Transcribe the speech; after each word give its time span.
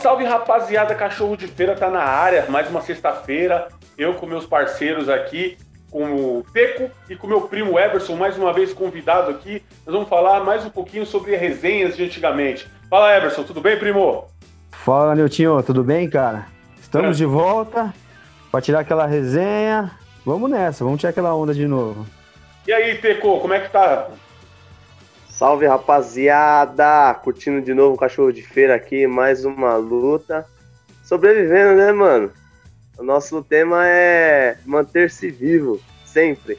Salve, 0.00 0.24
rapaziada, 0.24 0.94
cachorro 0.94 1.36
de 1.36 1.48
feira 1.48 1.74
tá 1.74 1.90
na 1.90 2.02
área, 2.02 2.46
mais 2.48 2.70
uma 2.70 2.80
sexta-feira, 2.80 3.66
eu 3.96 4.14
com 4.14 4.26
meus 4.26 4.46
parceiros 4.46 5.08
aqui, 5.08 5.58
com 5.90 6.04
o 6.14 6.46
Teco 6.52 6.88
e 7.10 7.16
com 7.16 7.26
meu 7.26 7.40
primo 7.42 7.76
Everson, 7.76 8.14
mais 8.14 8.38
uma 8.38 8.52
vez 8.52 8.72
convidado 8.72 9.30
aqui, 9.32 9.60
nós 9.84 9.92
vamos 9.92 10.08
falar 10.08 10.44
mais 10.44 10.64
um 10.64 10.70
pouquinho 10.70 11.04
sobre 11.04 11.34
resenhas 11.34 11.96
de 11.96 12.04
antigamente. 12.04 12.68
Fala, 12.88 13.16
Everson, 13.16 13.42
tudo 13.42 13.60
bem, 13.60 13.76
primo? 13.76 14.28
Fala, 14.70 15.16
Niltinho, 15.16 15.60
tudo 15.64 15.82
bem, 15.82 16.08
cara? 16.08 16.46
Estamos 16.80 17.16
é. 17.16 17.18
de 17.18 17.24
volta 17.24 17.92
para 18.52 18.60
tirar 18.60 18.80
aquela 18.80 19.04
resenha, 19.04 19.90
vamos 20.24 20.48
nessa, 20.48 20.84
vamos 20.84 21.00
tirar 21.00 21.10
aquela 21.10 21.34
onda 21.34 21.52
de 21.52 21.66
novo. 21.66 22.06
E 22.68 22.72
aí, 22.72 22.98
Teco, 22.98 23.40
como 23.40 23.52
é 23.52 23.60
que 23.60 23.70
tá? 23.70 24.06
Salve 25.38 25.68
rapaziada! 25.68 27.14
Curtindo 27.14 27.62
de 27.62 27.72
novo 27.72 27.94
o 27.94 27.96
cachorro 27.96 28.32
de 28.32 28.42
feira 28.42 28.74
aqui, 28.74 29.06
mais 29.06 29.44
uma 29.44 29.76
luta. 29.76 30.44
Sobrevivendo, 31.04 31.76
né, 31.76 31.92
mano? 31.92 32.32
O 32.98 33.04
nosso 33.04 33.40
tema 33.44 33.86
é 33.86 34.58
manter-se 34.66 35.30
vivo, 35.30 35.80
sempre. 36.04 36.58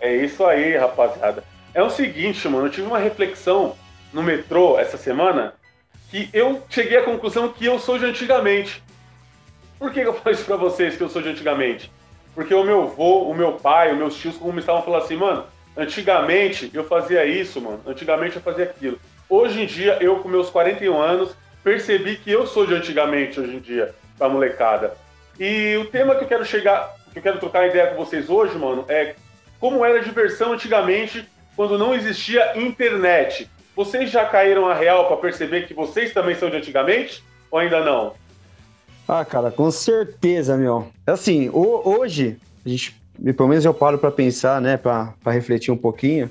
É 0.00 0.16
isso 0.16 0.42
aí, 0.46 0.74
rapaziada. 0.74 1.44
É 1.74 1.82
o 1.82 1.90
seguinte, 1.90 2.48
mano, 2.48 2.68
eu 2.68 2.70
tive 2.70 2.86
uma 2.86 2.98
reflexão 2.98 3.76
no 4.10 4.22
metrô 4.22 4.78
essa 4.78 4.96
semana 4.96 5.52
que 6.10 6.30
eu 6.32 6.62
cheguei 6.70 6.96
à 6.96 7.04
conclusão 7.04 7.50
que 7.50 7.66
eu 7.66 7.78
sou 7.78 7.98
de 7.98 8.06
antigamente. 8.06 8.82
Por 9.78 9.92
que 9.92 10.00
eu 10.00 10.14
falo 10.14 10.34
isso 10.34 10.46
pra 10.46 10.56
vocês 10.56 10.96
que 10.96 11.02
eu 11.02 11.10
sou 11.10 11.20
de 11.20 11.28
antigamente? 11.28 11.92
Porque 12.34 12.54
o 12.54 12.64
meu 12.64 12.84
avô, 12.84 13.24
o 13.24 13.34
meu 13.34 13.52
pai, 13.52 13.92
os 13.92 13.98
meus 13.98 14.16
tios, 14.16 14.38
como 14.38 14.58
estavam 14.58 14.80
falando 14.80 15.04
assim, 15.04 15.16
mano, 15.16 15.44
Antigamente 15.78 16.68
eu 16.74 16.82
fazia 16.82 17.24
isso, 17.24 17.60
mano. 17.60 17.80
Antigamente 17.86 18.34
eu 18.34 18.42
fazia 18.42 18.64
aquilo. 18.64 18.98
Hoje 19.28 19.62
em 19.62 19.66
dia, 19.66 19.96
eu 20.00 20.18
com 20.18 20.28
meus 20.28 20.50
41 20.50 21.00
anos, 21.00 21.30
percebi 21.62 22.16
que 22.16 22.32
eu 22.32 22.48
sou 22.48 22.66
de 22.66 22.74
antigamente 22.74 23.38
hoje 23.38 23.54
em 23.54 23.60
dia, 23.60 23.94
pra 24.18 24.28
molecada. 24.28 24.94
E 25.38 25.76
o 25.76 25.84
tema 25.84 26.16
que 26.16 26.24
eu 26.24 26.28
quero 26.28 26.44
chegar, 26.44 26.96
que 27.12 27.20
eu 27.20 27.22
quero 27.22 27.38
trocar 27.38 27.68
ideia 27.68 27.86
com 27.86 28.04
vocês 28.04 28.28
hoje, 28.28 28.58
mano, 28.58 28.84
é 28.88 29.14
como 29.60 29.84
era 29.84 30.00
a 30.00 30.02
diversão 30.02 30.52
antigamente 30.52 31.28
quando 31.54 31.78
não 31.78 31.94
existia 31.94 32.58
internet. 32.58 33.48
Vocês 33.76 34.10
já 34.10 34.24
caíram 34.24 34.66
a 34.66 34.74
real 34.74 35.06
para 35.06 35.16
perceber 35.18 35.68
que 35.68 35.74
vocês 35.74 36.12
também 36.12 36.34
são 36.34 36.50
de 36.50 36.56
antigamente? 36.56 37.22
Ou 37.52 37.60
ainda 37.60 37.84
não? 37.84 38.14
Ah, 39.06 39.24
cara, 39.24 39.52
com 39.52 39.70
certeza, 39.70 40.56
meu. 40.56 40.88
Assim, 41.06 41.48
hoje, 41.52 42.36
a 42.66 42.68
gente 42.68 43.00
pelo 43.36 43.48
menos 43.48 43.64
eu 43.64 43.74
paro 43.74 43.98
para 43.98 44.10
pensar, 44.10 44.60
né, 44.60 44.76
para 44.76 45.14
refletir 45.26 45.70
um 45.70 45.76
pouquinho 45.76 46.30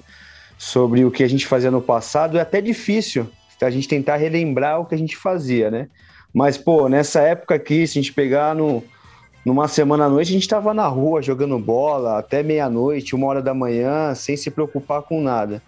sobre 0.58 1.06
o 1.06 1.12
que 1.12 1.24
a 1.24 1.30
gente 1.30 1.46
fazia 1.46 1.70
no 1.70 1.82
passado, 1.82 2.38
é 2.38 2.42
até 2.42 2.62
difícil 2.62 3.28
a 3.62 3.70
gente 3.70 3.88
tentar 3.88 4.18
relembrar 4.18 4.80
o 4.80 4.86
que 4.86 4.96
a 4.96 4.98
gente 4.98 5.18
fazia, 5.18 5.72
né? 5.72 5.88
Mas, 6.34 6.58
pô, 6.58 6.88
nessa 6.88 7.22
época 7.22 7.56
aqui, 7.56 7.88
se 7.88 7.98
a 7.98 8.02
gente 8.02 8.14
pegar 8.14 8.54
no, 8.54 8.84
numa 9.44 9.68
semana 9.68 10.06
à 10.06 10.10
noite, 10.10 10.30
a 10.30 10.34
gente 10.34 10.44
estava 10.44 10.74
na 10.74 10.88
rua 10.88 11.22
jogando 11.22 11.58
bola 11.58 12.20
até 12.20 12.44
meia-noite, 12.44 13.16
uma 13.16 13.28
hora 13.28 13.42
da 13.42 13.54
manhã, 13.54 14.14
sem 14.14 14.38
se 14.38 14.52
preocupar 14.52 15.02
com 15.02 15.22
nada. 15.22 15.62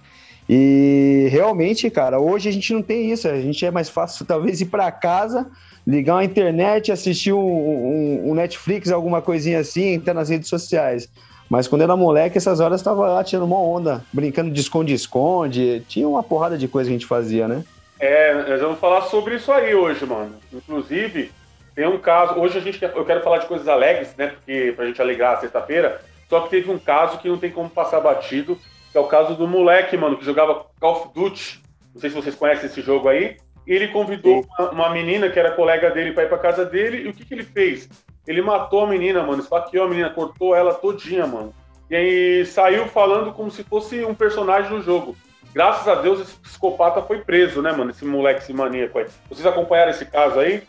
E 0.49 1.27
realmente, 1.31 1.87
cara, 1.91 2.19
hoje 2.19 2.49
a 2.49 2.51
gente 2.51 2.73
não 2.73 2.81
tem 2.81 3.11
isso. 3.11 3.27
A 3.27 3.39
gente 3.39 3.63
é 3.63 3.69
mais 3.69 3.87
fácil, 3.87 4.25
talvez, 4.27 4.59
ir 4.59 4.65
para 4.65 4.91
casa, 4.91 5.45
ligar 5.85 6.15
uma 6.15 6.23
internet, 6.23 6.91
assistir 6.91 7.31
um, 7.31 7.39
um, 7.39 8.31
um, 8.31 8.33
Netflix, 8.33 8.91
alguma 8.91 9.21
coisinha 9.21 9.59
assim, 9.59 9.93
entrar 9.93 10.15
nas 10.15 10.29
redes 10.29 10.49
sociais. 10.49 11.07
Mas 11.47 11.67
quando 11.67 11.83
era 11.83 11.95
moleque, 11.95 12.37
essas 12.37 12.59
horas 12.59 12.79
estava 12.81 13.07
lá 13.07 13.23
tirando 13.23 13.45
uma 13.45 13.59
onda, 13.59 14.03
brincando 14.11 14.49
de 14.49 14.59
esconde-esconde. 14.59 15.83
Tinha 15.87 16.07
uma 16.07 16.23
porrada 16.23 16.57
de 16.57 16.67
coisa 16.67 16.89
que 16.89 16.95
a 16.95 16.97
gente 16.97 17.07
fazia, 17.07 17.47
né? 17.47 17.63
É, 17.99 18.33
nós 18.49 18.61
vamos 18.61 18.79
falar 18.79 19.01
sobre 19.01 19.35
isso 19.35 19.51
aí 19.51 19.75
hoje, 19.75 20.05
mano. 20.05 20.35
Inclusive, 20.51 21.31
tem 21.75 21.87
um 21.87 21.97
caso. 21.97 22.39
Hoje 22.39 22.57
a 22.57 22.61
gente 22.61 22.81
eu 22.81 23.05
quero 23.05 23.23
falar 23.23 23.39
de 23.39 23.47
coisas 23.47 23.67
alegres, 23.67 24.09
né? 24.17 24.27
Porque 24.27 24.73
pra 24.75 24.85
gente 24.85 25.01
alegrar 25.01 25.37
a 25.37 25.41
sexta-feira. 25.41 26.01
Só 26.29 26.41
que 26.41 26.49
teve 26.49 26.71
um 26.71 26.77
caso 26.77 27.17
que 27.17 27.27
não 27.27 27.37
tem 27.37 27.49
como 27.49 27.69
passar 27.69 27.99
batido, 27.99 28.57
que 28.91 28.97
é 28.97 29.01
o 29.01 29.07
caso 29.07 29.35
do 29.35 29.47
moleque, 29.47 29.95
mano, 29.95 30.17
que 30.17 30.25
jogava 30.25 30.65
Call 30.79 30.93
of 30.93 31.13
Duty. 31.13 31.61
Não 31.93 32.01
sei 32.01 32.09
se 32.09 32.15
vocês 32.15 32.35
conhecem 32.35 32.65
esse 32.65 32.81
jogo 32.81 33.07
aí. 33.07 33.37
E 33.67 33.73
ele 33.73 33.89
convidou 33.89 34.45
uma, 34.57 34.71
uma, 34.71 34.89
menina 34.89 35.29
que 35.29 35.39
era 35.39 35.51
colega 35.51 35.91
dele 35.91 36.11
para 36.11 36.23
ir 36.23 36.29
para 36.29 36.37
casa 36.37 36.65
dele. 36.65 37.03
E 37.03 37.07
o 37.07 37.13
que, 37.13 37.23
que 37.23 37.33
ele 37.33 37.43
fez? 37.43 37.87
Ele 38.25 38.41
matou 38.41 38.83
a 38.83 38.87
menina, 38.87 39.21
mano, 39.23 39.41
esfaqueou 39.41 39.85
a 39.85 39.89
menina, 39.89 40.09
cortou 40.09 40.55
ela 40.55 40.73
todinha, 40.73 41.27
mano. 41.27 41.53
E 41.89 41.95
aí 41.95 42.45
saiu 42.45 42.87
falando 42.87 43.31
como 43.31 43.49
se 43.49 43.63
fosse 43.63 44.03
um 44.05 44.13
personagem 44.13 44.69
do 44.69 44.81
jogo. 44.81 45.15
Graças 45.53 45.87
a 45.87 45.95
Deus 45.95 46.19
esse 46.19 46.35
psicopata 46.35 47.01
foi 47.01 47.19
preso, 47.19 47.61
né, 47.61 47.71
mano? 47.71 47.91
Esse 47.91 48.05
moleque, 48.05 48.41
esse 48.41 48.53
maníaco 48.53 48.99
aí. 48.99 49.07
Vocês 49.27 49.45
acompanharam 49.45 49.91
esse 49.91 50.05
caso 50.05 50.39
aí? 50.39 50.63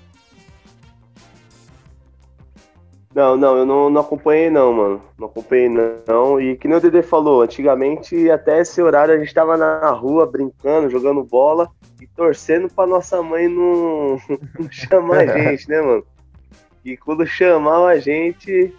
Não, 3.13 3.37
não, 3.37 3.57
eu 3.57 3.67
não, 3.67 3.91
não 3.91 4.01
acompanhei 4.01 4.49
não, 4.51 4.73
mano. 4.73 5.03
Não 5.19 5.27
acompanhei 5.27 5.69
não. 5.69 6.41
E 6.41 6.57
que 6.57 6.69
nem 6.69 6.77
o 6.77 6.81
Dede 6.81 7.03
falou, 7.03 7.43
antigamente 7.43 8.31
até 8.31 8.61
esse 8.61 8.81
horário 8.81 9.15
a 9.15 9.19
gente 9.19 9.35
tava 9.35 9.57
na 9.57 9.91
rua 9.91 10.25
brincando, 10.27 10.89
jogando 10.89 11.25
bola 11.25 11.69
e 12.01 12.07
torcendo 12.07 12.69
pra 12.69 12.87
nossa 12.87 13.21
mãe 13.21 13.49
não, 13.49 14.21
não 14.59 14.71
chamar 14.71 15.23
a 15.23 15.27
gente, 15.27 15.69
né, 15.69 15.81
mano? 15.81 16.05
E 16.85 16.97
quando 16.97 17.27
chamava 17.27 17.89
a 17.89 17.99
gente 17.99 18.73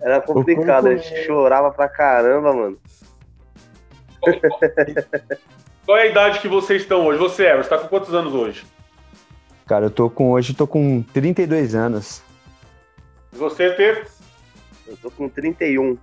era 0.00 0.20
complicado, 0.20 0.88
a 0.88 0.96
gente 0.96 1.24
chorava 1.24 1.70
pra 1.70 1.88
caramba, 1.88 2.52
mano. 2.52 2.78
Qual 5.86 5.96
é 5.96 6.02
a 6.02 6.06
idade 6.06 6.40
que 6.40 6.48
vocês 6.48 6.82
estão 6.82 7.06
hoje? 7.06 7.18
Você, 7.18 7.46
Everson, 7.46 7.70
tá 7.70 7.78
com 7.78 7.88
quantos 7.88 8.12
anos 8.12 8.34
hoje? 8.34 8.66
Cara, 9.66 9.86
eu 9.86 9.90
tô 9.90 10.10
com 10.10 10.32
hoje, 10.32 10.52
eu 10.52 10.56
tô 10.56 10.66
com 10.66 11.02
32 11.14 11.74
anos. 11.74 12.25
Você 13.36 13.70
ter? 13.70 14.06
Eu 14.86 14.96
tô 14.96 15.10
com 15.10 15.28
31. 15.28 15.98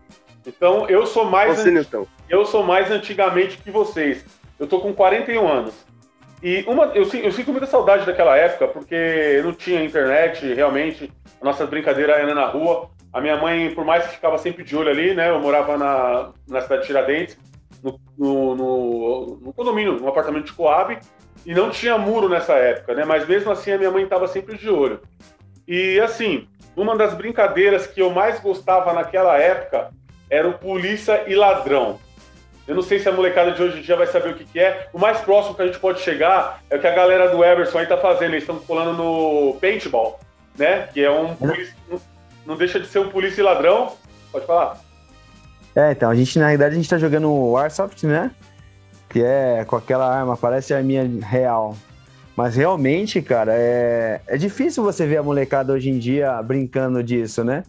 Então 0.45 0.89
eu 0.89 1.05
sou 1.05 1.25
mais 1.25 1.57
Você, 1.57 1.69
anti... 1.69 2.09
eu 2.29 2.45
sou 2.45 2.63
mais 2.63 2.91
antigamente 2.91 3.57
que 3.57 3.71
vocês. 3.71 4.25
Eu 4.59 4.67
tô 4.67 4.79
com 4.79 4.93
41 4.93 5.47
anos. 5.47 5.73
E 6.41 6.63
uma, 6.67 6.85
eu, 6.87 7.03
eu 7.03 7.31
sinto 7.31 7.51
muita 7.51 7.65
saudade 7.65 8.05
daquela 8.05 8.35
época, 8.35 8.67
porque 8.67 9.41
não 9.43 9.53
tinha 9.53 9.83
internet, 9.83 10.53
realmente. 10.53 11.09
A 11.41 11.45
nossa 11.45 11.65
brincadeira 11.65 12.13
era 12.13 12.35
na 12.35 12.45
rua. 12.45 12.89
A 13.13 13.21
minha 13.21 13.37
mãe, 13.37 13.73
por 13.73 13.85
mais 13.85 14.05
que 14.05 14.15
ficava 14.15 14.37
sempre 14.37 14.63
de 14.63 14.75
olho 14.75 14.89
ali, 14.89 15.13
né? 15.13 15.29
Eu 15.29 15.39
morava 15.39 15.77
na, 15.77 16.31
na 16.47 16.61
cidade 16.61 16.81
de 16.81 16.87
Tiradentes, 16.87 17.37
no, 17.81 17.99
no, 18.17 18.55
no, 18.55 19.39
no 19.41 19.53
condomínio, 19.53 19.99
no 19.99 20.07
apartamento 20.07 20.45
de 20.45 20.53
Coab, 20.53 20.97
e 21.45 21.53
não 21.53 21.69
tinha 21.69 21.97
muro 21.97 22.27
nessa 22.27 22.53
época, 22.53 22.93
né? 22.93 23.05
Mas 23.05 23.27
mesmo 23.27 23.51
assim 23.51 23.71
a 23.71 23.77
minha 23.77 23.91
mãe 23.91 24.03
estava 24.03 24.27
sempre 24.27 24.57
de 24.57 24.69
olho. 24.69 24.99
E 25.67 25.99
assim, 25.99 26.47
uma 26.75 26.95
das 26.95 27.13
brincadeiras 27.13 27.87
que 27.87 28.01
eu 28.01 28.09
mais 28.09 28.39
gostava 28.39 28.93
naquela 28.93 29.37
época 29.37 29.89
era 30.29 30.47
o 30.47 30.57
polícia 30.57 31.23
e 31.27 31.35
ladrão. 31.35 31.99
Eu 32.67 32.75
não 32.75 32.81
sei 32.81 32.97
se 32.99 33.09
a 33.09 33.11
molecada 33.11 33.51
de 33.51 33.61
hoje 33.61 33.79
em 33.79 33.81
dia 33.81 33.95
vai 33.95 34.07
saber 34.07 34.29
o 34.29 34.35
que, 34.35 34.45
que 34.45 34.59
é. 34.59 34.87
O 34.93 34.99
mais 34.99 35.19
próximo 35.19 35.53
que 35.53 35.61
a 35.61 35.65
gente 35.65 35.79
pode 35.79 35.99
chegar 35.99 36.61
é 36.69 36.77
o 36.77 36.79
que 36.79 36.87
a 36.87 36.95
galera 36.95 37.29
do 37.29 37.43
Everson 37.43 37.79
aí 37.79 37.85
tá 37.85 37.97
fazendo. 37.97 38.31
Eles 38.31 38.43
estão 38.43 38.57
colando 38.59 38.93
no 38.93 39.57
paintball, 39.59 40.19
né? 40.57 40.87
Que 40.93 41.03
é 41.03 41.11
um 41.11 41.35
polícia, 41.35 41.75
não 42.45 42.55
deixa 42.55 42.79
de 42.79 42.87
ser 42.87 42.99
um 42.99 43.09
polícia 43.09 43.41
e 43.41 43.43
ladrão. 43.43 43.93
Pode 44.31 44.45
falar. 44.45 44.79
É, 45.75 45.91
então, 45.91 46.09
a 46.09 46.15
gente, 46.15 46.39
na 46.39 46.45
realidade, 46.45 46.73
a 46.73 46.77
gente 46.77 46.89
tá 46.89 46.97
jogando 46.97 47.29
o 47.29 47.51
Warsoft, 47.51 48.03
né? 48.03 48.31
Que 49.09 49.21
é 49.23 49.65
com 49.65 49.75
aquela 49.75 50.07
arma, 50.07 50.37
parece 50.37 50.73
a 50.73 50.77
arminha 50.77 51.03
real. 51.21 51.75
Mas 52.35 52.55
realmente, 52.55 53.21
cara, 53.21 53.53
é, 53.55 54.21
é 54.27 54.37
difícil 54.37 54.83
você 54.83 55.05
ver 55.05 55.17
a 55.17 55.23
molecada 55.23 55.73
hoje 55.73 55.89
em 55.89 55.99
dia 55.99 56.41
brincando 56.41 57.03
disso, 57.03 57.43
né? 57.43 57.63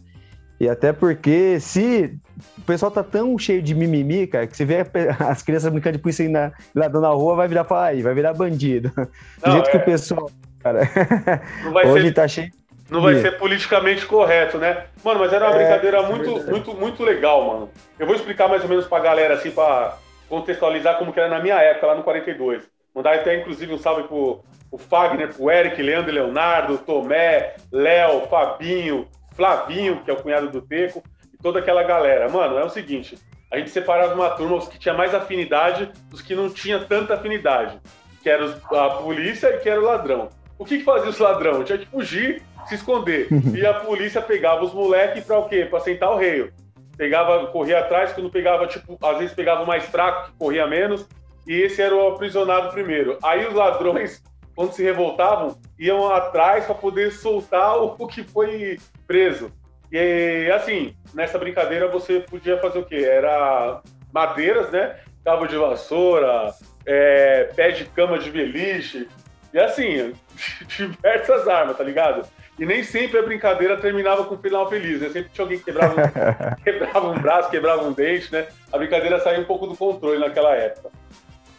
E 0.59 0.69
até 0.69 0.93
porque 0.93 1.59
se 1.59 2.17
o 2.57 2.61
pessoal 2.61 2.91
tá 2.91 3.03
tão 3.03 3.37
cheio 3.37 3.61
de 3.61 3.75
mimimi, 3.75 4.25
cara, 4.25 4.47
que 4.47 4.55
você 4.55 4.65
vê 4.65 4.77
as 5.19 5.43
crianças 5.43 5.71
brincando 5.71 5.97
de 5.97 6.01
polícia 6.01 6.23
e 6.23 6.77
ladrão 6.77 7.01
na 7.01 7.09
rua, 7.09 7.35
vai 7.35 7.47
virar 7.47 7.67
aí, 7.83 8.01
vai 8.01 8.13
virar 8.13 8.33
bandido. 8.33 8.89
Do 8.95 9.09
Não, 9.45 9.51
jeito 9.53 9.67
é... 9.67 9.71
que 9.71 9.77
o 9.77 9.85
pessoal, 9.85 10.31
cara, 10.63 10.81
hoje 11.85 12.07
ser... 12.07 12.13
tá 12.13 12.27
cheio. 12.27 12.51
Não 12.89 13.01
vai 13.01 13.15
ser 13.15 13.31
politicamente 13.39 14.05
correto, 14.05 14.59
né? 14.59 14.85
Mano, 15.03 15.19
mas 15.19 15.33
era 15.33 15.47
uma 15.47 15.55
é, 15.55 15.57
brincadeira 15.57 15.97
é 15.97 16.07
muito, 16.07 16.51
muito, 16.51 16.73
muito 16.75 17.03
legal, 17.03 17.47
mano. 17.47 17.69
Eu 17.97 18.05
vou 18.05 18.15
explicar 18.15 18.47
mais 18.47 18.61
ou 18.61 18.69
menos 18.69 18.85
pra 18.85 18.99
galera, 18.99 19.33
assim, 19.33 19.49
pra 19.49 19.97
contextualizar 20.29 20.99
como 20.99 21.11
que 21.11 21.19
era 21.19 21.27
na 21.27 21.39
minha 21.39 21.55
época, 21.55 21.87
lá 21.87 21.95
no 21.95 22.03
42. 22.03 22.61
Mandar 22.95 23.15
até, 23.15 23.41
inclusive, 23.41 23.73
um 23.73 23.77
salve 23.77 24.03
pro, 24.07 24.41
pro 24.69 24.79
Fagner, 24.79 25.33
pro 25.35 25.51
Eric, 25.51 25.81
Leandro 25.81 26.11
e 26.11 26.13
Leonardo, 26.13 26.77
Tomé, 26.77 27.55
Léo, 27.69 28.21
Fabinho, 28.27 29.05
Flavinho, 29.35 30.01
que 30.03 30.09
é 30.09 30.13
o 30.13 30.21
cunhado 30.21 30.49
do 30.49 30.61
Teco, 30.61 31.03
e 31.33 31.37
toda 31.37 31.59
aquela 31.59 31.83
galera. 31.83 32.29
Mano, 32.29 32.57
é 32.57 32.63
o 32.63 32.69
seguinte, 32.69 33.17
a 33.51 33.57
gente 33.57 33.69
separava 33.69 34.15
uma 34.15 34.29
turma, 34.29 34.55
os 34.55 34.69
que 34.69 34.79
tinha 34.79 34.93
mais 34.93 35.13
afinidade, 35.13 35.91
os 36.11 36.21
que 36.21 36.33
não 36.33 36.49
tinha 36.49 36.79
tanta 36.79 37.15
afinidade, 37.15 37.77
que 38.23 38.29
era 38.29 38.45
a 38.71 38.89
polícia 38.91 39.47
e 39.47 39.59
que 39.59 39.69
era 39.69 39.81
o 39.81 39.83
ladrão. 39.83 40.29
O 40.57 40.63
que, 40.63 40.77
que 40.77 40.85
fazia 40.85 41.09
os 41.09 41.19
ladrão? 41.19 41.65
Tinha 41.65 41.77
que 41.77 41.85
fugir, 41.85 42.41
se 42.65 42.75
esconder. 42.75 43.27
E 43.53 43.65
a 43.65 43.73
polícia 43.73 44.21
pegava 44.21 44.63
os 44.63 44.73
moleques 44.73 45.23
pra 45.25 45.39
o 45.39 45.49
quê? 45.49 45.65
Pra 45.69 45.81
sentar 45.81 46.11
o 46.11 46.17
rei. 46.17 46.49
Pegava, 46.97 47.47
corria 47.47 47.79
atrás, 47.79 48.13
quando 48.13 48.29
pegava, 48.29 48.65
tipo, 48.67 48.97
às 49.05 49.17
vezes 49.17 49.35
pegava 49.35 49.63
o 49.63 49.67
mais 49.67 49.83
fraco, 49.85 50.31
que 50.31 50.37
corria 50.37 50.65
menos, 50.65 51.05
e 51.47 51.53
esse 51.61 51.81
era 51.81 51.95
o 51.95 52.07
aprisionado 52.07 52.71
primeiro. 52.71 53.17
Aí 53.23 53.45
os 53.45 53.53
ladrões 53.53 54.23
quando 54.55 54.71
se 54.71 54.81
revoltavam, 54.81 55.57
iam 55.77 56.11
atrás 56.11 56.65
para 56.65 56.73
poder 56.73 57.11
soltar 57.11 57.77
o, 57.77 57.95
que 58.07 58.23
foi 58.23 58.79
preso. 59.05 59.51
E 59.91 60.49
assim, 60.51 60.95
nessa 61.13 61.37
brincadeira 61.37 61.87
você 61.87 62.21
podia 62.21 62.57
fazer 62.59 62.79
o 62.79 62.85
quê? 62.85 62.95
Era 62.95 63.81
madeiras, 64.11 64.71
né? 64.71 64.95
Cabo 65.23 65.45
de 65.45 65.57
vassoura, 65.57 66.53
é, 66.85 67.49
pé 67.55 67.71
de 67.71 67.85
cama 67.85 68.17
de 68.17 68.31
beliche, 68.31 69.07
e 69.53 69.59
assim, 69.59 70.13
diversas 70.67 71.47
armas, 71.47 71.77
tá 71.77 71.83
ligado? 71.83 72.27
E 72.57 72.65
nem 72.65 72.83
sempre 72.83 73.19
a 73.19 73.21
brincadeira 73.21 73.77
terminava 73.77 74.23
com 74.23 74.35
um 74.35 74.41
final 74.41 74.69
feliz, 74.69 75.01
né? 75.01 75.09
Sempre 75.09 75.29
tinha 75.33 75.43
alguém 75.43 75.57
que 75.59 75.65
quebrava, 75.65 75.93
um, 75.93 76.55
quebrava 76.63 77.09
um 77.09 77.19
braço, 77.19 77.49
quebrava 77.49 77.83
um 77.83 77.91
dente, 77.91 78.31
né? 78.31 78.47
A 78.71 78.77
brincadeira 78.77 79.19
saía 79.19 79.39
um 79.39 79.45
pouco 79.45 79.67
do 79.67 79.75
controle 79.75 80.19
naquela 80.19 80.55
época. 80.55 80.89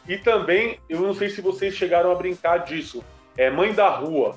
E 0.08 0.16
também, 0.18 0.78
eu 0.88 1.00
não 1.00 1.14
sei 1.14 1.28
se 1.28 1.40
vocês 1.40 1.74
chegaram 1.74 2.10
a 2.10 2.14
brincar 2.14 2.58
disso, 2.58 3.04
é 3.36 3.50
Mãe 3.50 3.72
da 3.72 3.88
Rua. 3.88 4.36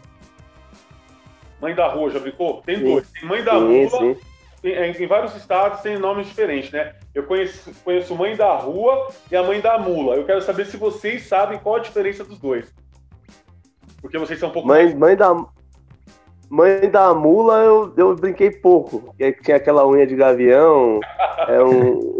Mãe 1.62 1.76
da 1.76 1.88
Rua, 1.88 2.10
já 2.10 2.20
brincou? 2.20 2.62
Tem 2.62 2.80
dois. 2.80 3.10
Tem 3.12 3.28
Mãe 3.28 3.44
da 3.44 3.54
sim, 3.54 3.86
Rua, 3.86 4.00
sim. 4.00 4.18
Em, 4.64 5.04
em, 5.04 5.08
vários 5.08 5.36
estados 5.36 5.82
tem 5.82 5.98
nomes 5.98 6.28
diferentes, 6.28 6.72
né? 6.72 6.96
Eu 7.14 7.24
conheço, 7.24 7.72
conheço 7.84 8.16
Mãe 8.16 8.36
da 8.36 8.56
Rua 8.56 9.10
e 9.32 9.36
a 9.36 9.44
Mãe 9.44 9.62
da 9.62 9.78
Mula. 9.78 10.16
Eu 10.16 10.26
quero 10.26 10.42
saber 10.42 10.66
se 10.66 10.76
vocês 10.76 11.24
sabem 11.24 11.60
qual 11.60 11.76
a 11.76 11.80
diferença 11.80 12.24
dos 12.24 12.40
dois. 12.40 12.74
Porque 14.02 14.18
vocês 14.18 14.40
são 14.40 14.50
um 14.50 14.52
pouco. 14.52 14.68
Mãe, 14.68 14.94
mãe 14.96 15.16
da, 15.16 15.34
Mãe 16.50 16.90
da 16.90 17.14
mula 17.14 17.60
eu, 17.60 17.94
eu 17.96 18.16
brinquei 18.16 18.50
pouco. 18.50 19.14
Tinha 19.44 19.56
aquela 19.56 19.88
unha 19.88 20.08
de 20.08 20.16
gavião, 20.16 21.00
é 21.48 21.62
um, 21.62 22.20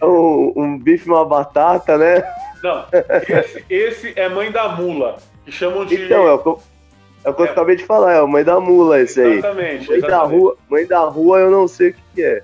um, 0.06 0.52
um, 0.56 0.78
bife 0.78 1.08
uma 1.08 1.24
batata, 1.24 1.98
né? 1.98 2.22
Não, 2.62 2.84
esse, 3.28 3.64
esse, 3.68 4.12
é 4.14 4.28
mãe 4.28 4.52
da 4.52 4.68
mula, 4.68 5.16
que 5.44 5.50
chamam 5.50 5.84
de. 5.84 6.04
Então, 6.04 6.28
é 6.28 6.32
o 6.32 6.38
que 6.38 6.48
eu, 6.48 6.60
é 7.24 7.30
o 7.30 7.34
que 7.34 7.42
eu 7.42 7.46
acabei 7.46 7.74
de 7.74 7.84
falar, 7.84 8.12
é 8.12 8.22
o 8.22 8.28
mãe 8.28 8.44
da 8.44 8.60
mula 8.60 9.00
esse 9.00 9.20
aí. 9.20 9.38
Exatamente. 9.38 9.88
Mãe, 9.88 9.98
exatamente. 9.98 10.06
Da 10.06 10.18
rua, 10.18 10.56
mãe 10.70 10.86
da 10.86 11.00
rua 11.00 11.40
eu 11.40 11.50
não 11.50 11.66
sei 11.66 11.90
o 11.90 11.94
que, 11.94 12.00
que 12.14 12.22
é. 12.22 12.42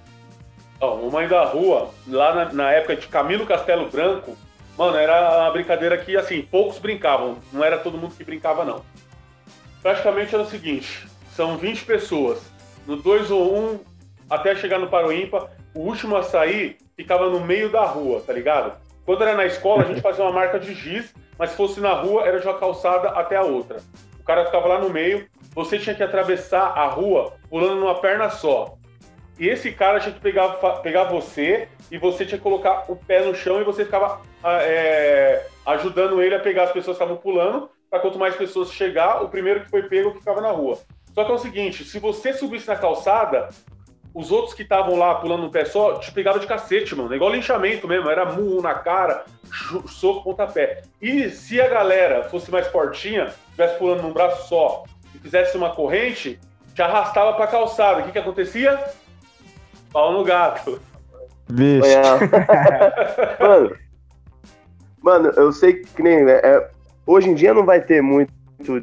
Ó, 0.80 0.96
Mãe 1.10 1.26
da 1.26 1.44
Rua, 1.44 1.90
lá 2.06 2.34
na, 2.34 2.52
na 2.52 2.70
época 2.70 2.94
de 2.94 3.08
Camilo 3.08 3.44
Castelo 3.44 3.88
Branco, 3.88 4.36
mano, 4.76 4.96
era 4.96 5.42
uma 5.42 5.50
brincadeira 5.50 5.98
que, 5.98 6.16
assim, 6.16 6.40
poucos 6.40 6.78
brincavam. 6.78 7.36
Não 7.52 7.64
era 7.64 7.78
todo 7.78 7.98
mundo 7.98 8.14
que 8.16 8.22
brincava, 8.22 8.64
não 8.64 8.80
praticamente 9.82 10.34
era 10.34 10.44
o 10.44 10.48
seguinte: 10.48 11.06
são 11.34 11.56
20 11.56 11.84
pessoas. 11.84 12.50
No 12.86 12.96
2 12.96 13.30
ou 13.30 13.54
1, 13.54 13.58
um, 13.58 13.80
até 14.30 14.54
chegar 14.56 14.78
no 14.78 14.88
paro 14.88 15.12
ímpar, 15.12 15.50
o 15.74 15.80
último 15.80 16.16
a 16.16 16.22
sair 16.22 16.78
ficava 16.96 17.28
no 17.28 17.40
meio 17.40 17.70
da 17.70 17.84
rua, 17.84 18.22
tá 18.26 18.32
ligado? 18.32 18.78
Quando 19.04 19.22
era 19.22 19.36
na 19.36 19.46
escola, 19.46 19.82
a 19.82 19.86
gente 19.86 20.00
fazia 20.02 20.24
uma 20.24 20.32
marca 20.32 20.58
de 20.58 20.74
giz, 20.74 21.14
mas 21.38 21.50
se 21.50 21.56
fosse 21.56 21.80
na 21.80 21.92
rua, 21.92 22.26
era 22.26 22.40
de 22.40 22.46
uma 22.46 22.58
calçada 22.58 23.10
até 23.10 23.36
a 23.36 23.42
outra. 23.42 23.78
O 24.18 24.24
cara 24.24 24.44
ficava 24.46 24.68
lá 24.68 24.78
no 24.80 24.90
meio, 24.90 25.26
você 25.54 25.78
tinha 25.78 25.94
que 25.94 26.02
atravessar 26.02 26.66
a 26.76 26.86
rua 26.86 27.32
pulando 27.48 27.76
numa 27.76 27.94
perna 28.00 28.28
só. 28.30 28.76
E 29.38 29.48
esse 29.48 29.70
cara 29.70 30.00
tinha 30.00 30.12
que 30.12 30.20
pegar, 30.20 30.48
pegar 30.82 31.04
você 31.04 31.68
e 31.90 31.96
você 31.96 32.26
tinha 32.26 32.38
que 32.38 32.42
colocar 32.42 32.84
o 32.88 32.96
pé 32.96 33.24
no 33.24 33.34
chão 33.34 33.60
e 33.60 33.64
você 33.64 33.84
ficava 33.84 34.20
é, 34.44 35.46
ajudando 35.64 36.20
ele 36.20 36.34
a 36.34 36.40
pegar 36.40 36.64
as 36.64 36.72
pessoas 36.72 36.96
que 36.98 37.04
estavam 37.04 37.22
pulando 37.22 37.70
para 37.90 38.00
quanto 38.00 38.18
mais 38.18 38.36
pessoas 38.36 38.72
chegar, 38.72 39.22
o 39.22 39.28
primeiro 39.28 39.60
que 39.60 39.70
foi 39.70 39.82
pego 39.84 40.12
ficava 40.12 40.40
na 40.40 40.50
rua. 40.50 40.78
Só 41.14 41.24
que 41.24 41.30
é 41.30 41.34
o 41.34 41.38
seguinte, 41.38 41.84
se 41.84 41.98
você 41.98 42.32
subisse 42.32 42.68
na 42.68 42.76
calçada, 42.76 43.48
os 44.14 44.30
outros 44.30 44.54
que 44.54 44.62
estavam 44.62 44.96
lá 44.96 45.14
pulando 45.16 45.42
no 45.42 45.50
pé 45.50 45.64
só 45.64 45.98
te 45.98 46.12
pegavam 46.12 46.40
de 46.40 46.46
cacete, 46.46 46.94
mano. 46.94 47.12
É 47.12 47.16
igual 47.16 47.32
linchamento 47.32 47.86
mesmo, 47.86 48.10
era 48.10 48.24
murro 48.24 48.62
na 48.62 48.74
cara, 48.74 49.24
soco, 49.86 50.24
pontapé. 50.24 50.82
E 51.00 51.30
se 51.30 51.60
a 51.60 51.68
galera 51.68 52.24
fosse 52.24 52.50
mais 52.50 52.66
fortinha, 52.68 53.32
estivesse 53.46 53.78
pulando 53.78 54.02
num 54.02 54.12
braço 54.12 54.48
só 54.48 54.84
e 55.14 55.18
fizesse 55.18 55.56
uma 55.56 55.70
corrente, 55.70 56.38
te 56.74 56.82
arrastava 56.82 57.34
pra 57.34 57.46
calçada. 57.46 58.00
O 58.00 58.04
que 58.04 58.12
que 58.12 58.18
acontecia? 58.18 58.78
Pau 59.92 60.12
no 60.12 60.24
gato. 60.24 60.80
Bicho. 61.50 61.86
mano, 63.40 63.76
mano, 65.02 65.28
eu 65.36 65.52
sei 65.52 65.82
que 65.82 66.02
nem. 66.02 66.28
É, 66.28 66.70
Hoje 67.08 67.30
em 67.30 67.34
dia 67.34 67.54
não 67.54 67.64
vai 67.64 67.80
ter 67.80 68.02
muito 68.02 68.30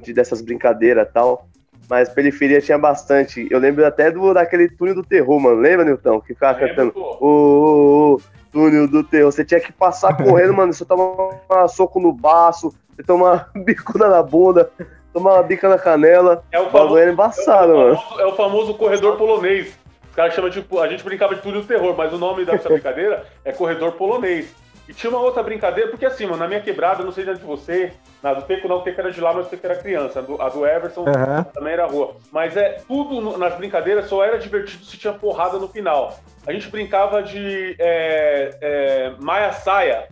de, 0.01 0.11
dessas 0.11 0.41
brincadeiras 0.41 1.07
tal, 1.13 1.47
mas 1.87 2.09
periferia 2.09 2.59
tinha 2.59 2.75
bastante. 2.75 3.47
Eu 3.51 3.59
lembro 3.59 3.85
até 3.85 4.09
do, 4.09 4.33
daquele 4.33 4.67
túnel 4.67 4.95
do 4.95 5.03
terror, 5.03 5.39
mano. 5.39 5.61
Lembra, 5.61 5.85
Nilton? 5.85 6.19
Que 6.19 6.33
ficava 6.33 6.57
cantando. 6.57 6.91
Ô, 6.95 7.17
ô, 7.19 8.13
ô, 8.15 8.21
túnel 8.51 8.87
do 8.87 9.03
terror. 9.03 9.31
Você 9.31 9.45
tinha 9.45 9.59
que 9.59 9.71
passar 9.71 10.17
correndo, 10.17 10.55
mano. 10.55 10.73
Você 10.73 10.83
toma 10.83 11.03
um 11.05 11.67
soco 11.67 11.99
no 11.99 12.11
baço, 12.11 12.73
você 12.95 13.03
toma 13.03 13.25
uma 13.25 13.49
bicuda 13.63 14.07
na 14.07 14.23
bunda, 14.23 14.71
toma 15.13 15.33
uma 15.33 15.43
bica 15.43 15.69
na 15.69 15.77
canela. 15.77 16.43
É 16.51 16.59
o 16.59 16.71
famoso, 16.71 16.97
é 16.97 17.11
embaçado, 17.11 17.73
é 17.73 17.75
o 17.75 17.95
famoso, 17.95 18.09
mano. 18.09 18.21
É 18.21 18.25
o 18.25 18.35
famoso 18.35 18.73
corredor 18.73 19.17
polonês. 19.17 19.77
Os 20.09 20.15
caras 20.15 20.33
chamam 20.33 20.49
de. 20.49 20.65
A 20.81 20.87
gente 20.87 21.03
brincava 21.03 21.35
de 21.35 21.43
túnel 21.43 21.61
do 21.61 21.67
terror, 21.67 21.95
mas 21.95 22.11
o 22.11 22.17
nome 22.17 22.43
dessa 22.43 22.69
brincadeira 22.73 23.23
é 23.43 23.51
corredor 23.51 23.91
polonês. 23.91 24.64
E 24.87 24.93
tinha 24.93 25.09
uma 25.09 25.19
outra 25.19 25.41
brincadeira, 25.41 25.89
porque 25.89 26.05
assim, 26.05 26.25
mano, 26.25 26.37
na 26.37 26.47
minha 26.47 26.61
quebrada, 26.61 27.03
não 27.03 27.11
sei 27.11 27.25
de 27.25 27.33
você, 27.41 27.91
na 28.21 28.33
do 28.33 28.43
Teco 28.43 28.67
não, 28.67 28.77
o 28.77 28.81
Teco 28.81 29.01
era 29.01 29.11
de 29.11 29.19
lá, 29.19 29.33
mas 29.33 29.47
o 29.47 29.49
Teco 29.49 29.65
era 29.65 29.75
criança. 29.75 30.19
A 30.19 30.21
do, 30.21 30.41
a 30.41 30.49
do 30.49 30.65
Everson 30.65 31.01
uhum. 31.01 31.43
também 31.53 31.73
era 31.73 31.87
rua. 31.87 32.15
Mas 32.31 32.55
é 32.55 32.81
tudo 32.87 33.19
no, 33.19 33.37
nas 33.37 33.55
brincadeiras 33.55 34.07
só 34.07 34.23
era 34.23 34.37
divertido 34.37 34.85
se 34.85 34.97
tinha 34.97 35.13
porrada 35.13 35.57
no 35.57 35.67
final. 35.67 36.19
A 36.45 36.53
gente 36.53 36.69
brincava 36.69 37.23
de 37.23 37.75
é, 37.79 38.57
é, 38.61 39.13
Maia 39.19 39.51
Saia. 39.53 40.07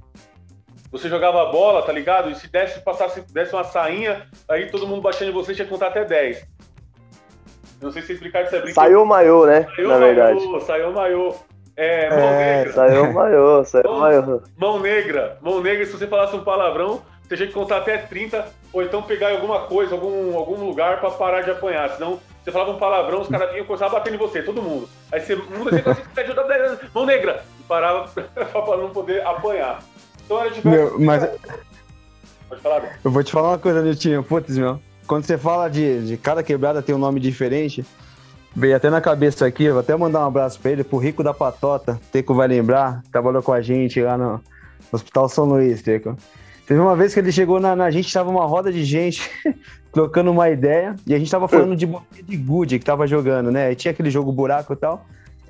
Você 0.92 1.10
jogava 1.10 1.42
a 1.42 1.52
bola, 1.52 1.82
tá 1.84 1.92
ligado? 1.92 2.30
E 2.30 2.36
se 2.36 2.48
desse, 2.48 2.80
passasse, 2.82 3.22
desse 3.32 3.54
uma 3.54 3.64
sainha, 3.64 4.28
aí 4.48 4.70
todo 4.70 4.88
mundo 4.88 5.02
baixando 5.02 5.32
em 5.32 5.34
você 5.34 5.54
tinha 5.54 5.66
que 5.66 5.72
contar 5.72 5.88
até 5.88 6.06
10. 6.06 6.48
Não 7.82 7.92
sei 7.92 8.02
se 8.02 8.14
explicar 8.14 8.44
isso 8.44 8.56
é 8.56 8.62
brincadeira. 8.62 8.90
Saiu 8.90 9.04
o 9.04 9.06
maiô, 9.06 9.46
né? 9.46 9.68
Saiu 9.76 9.88
na 9.88 9.98
verdade. 9.98 10.40
Saiu 10.66 10.90
o 10.90 10.94
maiô. 10.94 11.36
É, 11.76 12.10
mão 12.10 12.20
é, 12.20 12.58
negra. 12.58 12.74
Saiu 12.74 13.14
maior, 13.14 13.66
saiu 13.66 13.92
mão, 13.92 14.00
maior. 14.00 14.42
Mão 14.58 14.80
negra. 14.80 15.38
Mão 15.42 15.62
negra, 15.62 15.86
se 15.86 15.92
você 15.92 16.08
falasse 16.08 16.36
um 16.36 16.44
palavrão, 16.44 17.02
você 17.28 17.36
tinha 17.36 17.48
que 17.48 17.54
contar 17.54 17.78
até 17.78 17.98
30, 17.98 18.46
ou 18.72 18.84
então 18.84 19.02
pegar 19.02 19.32
em 19.32 19.36
alguma 19.36 19.62
coisa, 19.62 19.96
algum, 19.96 20.38
algum 20.38 20.64
lugar 20.66 21.00
pra 21.00 21.10
parar 21.12 21.42
de 21.42 21.52
apanhar. 21.52 21.90
Senão, 21.92 22.20
você 22.44 22.52
falava 22.52 22.72
um 22.72 22.78
palavrão, 22.78 23.22
os 23.22 23.28
caras 23.28 23.52
vinham 23.52 23.66
começar 23.66 23.88
a 23.88 23.90
bater 23.90 24.14
em 24.14 24.18
você, 24.18 24.44
todo 24.44 24.62
mundo. 24.62 24.88
Aí 25.12 25.20
você 25.20 25.36
muda, 25.36 25.72
você 25.72 25.90
assim, 25.90 26.02
pede 26.14 26.32
ajuda, 26.32 26.80
mão 26.94 27.06
negra. 27.06 27.44
E 27.60 27.64
parava 27.64 28.08
pra 28.36 28.78
não 28.78 28.90
poder 28.90 29.26
apanhar. 29.26 29.80
Então 30.26 30.40
era 30.40 30.52
diverso. 30.52 30.98
Meu, 30.98 31.00
mas... 31.00 31.28
Pode 32.50 32.62
falar, 32.62 33.00
Eu 33.04 33.12
vou 33.12 33.24
te 33.24 33.32
falar 33.32 33.50
uma 33.50 33.58
coisa, 33.58 33.82
Niltinho. 33.82 34.24
Putz, 34.24 34.58
meu. 34.58 34.80
Quando 35.08 35.26
você 35.26 35.38
fala 35.38 35.70
de, 35.70 36.06
de 36.06 36.18
cada 36.18 36.44
quebrada 36.44 36.82
tem 36.82 36.94
um 36.94 37.00
nome 37.00 37.20
diferente, 37.20 37.84
Veio 38.56 38.76
até 38.76 38.90
na 38.90 39.02
cabeça 39.02 39.48
aqui, 39.48 39.70
vou 39.70 39.80
até 39.80 39.96
mandar 39.96 40.20
um 40.22 40.28
abraço 40.28 40.60
pra 40.60 40.72
ele, 40.72 40.84
pro 40.84 41.00
Rico 41.00 41.24
da 41.24 41.34
Patota. 41.34 42.00
Teco 42.12 42.36
vai 42.36 42.48
lembrar, 42.48 43.02
trabalhou 43.12 43.42
com 43.42 43.52
a 43.52 43.62
gente 43.62 44.00
lá 44.00 44.16
no 44.16 44.40
Hospital 44.92 45.28
São 45.28 45.46
Luís, 45.46 45.82
Teco. 45.82 46.16
Teve 46.68 46.80
uma 46.80 46.96
vez 46.96 47.14
que 47.14 47.20
ele 47.20 47.32
chegou 47.32 47.60
na, 47.60 47.76
na 47.76 47.90
gente, 47.90 48.14
tava 48.14 48.30
uma 48.30 48.46
roda 48.46 48.72
de 48.72 48.84
gente 48.84 49.30
trocando 49.92 50.32
uma 50.32 50.50
ideia, 50.50 50.96
e 51.06 51.16
a 51.16 51.20
gente 51.20 51.32
tava 51.32 51.48
falando 51.48 51.76
de 51.76 51.86
bolinha 51.88 52.24
de 52.24 52.38
gude 52.38 52.80
que 52.80 52.86
tava 52.86 53.08
jogando, 53.08 53.52
né? 53.52 53.72
E 53.72 53.76
tinha 53.76 53.92
aquele 53.92 54.12
jogo 54.12 54.32
buraco 54.32 54.74
e 54.74 54.76
tal. 54.76 55.06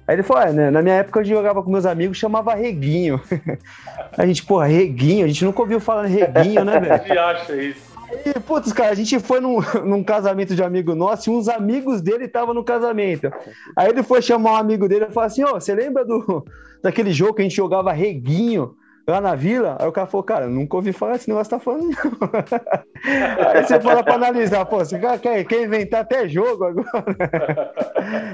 Aí 0.08 0.16
ele 0.16 0.24
falou, 0.24 0.44
ah, 0.44 0.52
né, 0.52 0.72
na 0.72 0.82
minha 0.82 0.96
época 0.96 1.20
eu 1.20 1.26
jogava 1.26 1.62
com 1.62 1.70
meus 1.70 1.86
amigos, 1.86 2.18
chamava 2.18 2.56
Reguinho. 2.56 3.22
a 4.18 4.26
gente, 4.26 4.46
porra, 4.46 4.66
Reguinho, 4.66 5.26
a 5.26 5.28
gente 5.28 5.46
nunca 5.46 5.62
ouviu 5.62 5.80
falar 5.80 6.06
Reguinho, 6.06 6.64
né, 6.64 6.80
velho? 6.80 7.20
Acha 7.22 7.56
isso. 7.56 7.93
E, 8.26 8.40
putz, 8.40 8.72
cara, 8.72 8.92
a 8.92 8.96
gente 8.96 9.20
foi 9.20 9.40
num, 9.40 9.58
num 9.84 10.04
casamento 10.04 10.56
de 10.56 10.64
amigo 10.64 10.96
nosso 10.96 11.30
e 11.30 11.34
uns 11.34 11.48
amigos 11.48 12.02
dele 12.02 12.26
estavam 12.26 12.54
no 12.54 12.64
casamento. 12.64 13.32
Aí 13.76 13.90
ele 13.90 14.04
foi 14.04 14.22
chamar 14.22 14.54
um 14.54 14.58
amigo 14.58 14.88
dele 14.88 15.06
e 15.10 15.14
falou 15.14 15.28
assim: 15.28 15.44
Ô, 15.44 15.52
oh, 15.52 15.60
você 15.60 15.74
lembra 15.74 16.06
do, 16.06 16.46
daquele 16.82 17.12
jogo 17.12 17.36
que 17.36 17.42
a 17.42 17.46
gente 17.46 17.56
jogava 17.56 17.92
reguinho 17.92 18.76
lá 19.08 19.20
na 19.20 19.36
vila? 19.36 19.78
Aí 19.80 19.88
o 19.88 19.92
cara 19.92 20.08
falou: 20.08 20.24
Cara, 20.24 20.48
nunca 20.48 20.76
ouvi 20.76 20.94
falar 20.94 21.16
esse 21.16 21.28
negócio 21.28 21.52
tá 21.52 21.60
falando. 21.60 21.90
Aí 23.54 23.64
você 23.64 23.82
fala 23.82 24.04
pra 24.04 24.16
analisar: 24.16 24.66
Pô, 24.66 24.78
você 24.78 25.00
quer, 25.22 25.44
quer 25.44 25.64
inventar 25.64 26.02
até 26.02 26.28
jogo 26.28 26.64
agora? 26.64 27.74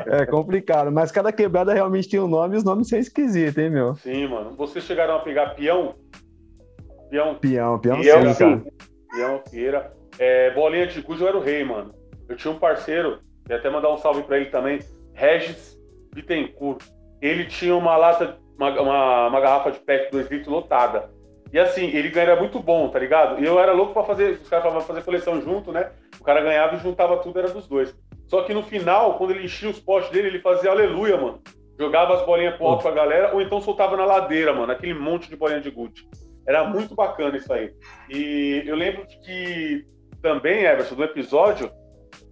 é 0.08 0.26
complicado, 0.26 0.92
mas 0.92 1.12
cada 1.12 1.32
quebrada 1.32 1.74
realmente 1.74 2.10
tem 2.10 2.20
um 2.20 2.28
nome 2.28 2.56
e 2.56 2.58
os 2.58 2.64
nomes 2.64 2.90
são 2.90 3.00
esquisitos, 3.00 3.58
hein, 3.58 3.70
meu? 3.70 3.96
Sim, 3.96 4.28
mano. 4.28 4.56
Vocês 4.56 4.84
chegaram 4.84 5.16
a 5.16 5.20
pegar 5.20 5.56
peão? 5.56 5.96
Peão. 7.10 7.36
Peão, 7.36 7.80
peão, 7.80 8.02
peão 8.02 8.34
sim. 8.34 8.60
Cara. 8.60 8.89
Leão 9.14 9.42
Vieira. 9.52 9.94
É, 10.18 10.52
bolinha 10.52 10.88
de 10.88 11.02
Cujo 11.02 11.26
era 11.26 11.38
o 11.38 11.42
rei, 11.42 11.64
mano. 11.64 11.94
Eu 12.28 12.36
tinha 12.36 12.54
um 12.54 12.60
parceiro, 12.60 13.20
e 13.50 13.54
até 13.54 13.70
mandar 13.70 13.92
um 13.92 13.98
salve 13.98 14.24
pra 14.24 14.38
ele 14.38 14.50
também, 14.50 14.80
Regis 15.14 15.78
Bittencourt. 16.14 16.84
Ele 17.22 17.46
tinha 17.46 17.76
uma 17.76 17.98
lata, 17.98 18.38
uma, 18.58 18.82
uma, 18.82 19.28
uma 19.28 19.42
garrafa 19.42 19.72
de 19.72 19.80
PET 19.80 20.12
2 20.12 20.30
litros 20.30 20.48
lotada. 20.48 21.10
E 21.52 21.60
assim, 21.60 21.86
ele 21.88 22.18
era 22.18 22.36
muito 22.36 22.60
bom, 22.60 22.90
tá 22.90 23.00
ligado? 23.00 23.42
E 23.42 23.46
eu 23.46 23.60
era 23.60 23.72
louco 23.72 23.94
pra 23.94 24.04
fazer, 24.04 24.34
os 24.34 24.48
caras 24.48 24.66
falavam 24.66 24.86
fazer 24.86 25.04
coleção 25.04 25.42
junto, 25.42 25.72
né? 25.72 25.92
O 26.20 26.24
cara 26.24 26.42
ganhava 26.42 26.76
e 26.76 26.80
juntava 26.80 27.18
tudo, 27.18 27.40
era 27.40 27.50
dos 27.50 27.68
dois. 27.68 27.96
Só 28.28 28.44
que 28.44 28.54
no 28.54 28.62
final, 28.62 29.18
quando 29.18 29.32
ele 29.32 29.46
enchia 29.46 29.70
os 29.70 29.80
postes 29.80 30.12
dele, 30.12 30.28
ele 30.28 30.40
fazia 30.42 30.70
aleluia, 30.70 31.18
mano. 31.18 31.42
Jogava 31.80 32.14
as 32.14 32.26
bolinhas 32.26 32.56
pro 32.56 32.68
alto 32.68 32.84
pra 32.84 32.92
galera, 32.92 33.34
ou 33.34 33.42
então 33.42 33.60
soltava 33.60 33.98
na 33.98 34.06
ladeira, 34.06 34.54
mano, 34.54 34.72
aquele 34.72 34.94
monte 34.94 35.28
de 35.28 35.36
bolinha 35.36 35.62
de 35.62 35.72
gude. 35.72 36.08
Era 36.50 36.64
muito 36.64 36.96
bacana 36.96 37.38
isso 37.38 37.54
aí. 37.54 37.72
E 38.10 38.64
eu 38.66 38.76
lembro 38.76 39.06
que 39.06 39.86
também, 40.20 40.66
Everson, 40.66 40.96
do 40.96 41.04
episódio, 41.04 41.72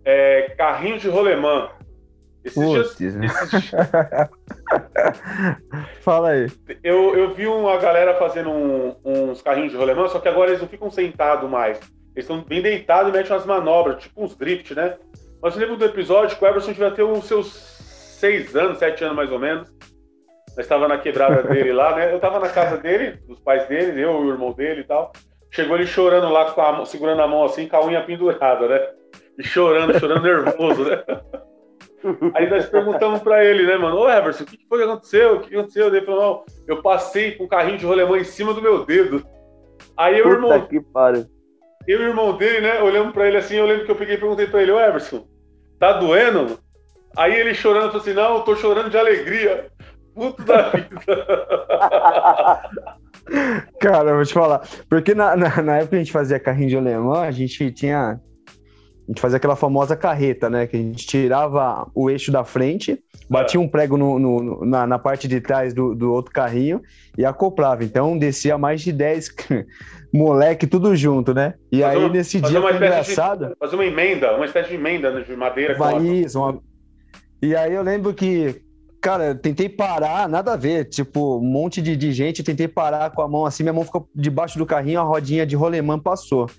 é, 0.03 0.55
carrinho 0.57 0.97
de 0.97 1.07
rolemã. 1.07 1.69
Esses 2.43 2.63
Putz, 2.63 2.97
dias, 2.97 3.15
esses... 3.15 3.69
Fala 6.01 6.29
aí. 6.29 6.47
Eu, 6.83 7.15
eu 7.15 7.35
vi 7.35 7.45
uma 7.45 7.77
galera 7.77 8.15
fazendo 8.15 8.49
um, 8.49 8.95
uns 9.05 9.43
carrinhos 9.43 9.71
de 9.71 9.77
rolemã, 9.77 10.07
só 10.07 10.17
que 10.17 10.27
agora 10.27 10.49
eles 10.49 10.61
não 10.61 10.67
ficam 10.67 10.89
sentados 10.89 11.47
mais. 11.47 11.79
Eles 12.15 12.27
estão 12.27 12.41
bem 12.41 12.59
deitados 12.59 13.13
e 13.13 13.15
metem 13.15 13.31
umas 13.31 13.45
manobras, 13.45 14.01
tipo 14.01 14.23
uns 14.23 14.35
drift, 14.35 14.73
né? 14.73 14.97
Mas 15.39 15.53
eu 15.53 15.61
lembro 15.61 15.77
do 15.77 15.85
episódio 15.85 16.35
que 16.35 16.43
o 16.43 16.47
Everson 16.47 16.71
devia 16.71 16.89
ter 16.89 17.03
os 17.03 17.25
seus 17.25 17.53
seis 18.19 18.55
anos, 18.55 18.79
sete 18.79 19.03
anos 19.03 19.15
mais 19.15 19.31
ou 19.31 19.37
menos. 19.37 19.71
Nós 20.57 20.65
estava 20.65 20.87
na 20.87 20.97
quebrada 20.97 21.43
dele 21.43 21.71
lá, 21.71 21.95
né? 21.95 22.11
Eu 22.11 22.15
estava 22.15 22.39
na 22.39 22.49
casa 22.49 22.77
dele, 22.77 23.19
dos 23.27 23.39
pais 23.39 23.67
dele, 23.67 24.01
eu 24.01 24.23
e 24.23 24.25
o 24.25 24.29
irmão 24.31 24.51
dele 24.51 24.81
e 24.81 24.83
tal. 24.83 25.11
Chegou 25.51 25.77
ele 25.77 25.85
chorando 25.85 26.29
lá, 26.29 26.51
com 26.51 26.61
a, 26.61 26.83
segurando 26.83 27.21
a 27.21 27.27
mão 27.27 27.43
assim, 27.43 27.67
com 27.67 27.77
a 27.77 27.85
unha 27.85 28.01
pendurada, 28.01 28.67
né? 28.67 28.87
E 29.37 29.43
chorando, 29.43 29.97
chorando 29.99 30.23
nervoso, 30.23 30.83
né? 30.83 31.03
Aí 32.33 32.49
nós 32.49 32.65
perguntamos 32.65 33.21
pra 33.21 33.45
ele, 33.45 33.67
né, 33.67 33.77
mano? 33.77 33.97
Ô, 33.97 34.09
Everson, 34.09 34.45
o 34.45 34.47
que 34.47 34.57
foi 34.67 34.79
que 34.79 34.83
aconteceu? 34.85 35.35
O 35.35 35.39
que 35.41 35.55
aconteceu? 35.55 35.87
Ele 35.87 36.01
falou, 36.01 36.21
não, 36.21 36.43
eu 36.67 36.81
passei 36.81 37.33
com 37.33 37.43
um 37.43 37.47
carrinho 37.47 37.77
de 37.77 37.85
rolemã 37.85 38.17
em 38.17 38.23
cima 38.23 38.51
do 38.51 38.61
meu 38.61 38.83
dedo. 38.83 39.23
Aí 39.95 40.17
eu, 40.17 40.27
irmão. 40.27 40.59
Que 40.65 40.81
pariu. 40.81 41.27
Eu 41.87 42.01
e 42.01 42.03
o 42.03 42.07
irmão 42.07 42.35
dele, 42.35 42.61
né, 42.61 42.81
olhando 42.81 43.13
pra 43.13 43.27
ele 43.27 43.37
assim, 43.37 43.57
eu 43.57 43.65
lembro 43.67 43.85
que 43.85 43.91
eu 43.91 43.95
peguei 43.95 44.15
e 44.15 44.19
perguntei 44.19 44.47
pra 44.47 44.61
ele, 44.61 44.71
ô 44.71 44.79
Everson, 44.79 45.27
tá 45.79 45.93
doendo? 45.93 46.59
Aí 47.15 47.35
ele 47.35 47.53
chorando, 47.53 47.87
falou 47.91 48.01
assim, 48.01 48.13
não, 48.13 48.37
eu 48.37 48.41
tô 48.41 48.55
chorando 48.55 48.89
de 48.89 48.97
alegria. 48.97 49.71
Puto 50.17 50.43
da 50.43 50.71
vida. 50.71 50.89
Cara, 53.79 54.09
eu 54.09 54.15
vou 54.15 54.25
te 54.25 54.33
falar. 54.33 54.67
Porque 54.89 55.13
na, 55.13 55.35
na, 55.35 55.61
na, 55.61 55.75
época 55.75 55.89
que 55.89 55.95
a 55.95 55.99
gente 55.99 56.11
fazia 56.11 56.39
carrinho 56.39 56.69
de 56.69 56.77
alemão, 56.77 57.13
a 57.13 57.29
gente 57.29 57.71
tinha. 57.71 58.19
A 58.19 59.07
gente 59.07 59.21
fazia 59.21 59.37
aquela 59.37 59.55
famosa 59.55 59.95
carreta, 59.95 60.49
né? 60.49 60.65
Que 60.65 60.75
a 60.75 60.79
gente 60.79 61.05
tirava 61.05 61.87
o 61.93 62.09
eixo 62.09 62.31
da 62.31 62.43
frente, 62.43 62.99
batia 63.29 63.59
um 63.59 63.67
prego 63.67 63.95
no, 63.95 64.17
no 64.17 64.65
na, 64.65 64.87
na, 64.87 64.97
parte 64.97 65.27
de 65.27 65.39
trás 65.39 65.71
do, 65.73 65.93
do 65.93 66.11
outro 66.11 66.33
carrinho 66.33 66.81
e 67.15 67.23
acoplava. 67.23 67.83
Então 67.83 68.17
descia 68.17 68.57
mais 68.57 68.81
de 68.81 68.91
10 68.91 69.35
moleque, 70.11 70.65
tudo 70.65 70.95
junto, 70.95 71.31
né? 71.33 71.53
E 71.71 71.81
fazer 71.81 71.95
aí 71.95 72.03
uma, 72.03 72.09
nesse 72.09 72.41
dia 72.41 72.59
foi 72.59 72.75
engraçado. 72.75 73.49
De, 73.49 73.55
fazer 73.55 73.75
uma 73.75 73.85
emenda, 73.85 74.35
uma 74.35 74.45
espécie 74.45 74.69
de 74.69 74.75
emenda 74.75 75.21
de 75.21 75.35
madeira. 75.35 75.77
Vai 75.77 76.01
isso, 76.01 76.39
uma... 76.39 76.59
E 77.39 77.55
aí 77.55 77.73
eu 77.73 77.83
lembro 77.83 78.13
que 78.13 78.66
Cara, 79.01 79.35
tentei 79.35 79.69
parar, 79.69 80.27
nada 80.27 80.53
a 80.53 80.55
ver. 80.55 80.85
Tipo, 80.85 81.37
um 81.37 81.45
monte 81.45 81.81
de, 81.81 81.95
de 81.95 82.11
gente, 82.11 82.43
tentei 82.43 82.67
parar 82.67 83.11
com 83.11 83.21
a 83.21 83.27
mão 83.27 83.45
assim, 83.45 83.63
minha 83.63 83.73
mão 83.73 83.83
ficou 83.83 84.09
debaixo 84.13 84.57
do 84.57 84.65
carrinho, 84.65 84.99
a 84.99 85.03
rodinha 85.03 85.45
de 85.45 85.55
rolemã 85.55 85.99
passou. 85.99 86.49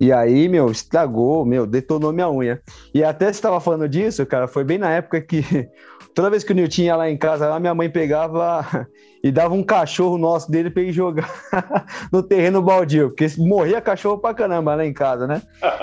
E 0.00 0.12
aí, 0.12 0.48
meu, 0.48 0.70
estragou, 0.70 1.44
meu, 1.44 1.66
detonou 1.66 2.12
minha 2.12 2.28
unha. 2.28 2.60
E 2.92 3.04
até 3.04 3.26
você 3.26 3.32
estava 3.32 3.60
falando 3.60 3.88
disso, 3.88 4.26
cara, 4.26 4.48
foi 4.48 4.64
bem 4.64 4.76
na 4.76 4.90
época 4.90 5.20
que 5.20 5.42
toda 6.14 6.30
vez 6.30 6.42
que 6.42 6.52
o 6.52 6.54
Nilton 6.54 6.82
ia 6.82 6.96
lá 6.96 7.08
em 7.08 7.16
casa, 7.16 7.48
lá, 7.48 7.60
minha 7.60 7.74
mãe 7.74 7.88
pegava 7.88 8.66
e 9.22 9.30
dava 9.30 9.54
um 9.54 9.62
cachorro 9.62 10.18
nosso 10.18 10.50
dele 10.50 10.68
para 10.68 10.82
ir 10.82 10.92
jogar 10.92 11.30
no 12.12 12.22
terreno 12.22 12.60
baldio, 12.60 13.10
porque 13.10 13.26
morria 13.38 13.80
cachorro 13.80 14.18
pra 14.18 14.34
caramba 14.34 14.74
lá 14.74 14.84
em 14.84 14.92
casa, 14.92 15.26
né? 15.26 15.40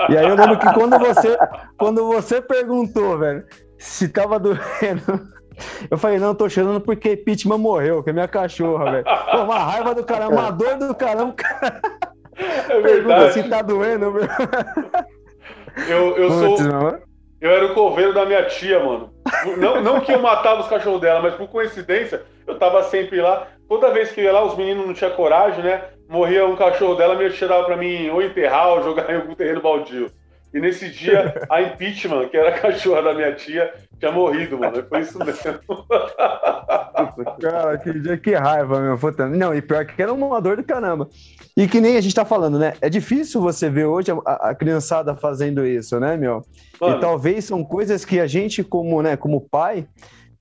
E 0.10 0.17
aí 0.17 0.27
eu 0.27 0.36
lembro 0.36 0.60
que 0.60 0.74
quando 0.74 1.00
você, 1.00 1.38
quando 1.77 2.05
você 2.08 2.41
perguntou, 2.41 3.17
velho, 3.17 3.46
se 3.77 4.10
tava 4.10 4.38
doendo 4.38 4.60
eu 5.89 5.98
falei, 5.98 6.20
não, 6.20 6.36
tô 6.36 6.50
chorando 6.50 6.82
porque 6.82 7.15
Pitman 7.15 7.58
morreu, 7.58 8.03
que 8.03 8.10
é 8.10 8.13
minha 8.13 8.27
cachorra, 8.27 8.91
velho. 8.91 9.06
Uma 9.44 9.60
raiva 9.60 9.96
do 9.96 10.03
caramba, 10.03 10.34
uma 10.34 10.51
dor 10.51 10.75
do 10.77 10.96
caramba. 10.96 11.36
É 12.70 12.80
verdade. 12.80 13.34
se 13.34 13.44
tá 13.44 13.62
doendo, 13.62 14.12
meu. 14.12 14.24
Eu, 15.88 16.18
eu 16.18 16.32
sou. 16.32 16.58
Eu 17.39 17.50
era 17.50 17.65
o 17.65 17.74
coveiro 17.74 18.13
da 18.13 18.25
minha 18.25 18.46
tia, 18.46 18.80
mano. 18.80 19.12
Não, 19.58 19.82
não 19.82 20.01
que 20.01 20.12
eu 20.12 20.22
matava 20.22 20.62
os 20.62 20.68
cachorros 20.68 21.01
dela, 21.01 21.22
mas 21.22 21.34
por 21.36 21.48
coincidência, 21.48 22.22
eu 22.46 22.58
tava 22.58 22.84
sempre 22.84 23.20
lá. 23.20 23.48
Toda 23.68 23.91
vez 23.91 24.12
que 24.12 24.20
eu 24.20 24.25
ia 24.25 24.32
lá, 24.32 24.44
os 24.44 24.56
meninos 24.56 24.86
não 24.86 24.94
tinham 24.94 25.12
coragem, 25.12 25.63
né? 25.63 25.82
Morria 26.08 26.46
um 26.46 26.56
cachorro 26.56 26.96
dela, 26.96 27.15
me 27.15 27.30
tirava 27.32 27.63
pra 27.63 27.77
mim 27.77 28.10
ou 28.10 28.22
enterrar 28.22 28.70
ou 28.70 28.84
jogar 28.84 29.10
em 29.10 29.15
algum 29.15 29.34
terreno 29.34 29.62
baldio. 29.62 30.12
E 30.53 30.60
nesse 30.60 30.89
dia, 30.89 31.46
a 31.50 31.62
impeachment, 31.62 32.27
que 32.27 32.38
era 32.38 32.50
a 32.50 32.60
cachorra 32.60 33.01
da 33.01 33.13
minha 33.13 33.34
tia, 33.34 33.74
tinha 34.01 34.12
morrido, 34.12 34.58
mano. 34.58 34.84
Foi 34.89 35.01
isso 35.01 35.17
mesmo. 35.20 35.41
Cara, 37.39 37.77
que 37.77 38.00
dia 38.00 38.17
que 38.17 38.34
raiva, 38.34 38.81
meu. 38.81 38.98
Puta. 38.98 39.29
Não, 39.29 39.53
e 39.53 39.62
pior 39.62 39.86
que 39.86 40.01
era 40.01 40.12
uma 40.12 40.41
dor 40.41 40.58
do 40.58 40.63
caramba. 40.63 41.08
E 41.55 41.67
que 41.67 41.79
nem 41.79 41.96
a 41.98 42.01
gente 42.01 42.15
tá 42.15 42.25
falando, 42.25 42.58
né? 42.58 42.74
É 42.81 42.89
difícil 42.89 43.39
você 43.39 43.70
ver 43.70 43.86
hoje 43.86 44.12
a, 44.25 44.50
a 44.50 44.55
criançada 44.55 45.15
fazendo 45.15 45.65
isso, 45.65 46.00
né, 46.00 46.17
meu? 46.17 46.43
Mano. 46.79 46.98
E 46.98 47.00
talvez 47.00 47.46
são 47.46 47.63
coisas 47.63 48.03
que 48.03 48.20
a 48.20 48.25
gente, 48.25 48.63
como, 48.63 49.01
né, 49.01 49.15
como 49.15 49.41
pai, 49.41 49.88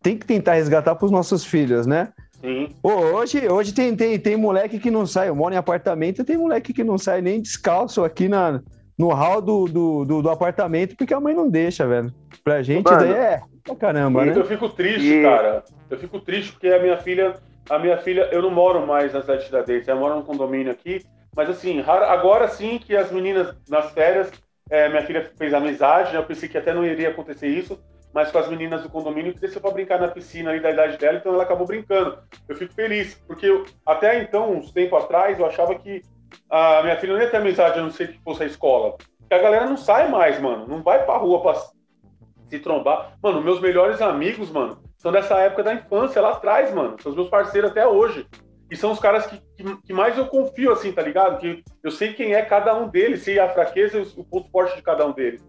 tem 0.03 0.17
que 0.17 0.27
tentar 0.27 0.55
resgatar 0.55 0.95
pros 0.95 1.11
nossos 1.11 1.45
filhos, 1.45 1.87
né? 1.87 2.09
Sim. 2.41 2.75
Pô, 2.83 2.95
hoje, 2.95 3.47
hoje 3.47 3.75
tem, 3.75 3.95
tem, 3.95 4.19
tem 4.19 4.37
moleque 4.37 4.79
que 4.79 4.91
não 4.91 5.05
sai. 5.05 5.29
Eu 5.29 5.37
moro 5.37 5.55
em 5.55 5.59
apartamento 5.59 6.25
tem 6.25 6.39
moleque 6.39 6.73
que 6.73 6.83
não 6.83 6.97
sai 6.97 7.21
nem 7.21 7.43
descalço 7.43 8.03
aqui 8.03 8.27
na, 8.29 8.63
no 9.01 9.09
hall 9.15 9.41
do, 9.41 9.65
do, 9.65 10.05
do, 10.05 10.23
do, 10.23 10.31
apartamento 10.31 10.95
porque 10.95 11.15
a 11.15 11.21
mãe 11.21 11.35
não 11.35 11.49
deixa, 11.49 11.87
velho. 11.87 12.13
Pra 12.45 12.63
gente 12.63 12.85
Mano, 12.85 12.99
daí 12.99 13.13
é 13.13 13.41
pra 13.65 13.75
caramba, 13.75 14.27
né? 14.27 14.35
Eu 14.37 14.45
fico 14.45 14.69
triste, 14.69 15.15
e... 15.15 15.23
cara. 15.23 15.65
Eu 15.89 15.99
fico 15.99 16.21
triste 16.21 16.53
porque 16.53 16.69
a 16.69 16.79
minha 16.79 16.99
filha, 16.99 17.37
a 17.71 17.79
minha 17.79 17.97
filha, 17.97 18.29
eu 18.31 18.43
não 18.43 18.51
moro 18.51 18.87
mais 18.87 19.15
na 19.15 19.23
cidade 19.23 19.41
de 19.41 19.47
Tiradentes, 19.47 19.89
eu 19.89 19.97
moro 19.97 20.17
num 20.17 20.23
condomínio 20.23 20.71
aqui, 20.71 21.03
mas 21.35 21.49
assim, 21.49 21.83
agora 21.87 22.47
sim 22.49 22.79
que 22.79 22.95
as 22.95 23.11
meninas 23.11 23.57
nas 23.71 23.91
férias, 23.93 24.31
é, 24.69 24.87
minha 24.91 25.03
filha 25.07 25.31
fez 25.35 25.55
amizade, 25.55 26.13
né? 26.13 26.19
eu 26.19 26.25
pensei 26.25 26.49
que 26.49 26.59
até 26.59 26.75
não 26.75 26.85
iria 26.85 27.09
acontecer 27.09 27.49
isso, 27.49 27.81
mas 28.13 28.31
com 28.31 28.39
as 28.39 28.49
meninas 28.49 28.83
do 28.83 28.91
condomínio 28.91 29.33
que 29.33 29.41
desceu 29.41 29.63
para 29.63 29.71
brincar 29.71 29.99
na 29.99 30.09
piscina 30.09 30.51
ali 30.51 30.61
da 30.61 30.71
idade 30.71 30.99
dela, 30.99 31.17
então 31.17 31.33
ela 31.33 31.45
acabou 31.45 31.67
brincando. 31.67 32.19
Eu 32.47 32.55
fico 32.55 32.75
feliz, 32.75 33.15
porque 33.27 33.47
eu, 33.47 33.65
até 33.87 34.21
então, 34.23 34.53
uns 34.53 34.71
tempo 34.73 34.95
atrás, 34.97 35.39
eu 35.39 35.47
achava 35.47 35.75
que 35.77 36.03
a 36.51 36.83
minha 36.83 36.97
filha 36.97 37.13
não 37.15 37.21
ia 37.21 37.31
ter 37.31 37.37
amizade, 37.37 37.79
a 37.79 37.83
não 37.83 37.91
ser 37.91 38.13
que 38.13 38.23
fosse 38.23 38.43
a 38.43 38.47
escola. 38.47 38.97
Porque 39.19 39.35
a 39.35 39.39
galera 39.39 39.67
não 39.67 39.77
sai 39.77 40.09
mais, 40.09 40.41
mano. 40.41 40.67
Não 40.67 40.83
vai 40.83 41.05
pra 41.05 41.17
rua 41.17 41.41
pra 41.43 41.55
se 41.55 42.59
trombar. 42.59 43.17
Mano, 43.23 43.43
meus 43.43 43.61
melhores 43.61 44.01
amigos, 44.03 44.51
mano, 44.51 44.83
são 44.99 45.13
dessa 45.13 45.39
época 45.39 45.63
da 45.63 45.75
infância, 45.75 46.21
lá 46.21 46.33
atrás, 46.33 46.75
mano. 46.75 46.97
São 47.01 47.11
os 47.11 47.17
meus 47.17 47.29
parceiros 47.29 47.71
até 47.71 47.87
hoje. 47.87 48.27
E 48.71 48.77
são 48.77 48.93
os 48.93 49.01
caras 49.01 49.27
que, 49.27 49.41
que, 49.57 49.77
que, 49.83 49.93
mais 49.93 50.17
eu 50.17 50.27
confio, 50.27 50.73
assim, 50.73 50.93
tá 50.93 51.03
ligado? 51.03 51.39
Que 51.39 51.63
eu 51.83 51.91
sei 51.91 52.13
quem 52.13 52.35
é 52.35 52.43
cada 52.43 52.75
um 52.77 52.89
deles, 52.89 53.23
sei 53.23 53.39
a 53.39 53.49
fraqueza 53.49 53.99
e 53.99 54.03
o 54.17 54.25
ponto 54.25 54.49
forte 54.51 54.77
de 54.77 54.83
cada 54.83 55.05
um 55.07 55.13
deles. 55.13 55.45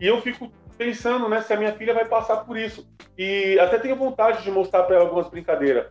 E 0.00 0.06
eu 0.06 0.20
fico 0.20 0.50
pensando, 0.78 1.28
né, 1.28 1.42
se 1.42 1.52
a 1.52 1.56
minha 1.56 1.72
filha 1.72 1.92
vai 1.92 2.04
passar 2.04 2.38
por 2.38 2.56
isso. 2.56 2.88
E 3.18 3.58
até 3.58 3.78
tenho 3.78 3.96
vontade 3.96 4.42
de 4.42 4.50
mostrar 4.50 4.84
para 4.84 4.96
ela 4.96 5.04
algumas 5.04 5.28
brincadeiras 5.28 5.88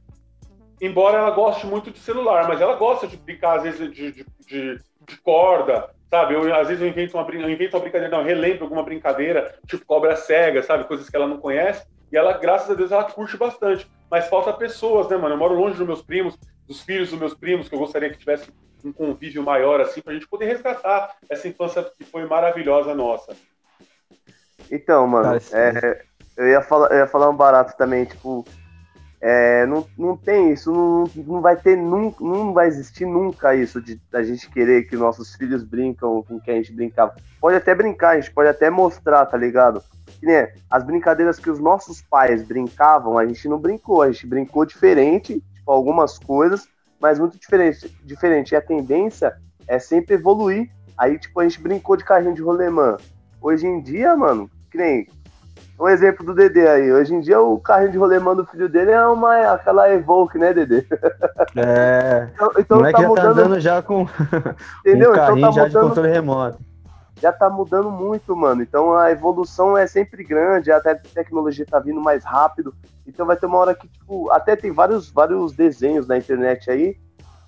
embora 0.82 1.18
ela 1.18 1.32
goste 1.32 1.66
muito 1.66 1.92
de 1.92 2.00
celular, 2.00 2.48
mas 2.48 2.62
ela 2.62 2.76
gosta 2.76 3.08
de 3.08 3.18
brincar, 3.18 3.58
às 3.58 3.64
vezes, 3.64 3.92
de, 3.92 4.12
de, 4.12 4.26
de, 4.48 4.80
de 5.08 5.18
corda, 5.18 5.90
sabe? 6.10 6.34
Eu, 6.34 6.56
às 6.56 6.68
vezes 6.68 6.82
eu 6.82 6.88
invento, 6.88 7.18
uma, 7.18 7.30
eu 7.30 7.50
invento 7.50 7.76
uma 7.76 7.82
brincadeira, 7.82 8.12
não, 8.12 8.22
eu 8.22 8.28
relembro 8.28 8.64
alguma 8.64 8.84
brincadeira, 8.84 9.56
tipo 9.68 9.86
cobra 9.86 10.16
cega, 10.16 10.64
sabe? 10.64 10.86
Coisas 10.86 11.10
que 11.10 11.16
ela 11.16 11.28
não 11.28 11.38
conhece. 11.38 11.86
E 12.12 12.18
ela, 12.18 12.34
graças 12.34 12.72
a 12.72 12.74
Deus, 12.74 12.92
ela 12.92 13.04
curte 13.04 13.38
bastante. 13.38 13.90
Mas 14.10 14.28
falta 14.28 14.52
pessoas, 14.52 15.08
né, 15.08 15.18
mano? 15.18 15.36
Eu 15.36 15.40
moro 15.40 15.54
longe 15.54 15.78
dos 15.78 15.86
meus 15.86 16.02
primos, 16.02 16.36
dos 16.68 16.82
filhos 16.82 17.12
dos 17.12 17.20
meus 17.20 17.34
primos, 17.36 17.70
que 17.70 17.76
eu 17.76 17.80
gostaria 17.80 18.10
que 18.10 18.18
tivesse 18.18 18.52
um 18.84 18.92
convívio 18.92 19.44
maior, 19.44 19.80
assim, 19.82 20.02
pra 20.02 20.14
gente 20.14 20.28
poder 20.28 20.46
resgatar 20.46 21.16
essa 21.30 21.48
infância 21.48 21.84
que 21.84 22.04
foi 22.06 22.26
maravilhosa 22.26 22.96
nossa. 22.96 23.36
Então, 24.72 25.06
mano, 25.08 25.40
é, 25.52 26.06
eu, 26.38 26.48
ia 26.48 26.62
falar, 26.62 26.92
eu 26.92 26.98
ia 26.98 27.08
falar 27.08 27.30
um 27.30 27.36
barato 27.36 27.76
também, 27.78 28.06
tipo, 28.06 28.46
é, 29.22 29.66
não, 29.66 29.86
não 29.98 30.16
tem 30.16 30.54
isso, 30.54 30.72
não, 30.72 31.04
não 31.26 31.42
vai 31.42 31.58
ter 31.58 31.76
nunca, 31.76 32.24
não 32.24 32.54
vai 32.54 32.68
existir 32.68 33.06
nunca 33.06 33.54
isso 33.54 33.82
de 33.82 34.00
a 34.14 34.24
gente 34.24 34.50
querer 34.50 34.84
que 34.84 34.96
nossos 34.96 35.36
filhos 35.36 35.64
brincam 35.64 36.24
com 36.24 36.40
quem 36.40 36.54
a 36.54 36.58
gente 36.58 36.72
brincava. 36.72 37.16
Pode 37.42 37.58
até 37.58 37.76
brincar, 37.76 38.12
a 38.12 38.20
gente 38.20 38.34
pode 38.34 38.48
até 38.48 38.70
mostrar, 38.70 39.26
tá 39.26 39.36
ligado? 39.36 39.84
Que, 40.20 40.26
né, 40.26 40.54
as 40.70 40.84
brincadeiras 40.84 41.38
que 41.38 41.50
os 41.50 41.60
nossos 41.60 42.02
pais 42.02 42.44
brincavam, 42.44 43.18
a 43.18 43.26
gente 43.26 43.48
não 43.50 43.60
brincou, 43.60 44.02
a 44.02 44.12
gente 44.12 44.26
brincou 44.26 44.66
diferente, 44.66 45.44
tipo, 45.54 45.70
algumas 45.70 46.18
coisas, 46.18 46.68
mas 47.00 47.20
muito 47.20 47.38
diferente, 47.38 47.94
diferente. 48.06 48.54
E 48.54 48.56
a 48.56 48.62
tendência 48.62 49.36
é 49.68 49.80
sempre 49.80 50.16
evoluir. 50.16 50.70
Aí, 50.98 51.18
tipo, 51.18 51.40
a 51.40 51.44
gente 51.44 51.62
brincou 51.62 51.96
de 51.96 52.04
carrinho 52.04 52.34
de 52.34 52.42
rolemã. 52.42 52.98
Hoje 53.42 53.68
em 53.68 53.82
dia, 53.82 54.16
mano, 54.16 54.50
que 54.70 54.78
nem 54.78 55.08
um 55.80 55.88
exemplo 55.88 56.26
do 56.26 56.34
Dedê 56.34 56.68
aí. 56.68 56.92
Hoje 56.92 57.14
em 57.14 57.22
dia 57.22 57.40
o 57.40 57.60
carrinho 57.60 57.92
de 57.92 57.98
rolemã 57.98 58.36
do 58.36 58.46
filho 58.46 58.68
dele 58.68 58.92
é 58.92 59.06
uma 59.08 59.54
aquela 59.54 59.90
Evoque, 59.90 60.38
né, 60.38 60.54
Dedê? 60.54 60.86
É. 61.56 62.28
então, 62.36 62.52
então 62.58 62.82
tá 62.82 62.92
já 62.92 63.08
mudando... 63.08 63.16
tá 63.16 63.30
andando 63.30 63.60
já 63.60 63.82
com 63.82 64.08
Entendeu? 64.86 65.12
um 65.12 65.16
carrinho 65.16 65.38
então 65.40 65.52
tá 65.52 65.56
já 65.56 65.64
mudando... 65.64 65.82
de 65.82 65.88
controle 65.88 66.10
remoto. 66.10 66.60
Já 67.22 67.34
tá 67.34 67.50
mudando 67.50 67.92
muito, 67.92 68.36
mano. 68.36 68.62
Então 68.62 68.94
a 68.96 69.12
evolução 69.12 69.78
é 69.78 69.88
sempre 69.88 70.24
grande, 70.24 70.72
até 70.72 70.92
a 70.92 70.96
tecnologia 70.96 71.66
tá 71.66 71.80
vindo 71.80 72.02
mais 72.02 72.24
rápido. 72.24 72.74
Então 73.06 73.26
vai 73.26 73.36
ter 73.36 73.46
uma 73.46 73.58
hora 73.58 73.76
que, 73.76 73.88
tipo, 73.88 74.32
até 74.32 74.56
tem 74.56 74.72
vários, 74.72 75.10
vários 75.10 75.54
desenhos 75.54 76.08
na 76.08 76.18
internet 76.18 76.70
aí 76.70 76.96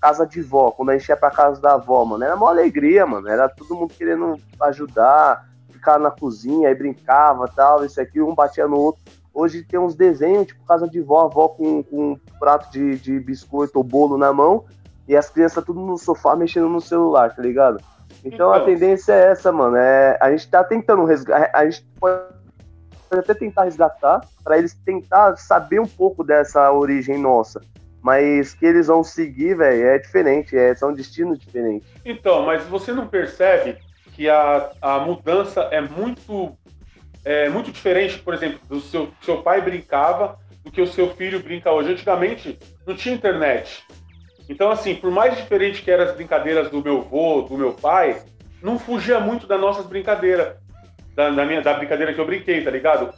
casa 0.02 0.26
de 0.26 0.42
vó, 0.42 0.72
quando 0.72 0.90
a 0.90 0.98
gente 0.98 1.08
ia 1.08 1.16
pra 1.16 1.30
casa 1.30 1.60
da 1.60 1.74
avó, 1.74 2.04
mano, 2.04 2.24
era 2.24 2.34
uma 2.34 2.48
alegria, 2.48 3.06
mano. 3.06 3.28
Era 3.28 3.48
todo 3.48 3.76
mundo 3.76 3.94
querendo 3.94 4.36
ajudar, 4.60 5.48
ficar 5.82 5.98
na 5.98 6.12
cozinha, 6.12 6.68
aí 6.68 6.74
brincava 6.76 7.48
tal, 7.48 7.84
isso 7.84 8.00
aqui, 8.00 8.22
um 8.22 8.34
batia 8.34 8.68
no 8.68 8.78
outro. 8.78 9.02
Hoje 9.34 9.64
tem 9.64 9.80
uns 9.80 9.96
desenhos, 9.96 10.46
tipo, 10.46 10.64
casa 10.64 10.88
de 10.88 11.00
vó, 11.00 11.22
avó 11.22 11.48
com, 11.48 11.82
com 11.82 12.12
um 12.12 12.20
prato 12.38 12.70
de, 12.70 12.96
de 12.98 13.18
biscoito 13.18 13.78
ou 13.78 13.82
bolo 13.82 14.16
na 14.16 14.32
mão, 14.32 14.64
e 15.08 15.16
as 15.16 15.28
crianças 15.28 15.64
tudo 15.64 15.80
no 15.80 15.98
sofá 15.98 16.36
mexendo 16.36 16.68
no 16.68 16.80
celular, 16.80 17.34
tá 17.34 17.42
ligado? 17.42 17.82
Então, 18.24 18.34
então, 18.34 18.52
a 18.52 18.60
tendência 18.60 19.12
é 19.12 19.30
essa, 19.32 19.50
mano. 19.50 19.76
É, 19.76 20.16
a 20.20 20.30
gente 20.30 20.48
tá 20.48 20.62
tentando 20.62 21.04
resgatar. 21.04 21.50
A 21.52 21.64
gente 21.64 21.84
pode 21.98 22.22
até 23.10 23.34
tentar 23.34 23.64
resgatar, 23.64 24.20
para 24.44 24.58
eles 24.58 24.74
tentar 24.84 25.36
saber 25.36 25.80
um 25.80 25.86
pouco 25.86 26.22
dessa 26.22 26.70
origem 26.70 27.18
nossa. 27.18 27.60
Mas 28.00 28.54
que 28.54 28.64
eles 28.64 28.86
vão 28.86 29.02
seguir, 29.02 29.56
velho, 29.56 29.86
é 29.86 29.98
diferente, 29.98 30.56
é, 30.56 30.74
são 30.74 30.92
destinos 30.92 31.38
diferentes. 31.38 31.88
Então, 32.04 32.44
mas 32.44 32.62
você 32.64 32.92
não 32.92 33.06
percebe 33.06 33.78
que 34.12 34.28
a, 34.28 34.70
a 34.80 34.98
mudança 35.00 35.62
é 35.70 35.80
muito, 35.80 36.56
é 37.24 37.48
muito 37.48 37.72
diferente, 37.72 38.18
por 38.18 38.34
exemplo, 38.34 38.60
do 38.68 38.80
seu, 38.80 39.10
seu 39.22 39.42
pai 39.42 39.60
brincava 39.60 40.38
do 40.62 40.70
que 40.70 40.80
o 40.80 40.86
seu 40.86 41.14
filho 41.14 41.42
brinca 41.42 41.72
hoje. 41.72 41.92
Antigamente 41.92 42.58
não 42.86 42.94
tinha 42.94 43.14
internet. 43.14 43.84
Então, 44.48 44.70
assim, 44.70 44.94
por 44.94 45.10
mais 45.10 45.36
diferente 45.36 45.82
que 45.82 45.90
eram 45.90 46.04
as 46.04 46.14
brincadeiras 46.14 46.70
do 46.70 46.82
meu 46.82 46.98
avô, 46.98 47.42
do 47.42 47.56
meu 47.56 47.72
pai, 47.72 48.22
não 48.62 48.78
fugia 48.78 49.18
muito 49.18 49.46
das 49.46 49.60
nossas 49.60 49.86
brincadeiras. 49.86 50.56
Da, 51.14 51.28
da, 51.28 51.44
minha, 51.44 51.60
da 51.60 51.74
brincadeira 51.74 52.14
que 52.14 52.20
eu 52.20 52.24
brinquei, 52.24 52.64
tá 52.64 52.70
ligado? 52.70 53.12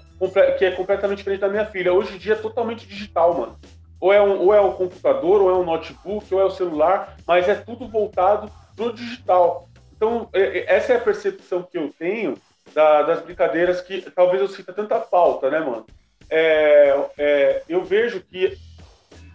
Que 0.59 0.65
é 0.65 0.71
completamente 0.73 1.19
diferente 1.19 1.41
da 1.41 1.49
minha 1.49 1.67
filha. 1.67 1.93
Hoje 1.93 2.15
em 2.15 2.19
dia 2.19 2.33
é 2.33 2.37
totalmente 2.37 2.87
digital, 2.87 3.39
mano. 3.39 3.57
Ou 4.01 4.13
é, 4.13 4.21
um, 4.21 4.41
ou 4.41 4.53
é 4.55 4.61
o 4.61 4.73
computador, 4.73 5.41
ou 5.41 5.51
é 5.51 5.53
o 5.53 5.65
notebook, 5.65 6.35
ou 6.35 6.41
é 6.41 6.45
o 6.45 6.51
celular, 6.51 7.17
mas 7.27 7.49
é 7.49 7.55
tudo 7.55 7.87
voltado 7.87 8.51
pro 8.75 8.93
digital. 8.93 9.69
Então, 10.05 10.29
é, 10.35 10.59
é, 10.59 10.75
essa 10.75 10.93
é 10.93 10.97
a 10.97 11.01
percepção 11.01 11.63
que 11.63 11.79
eu 11.79 11.91
tenho 11.99 12.37
da, 12.75 13.01
das 13.03 13.23
brincadeiras 13.23 13.81
que 13.81 14.03
talvez 14.11 14.43
eu 14.43 14.49
sinta 14.49 14.71
tanta 14.71 15.01
falta, 15.01 15.51
né, 15.51 15.61
mano? 15.61 15.87
É, 16.29 16.95
é, 17.17 17.63
eu 17.67 17.83
vejo 17.83 18.21
que 18.21 18.55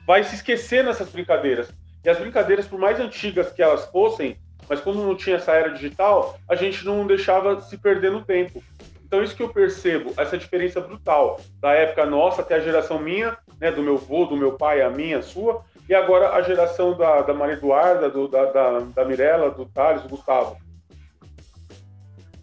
vai 0.05 0.23
se 0.23 0.35
esquecer 0.35 0.83
nessas 0.83 1.09
brincadeiras. 1.09 1.71
E 2.05 2.09
as 2.09 2.19
brincadeiras, 2.19 2.67
por 2.67 2.79
mais 2.79 2.99
antigas 2.99 3.51
que 3.51 3.63
elas 3.63 3.85
fossem, 3.85 4.37
mas 4.69 4.79
quando 4.79 5.01
não 5.01 5.15
tinha 5.15 5.37
essa 5.37 5.53
era 5.53 5.69
digital, 5.69 6.39
a 6.47 6.53
gente 6.53 6.85
não 6.85 7.07
deixava 7.07 7.59
se 7.61 7.75
perder 7.75 8.11
no 8.11 8.23
tempo. 8.23 8.63
Então, 9.03 9.23
isso 9.23 9.35
que 9.35 9.41
eu 9.41 9.49
percebo, 9.49 10.13
essa 10.17 10.37
diferença 10.37 10.79
brutal 10.79 11.41
da 11.59 11.71
época 11.71 12.05
nossa 12.05 12.41
até 12.41 12.53
a 12.55 12.59
geração 12.59 12.99
minha, 12.99 13.35
né, 13.59 13.71
do 13.71 13.81
meu 13.81 13.95
avô, 13.95 14.25
do 14.25 14.37
meu 14.37 14.51
pai, 14.51 14.83
a 14.83 14.89
minha, 14.91 15.17
a 15.17 15.23
sua, 15.23 15.65
e 15.89 15.95
agora 15.95 16.35
a 16.35 16.41
geração 16.43 16.95
da, 16.95 17.23
da 17.23 17.33
Maria 17.33 17.55
Eduarda, 17.55 18.11
do, 18.11 18.27
da, 18.27 18.45
da, 18.45 18.79
da 18.79 19.05
Mirella, 19.05 19.49
do 19.49 19.65
Thales, 19.65 20.03
do 20.03 20.09
Gustavo. 20.09 20.55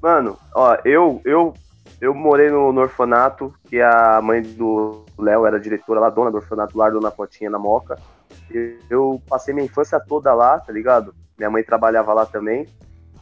Mano, 0.03 0.37
ó, 0.53 0.77
eu, 0.85 1.21
eu, 1.25 1.55
eu 2.01 2.13
morei 2.13 2.51
no, 2.51 2.73
no 2.73 2.81
orfanato, 2.81 3.55
que 3.69 3.81
a 3.81 4.21
mãe 4.21 4.43
do 4.43 5.05
Léo 5.17 5.47
era 5.47 5.61
diretora 5.61 6.01
lá, 6.01 6.11
dona 6.11 6.33
do 6.33 6.39
orfanato 6.39 6.77
lá, 6.77 6.91
Dona 6.91 7.13
Potinha 7.13 7.49
na 7.49 7.59
Moca. 7.59 7.97
Eu 8.91 9.23
passei 9.29 9.55
minha 9.55 9.67
infância 9.67 10.01
toda 10.01 10.35
lá, 10.35 10.59
tá 10.59 10.73
ligado? 10.73 11.15
Minha 11.39 11.49
mãe 11.51 11.63
trabalhava 11.63 12.13
lá 12.13 12.27
também. 12.27 12.67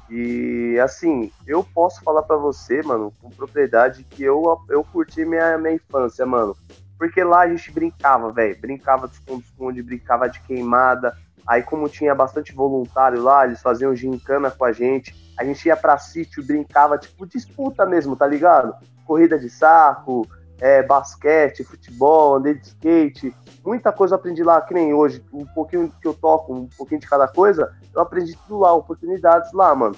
E 0.08 0.78
assim, 0.82 1.30
eu 1.46 1.62
posso 1.74 2.02
falar 2.02 2.22
para 2.22 2.36
você, 2.36 2.82
mano, 2.82 3.12
com 3.20 3.28
propriedade 3.28 4.04
que 4.04 4.22
eu, 4.22 4.42
eu 4.70 4.82
curti 4.84 5.24
minha, 5.26 5.58
minha 5.58 5.74
infância, 5.74 6.24
mano. 6.24 6.56
Porque 7.04 7.22
lá 7.22 7.40
a 7.40 7.48
gente 7.48 7.70
brincava, 7.70 8.32
velho. 8.32 8.58
Brincava 8.58 9.06
de 9.06 9.12
esconde-esconde, 9.16 9.82
brincava 9.82 10.26
de 10.26 10.40
queimada. 10.40 11.14
Aí, 11.46 11.62
como 11.62 11.86
tinha 11.86 12.14
bastante 12.14 12.54
voluntário 12.54 13.22
lá, 13.22 13.44
eles 13.44 13.60
faziam 13.60 13.94
gincana 13.94 14.50
com 14.50 14.64
a 14.64 14.72
gente. 14.72 15.14
A 15.38 15.44
gente 15.44 15.66
ia 15.66 15.76
pra 15.76 15.98
sítio, 15.98 16.42
brincava, 16.42 16.96
tipo, 16.96 17.26
disputa 17.26 17.84
mesmo, 17.84 18.16
tá 18.16 18.26
ligado? 18.26 18.74
Corrida 19.04 19.38
de 19.38 19.50
saco, 19.50 20.26
é, 20.58 20.82
basquete, 20.82 21.62
futebol, 21.62 22.36
andei 22.36 22.54
de 22.54 22.68
skate, 22.68 23.36
muita 23.62 23.92
coisa 23.92 24.14
aprendi 24.14 24.42
lá, 24.42 24.62
que 24.62 24.72
nem 24.72 24.94
hoje, 24.94 25.22
um 25.30 25.44
pouquinho 25.44 25.92
que 26.00 26.08
eu 26.08 26.14
toco, 26.14 26.54
um 26.54 26.68
pouquinho 26.74 27.02
de 27.02 27.06
cada 27.06 27.28
coisa, 27.28 27.70
eu 27.94 28.00
aprendi 28.00 28.34
tudo 28.46 28.60
lá, 28.60 28.72
oportunidades 28.72 29.52
lá, 29.52 29.74
mano. 29.74 29.96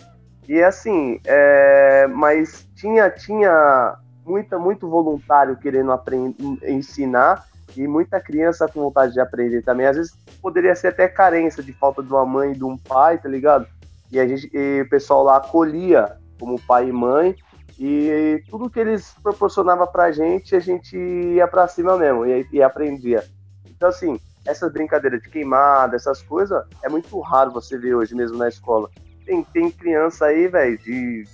E 0.48 0.60
assim, 0.60 1.20
é, 1.24 2.08
mas 2.08 2.68
tinha, 2.74 3.08
tinha 3.10 3.96
muita, 4.26 4.58
muito 4.58 4.88
voluntário 4.88 5.56
querendo 5.56 5.92
aprender, 5.92 6.36
ensinar 6.68 7.46
e 7.76 7.86
muita 7.86 8.20
criança 8.20 8.68
com 8.68 8.80
vontade 8.80 9.12
de 9.12 9.20
aprender 9.20 9.62
também. 9.62 9.86
Às 9.86 9.96
vezes 9.96 10.12
poderia 10.42 10.74
ser 10.74 10.88
até 10.88 11.08
carência 11.08 11.62
de 11.62 11.72
falta 11.72 12.02
de 12.02 12.08
uma 12.08 12.26
mãe 12.26 12.52
e 12.52 12.56
de 12.56 12.64
um 12.64 12.76
pai, 12.76 13.18
tá 13.18 13.28
ligado? 13.28 13.66
E, 14.10 14.18
a 14.18 14.26
gente, 14.26 14.50
e 14.52 14.82
o 14.82 14.88
pessoal 14.88 15.22
lá 15.22 15.36
acolhia 15.36 16.16
como 16.38 16.60
pai 16.60 16.88
e 16.88 16.92
mãe 16.92 17.34
e 17.78 18.42
tudo 18.48 18.70
que 18.70 18.80
eles 18.80 19.14
proporcionavam 19.22 19.86
pra 19.86 20.10
gente, 20.10 20.56
a 20.56 20.60
gente 20.60 20.96
ia 20.96 21.46
pra 21.46 21.68
cima 21.68 21.96
mesmo 21.96 22.24
e, 22.24 22.46
e 22.52 22.62
aprendia. 22.62 23.24
Então, 23.68 23.88
assim, 23.88 24.18
essas 24.46 24.72
brincadeiras 24.72 25.20
de 25.20 25.28
queimada, 25.28 25.96
essas 25.96 26.22
coisas, 26.22 26.64
é 26.82 26.88
muito 26.88 27.18
raro 27.20 27.50
você 27.50 27.76
ver 27.76 27.94
hoje 27.94 28.14
mesmo 28.14 28.38
na 28.38 28.48
escola. 28.48 28.88
Tem, 29.26 29.42
tem 29.42 29.70
criança 29.70 30.26
aí, 30.26 30.46
velho, 30.48 30.78
de, 30.78 31.24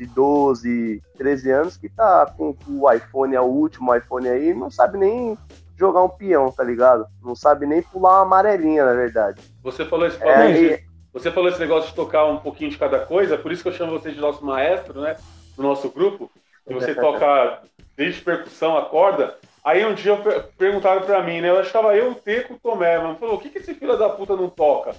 de 0.00 0.06
12, 0.06 1.02
13 1.18 1.50
anos 1.50 1.76
que 1.76 1.90
tá 1.90 2.32
com 2.34 2.56
o 2.66 2.90
iPhone, 2.90 3.34
é 3.34 3.40
o 3.40 3.44
último 3.44 3.94
iPhone 3.94 4.26
aí, 4.26 4.54
não 4.54 4.70
sabe 4.70 4.96
nem 4.96 5.36
jogar 5.76 6.02
um 6.02 6.08
peão, 6.08 6.50
tá 6.50 6.64
ligado? 6.64 7.06
Não 7.22 7.34
sabe 7.34 7.66
nem 7.66 7.82
pular 7.82 8.12
uma 8.12 8.22
amarelinha, 8.22 8.86
na 8.86 8.94
verdade. 8.94 9.42
Você 9.62 9.84
falou 9.84 10.06
esse, 10.06 10.22
é, 10.22 10.50
e... 10.50 10.84
você 11.12 11.30
falou 11.30 11.50
esse 11.50 11.60
negócio 11.60 11.90
de 11.90 11.94
tocar 11.94 12.24
um 12.24 12.38
pouquinho 12.38 12.70
de 12.70 12.78
cada 12.78 13.00
coisa, 13.00 13.36
por 13.36 13.52
isso 13.52 13.62
que 13.62 13.68
eu 13.68 13.74
chamo 13.74 13.92
você 13.92 14.10
de 14.10 14.20
nosso 14.20 14.42
maestro, 14.42 15.02
né? 15.02 15.16
no 15.58 15.68
nosso 15.68 15.90
grupo, 15.90 16.30
que 16.66 16.72
você 16.72 16.94
toca 16.96 17.60
desde 17.94 18.22
percussão 18.22 18.78
a 18.78 18.86
corda. 18.86 19.36
Aí 19.62 19.84
um 19.84 19.92
dia 19.92 20.16
perguntaram 20.56 21.02
pra 21.02 21.22
mim, 21.22 21.42
né? 21.42 21.50
Eu 21.50 21.60
estava 21.60 21.94
eu, 21.94 22.12
o 22.12 22.14
Teco, 22.14 22.54
o 22.54 22.58
Tomé, 22.58 22.98
mano. 22.98 23.16
Falou, 23.16 23.34
o 23.34 23.38
que, 23.38 23.50
que 23.50 23.58
esse 23.58 23.74
filho 23.74 23.98
da 23.98 24.08
puta 24.08 24.34
não 24.34 24.48
toca? 24.48 24.94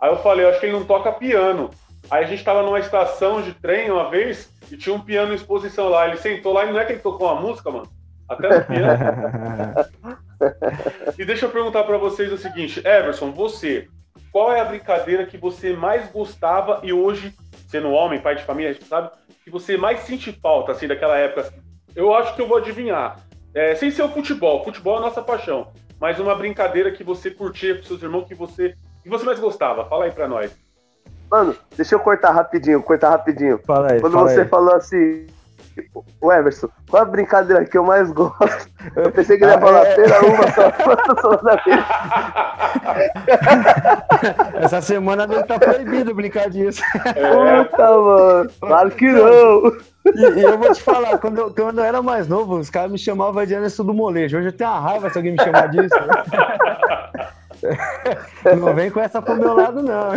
Aí 0.00 0.10
eu 0.10 0.16
falei, 0.22 0.46
eu 0.46 0.50
acho 0.50 0.60
que 0.60 0.66
ele 0.66 0.78
não 0.78 0.86
toca 0.86 1.12
piano. 1.12 1.70
Aí 2.10 2.24
a 2.24 2.26
gente 2.26 2.44
tava 2.44 2.62
numa 2.62 2.78
estação 2.78 3.42
de 3.42 3.52
trem 3.54 3.90
uma 3.90 4.10
vez 4.10 4.50
e 4.70 4.76
tinha 4.76 4.94
um 4.94 5.00
piano 5.00 5.32
em 5.32 5.36
exposição 5.36 5.88
lá. 5.88 6.06
Ele 6.06 6.16
sentou 6.16 6.52
lá 6.52 6.64
e 6.64 6.72
não 6.72 6.78
é 6.78 6.84
que 6.84 6.92
ele 6.92 7.00
tocou 7.00 7.30
uma 7.30 7.40
música, 7.40 7.70
mano? 7.70 7.88
Até 8.28 8.48
no 8.48 8.64
piano. 8.64 8.98
e 11.18 11.24
deixa 11.24 11.46
eu 11.46 11.50
perguntar 11.50 11.84
para 11.84 11.98
vocês 11.98 12.32
o 12.32 12.38
seguinte, 12.38 12.80
Everson, 12.86 13.32
você, 13.32 13.88
qual 14.32 14.52
é 14.52 14.60
a 14.60 14.64
brincadeira 14.64 15.26
que 15.26 15.36
você 15.36 15.72
mais 15.72 16.10
gostava 16.10 16.80
e 16.82 16.92
hoje, 16.92 17.34
sendo 17.68 17.90
homem, 17.90 18.20
pai 18.20 18.36
de 18.36 18.44
família, 18.44 18.76
sabe, 18.88 19.10
que 19.44 19.50
você 19.50 19.76
mais 19.76 20.00
sente 20.00 20.32
falta, 20.32 20.72
assim, 20.72 20.88
daquela 20.88 21.16
época? 21.16 21.52
Eu 21.94 22.14
acho 22.14 22.34
que 22.34 22.42
eu 22.42 22.48
vou 22.48 22.58
adivinhar. 22.58 23.20
É, 23.54 23.74
sem 23.74 23.90
ser 23.90 24.02
o 24.02 24.08
futebol. 24.10 24.62
Futebol 24.62 24.96
é 24.96 24.98
a 24.98 25.02
nossa 25.02 25.22
paixão. 25.22 25.72
Mas 25.98 26.20
uma 26.20 26.34
brincadeira 26.34 26.90
que 26.90 27.02
você 27.02 27.30
curtia 27.30 27.76
com 27.76 27.82
seus 27.82 28.02
irmãos, 28.02 28.26
que 28.26 28.34
você, 28.34 28.76
que 29.02 29.08
você 29.08 29.24
mais 29.24 29.40
gostava. 29.40 29.88
Fala 29.88 30.04
aí 30.04 30.10
pra 30.10 30.28
nós. 30.28 30.54
Mano, 31.30 31.56
deixa 31.76 31.94
eu 31.94 32.00
cortar 32.00 32.30
rapidinho, 32.32 32.82
cortar 32.82 33.10
rapidinho. 33.10 33.58
Fala 33.66 33.92
aí, 33.92 34.00
Quando 34.00 34.14
fala 34.14 34.30
você 34.30 34.40
aí. 34.42 34.48
falou 34.48 34.74
assim, 34.74 35.26
o 36.20 36.32
Emerson, 36.32 36.68
qual 36.88 37.02
a 37.02 37.06
brincadeira 37.06 37.64
que 37.64 37.76
eu 37.76 37.84
mais 37.84 38.10
gosto? 38.10 38.68
Eu 38.94 39.10
pensei 39.12 39.36
que 39.36 39.44
ele 39.44 39.52
ia 39.52 39.60
falar, 39.60 39.82
ah, 39.82 39.88
é... 39.88 39.94
pera 39.94 40.24
uma 40.24 40.52
só, 40.52 41.36
da 41.42 41.62
Essa 44.64 44.80
semana 44.80 45.24
ele 45.24 45.42
tá 45.42 45.58
proibido 45.58 46.14
brincar 46.14 46.48
disso. 46.48 46.82
É. 47.14 47.64
Puta, 47.64 47.98
mano. 47.98 48.50
Claro 48.60 48.90
que 48.92 49.10
não. 49.10 49.72
E, 50.14 50.38
e, 50.38 50.42
eu 50.42 50.56
vou 50.58 50.72
te 50.72 50.82
falar, 50.82 51.18
quando 51.18 51.38
eu, 51.38 51.52
quando 51.52 51.78
eu 51.78 51.84
era 51.84 52.00
mais 52.00 52.28
novo, 52.28 52.56
os 52.58 52.70
caras 52.70 52.92
me 52.92 52.98
chamavam 52.98 53.44
de 53.44 53.54
Anderson 53.54 53.84
do 53.84 53.92
Molejo. 53.92 54.38
Hoje 54.38 54.48
eu 54.48 54.52
tenho 54.52 54.70
uma 54.70 54.80
raiva 54.80 55.10
se 55.10 55.18
alguém 55.18 55.32
me 55.32 55.42
chamar 55.42 55.68
disso. 55.68 55.94
Não 58.58 58.74
vem 58.74 58.90
com 58.90 59.00
essa 59.00 59.20
pro 59.20 59.36
meu 59.36 59.54
lado, 59.54 59.82
não. 59.82 60.10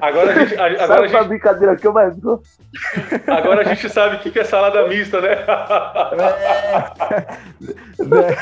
Agora 0.00 0.32
a 0.32 0.44
gente. 0.44 0.54
Agora 0.58 0.86
sabe 0.86 1.04
a 1.04 1.08
gente... 1.08 1.28
brincadeira 1.28 1.76
que 1.76 1.86
eu 1.86 1.92
mais 1.92 2.18
gosto? 2.18 2.46
Agora 3.26 3.60
a 3.62 3.64
gente 3.64 3.88
sabe 3.88 4.16
o 4.16 4.18
que 4.18 4.38
é 4.38 4.44
salada 4.44 4.86
mista, 4.88 5.20
né? 5.20 5.32
É... 7.98 8.36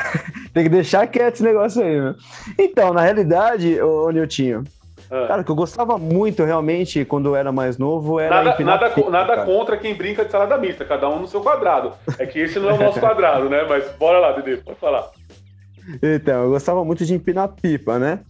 Tem 0.53 0.65
que 0.65 0.69
deixar 0.69 1.07
quieto 1.07 1.35
esse 1.35 1.43
negócio 1.43 1.83
aí, 1.83 2.01
meu. 2.01 2.15
Então, 2.59 2.93
na 2.93 3.01
realidade, 3.01 3.81
ô, 3.81 4.11
Niltinho, 4.11 4.65
ah. 5.11 5.27
Cara, 5.29 5.43
o 5.43 5.45
que 5.45 5.51
eu 5.51 5.55
gostava 5.55 5.99
muito 5.99 6.45
realmente 6.45 7.05
quando 7.05 7.29
eu 7.29 7.37
era 7.37 7.53
mais 7.53 7.79
novo 7.79 8.19
era. 8.19 8.43
Nada, 8.43 8.65
nada, 8.65 8.91
pipa, 8.91 9.11
nada 9.11 9.45
contra 9.45 9.77
quem 9.77 9.95
brinca 9.95 10.25
de 10.25 10.31
salada 10.31 10.59
mista, 10.59 10.85
cada 10.85 11.09
um 11.09 11.21
no 11.21 11.29
seu 11.29 11.41
quadrado. 11.41 11.93
É 12.19 12.27
que 12.27 12.39
esse 12.39 12.59
não 12.59 12.71
é 12.71 12.73
o 12.73 12.79
nosso 12.79 12.99
quadrado, 12.99 13.49
né? 13.49 13.65
Mas 13.69 13.89
bora 13.93 14.19
lá, 14.19 14.33
Dede, 14.33 14.63
pode 14.63 14.79
falar. 14.79 15.11
Então, 16.03 16.45
eu 16.45 16.51
gostava 16.51 16.85
muito 16.85 17.05
de 17.05 17.15
empinar 17.15 17.49
pipa, 17.49 17.99
né? 17.99 18.21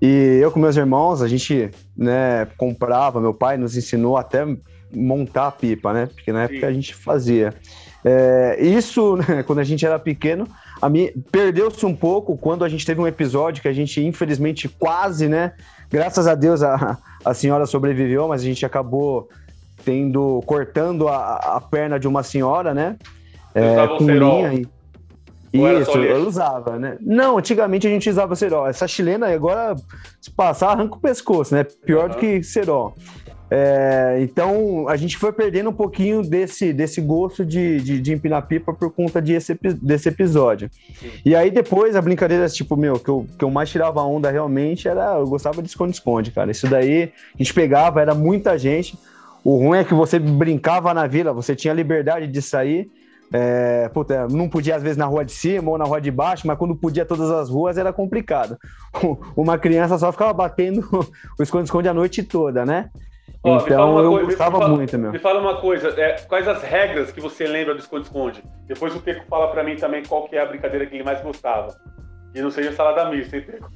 E 0.00 0.38
eu 0.42 0.50
com 0.50 0.58
meus 0.58 0.76
irmãos, 0.76 1.20
a 1.20 1.28
gente, 1.28 1.70
né, 1.96 2.46
comprava, 2.56 3.20
meu 3.20 3.34
pai 3.34 3.58
nos 3.58 3.76
ensinou 3.76 4.16
até 4.16 4.46
montar 4.92 5.48
a 5.48 5.52
pipa, 5.52 5.92
né? 5.92 6.06
Porque 6.06 6.32
na 6.32 6.44
época 6.44 6.60
Sim. 6.60 6.66
a 6.66 6.72
gente 6.72 6.94
fazia. 6.94 7.54
É, 8.04 8.58
isso, 8.60 9.16
né, 9.28 9.42
quando 9.42 9.58
a 9.58 9.64
gente 9.64 9.84
era 9.84 9.98
pequeno, 9.98 10.48
perdeu-se 11.30 11.84
um 11.84 11.94
pouco 11.94 12.36
quando 12.36 12.64
a 12.64 12.68
gente 12.68 12.86
teve 12.86 13.00
um 13.00 13.06
episódio 13.06 13.60
que 13.60 13.68
a 13.68 13.72
gente, 13.72 14.02
infelizmente, 14.02 14.68
quase, 14.68 15.28
né? 15.28 15.52
Graças 15.90 16.26
a 16.26 16.34
Deus 16.34 16.62
a, 16.62 16.96
a 17.24 17.34
senhora 17.34 17.66
sobreviveu, 17.66 18.28
mas 18.28 18.40
a 18.40 18.44
gente 18.44 18.64
acabou 18.64 19.28
tendo, 19.84 20.42
cortando 20.46 21.08
a, 21.08 21.56
a 21.56 21.60
perna 21.60 21.98
de 21.98 22.08
uma 22.08 22.22
senhora, 22.22 22.72
né? 22.72 22.96
É, 23.54 23.86
com 23.98 24.08
linha 24.08 24.54
e, 24.54 24.68
isso, 25.52 25.98
eu 25.98 26.26
usava, 26.26 26.78
né? 26.78 26.96
Não, 27.00 27.38
antigamente 27.38 27.86
a 27.86 27.90
gente 27.90 28.08
usava 28.08 28.36
cerol. 28.36 28.68
Essa 28.68 28.86
chilena 28.86 29.28
agora, 29.28 29.74
se 30.20 30.30
passar, 30.30 30.70
arranca 30.70 30.94
o 30.94 31.00
pescoço, 31.00 31.54
né? 31.54 31.64
Pior 31.64 32.04
uhum. 32.04 32.08
do 32.10 32.16
que 32.16 32.42
cerol. 32.42 32.94
É, 33.52 34.18
então 34.20 34.88
a 34.88 34.96
gente 34.96 35.18
foi 35.18 35.32
perdendo 35.32 35.70
um 35.70 35.72
pouquinho 35.72 36.22
desse, 36.22 36.72
desse 36.72 37.00
gosto 37.00 37.44
de, 37.44 37.80
de, 37.80 38.00
de 38.00 38.12
empinar 38.12 38.46
pipa 38.46 38.72
por 38.72 38.92
conta 38.92 39.20
de 39.20 39.32
esse, 39.32 39.58
desse 39.82 40.08
episódio. 40.08 40.70
Sim. 40.94 41.10
E 41.24 41.34
aí 41.34 41.50
depois 41.50 41.96
a 41.96 42.00
brincadeira, 42.00 42.48
tipo, 42.48 42.76
meu, 42.76 43.00
que 43.00 43.08
eu, 43.08 43.26
que 43.36 43.44
eu 43.44 43.50
mais 43.50 43.68
tirava 43.68 44.00
onda 44.02 44.30
realmente 44.30 44.86
era. 44.86 45.18
Eu 45.18 45.26
gostava 45.26 45.60
de 45.60 45.68
esconde-esconde, 45.68 46.30
cara. 46.30 46.50
Isso 46.52 46.68
daí 46.68 47.12
a 47.34 47.38
gente 47.38 47.52
pegava, 47.52 48.00
era 48.00 48.14
muita 48.14 48.56
gente. 48.56 48.96
O 49.42 49.56
ruim 49.56 49.78
é 49.78 49.84
que 49.84 49.94
você 49.94 50.18
brincava 50.18 50.94
na 50.94 51.08
vila, 51.08 51.32
você 51.32 51.56
tinha 51.56 51.74
liberdade 51.74 52.28
de 52.28 52.40
sair. 52.40 52.88
É, 53.32 53.88
puta, 53.90 54.26
não 54.28 54.48
podia 54.48 54.74
às 54.74 54.82
vezes 54.82 54.96
na 54.96 55.06
rua 55.06 55.24
de 55.24 55.32
cima 55.32 55.70
ou 55.70 55.78
na 55.78 55.84
rua 55.84 56.00
de 56.00 56.10
baixo, 56.10 56.46
mas 56.46 56.58
quando 56.58 56.74
podia 56.74 57.04
todas 57.04 57.30
as 57.30 57.48
ruas 57.48 57.78
era 57.78 57.92
complicado. 57.92 58.58
Uma 59.36 59.58
criança 59.58 59.98
só 59.98 60.10
ficava 60.10 60.32
batendo 60.32 60.88
o 61.38 61.42
esconde-esconde 61.42 61.88
a 61.88 61.94
noite 61.94 62.22
toda, 62.22 62.66
né? 62.66 62.90
Ó, 63.42 63.56
então 63.58 63.98
eu 63.98 64.10
coisa, 64.10 64.26
gostava 64.26 64.58
fala, 64.58 64.76
muito, 64.76 64.98
meu. 64.98 65.12
Me 65.12 65.18
fala 65.18 65.40
uma 65.40 65.60
coisa, 65.60 65.88
é, 65.98 66.20
quais 66.28 66.46
as 66.46 66.62
regras 66.62 67.10
que 67.10 67.20
você 67.20 67.46
lembra 67.46 67.74
do 67.74 67.80
esconde-esconde? 67.80 68.42
Depois 68.66 68.94
o 68.94 69.00
Teco 69.00 69.24
fala 69.30 69.48
para 69.48 69.64
mim 69.64 69.76
também 69.76 70.04
qual 70.04 70.28
que 70.28 70.36
é 70.36 70.42
a 70.42 70.46
brincadeira 70.46 70.84
que 70.84 70.94
ele 70.94 71.04
mais 71.04 71.22
gostava. 71.22 71.74
E 72.34 72.42
não 72.42 72.50
seja 72.50 72.72
salada 72.72 73.08
mista, 73.08 73.36
hein, 73.36 73.44
Teco? 73.46 73.70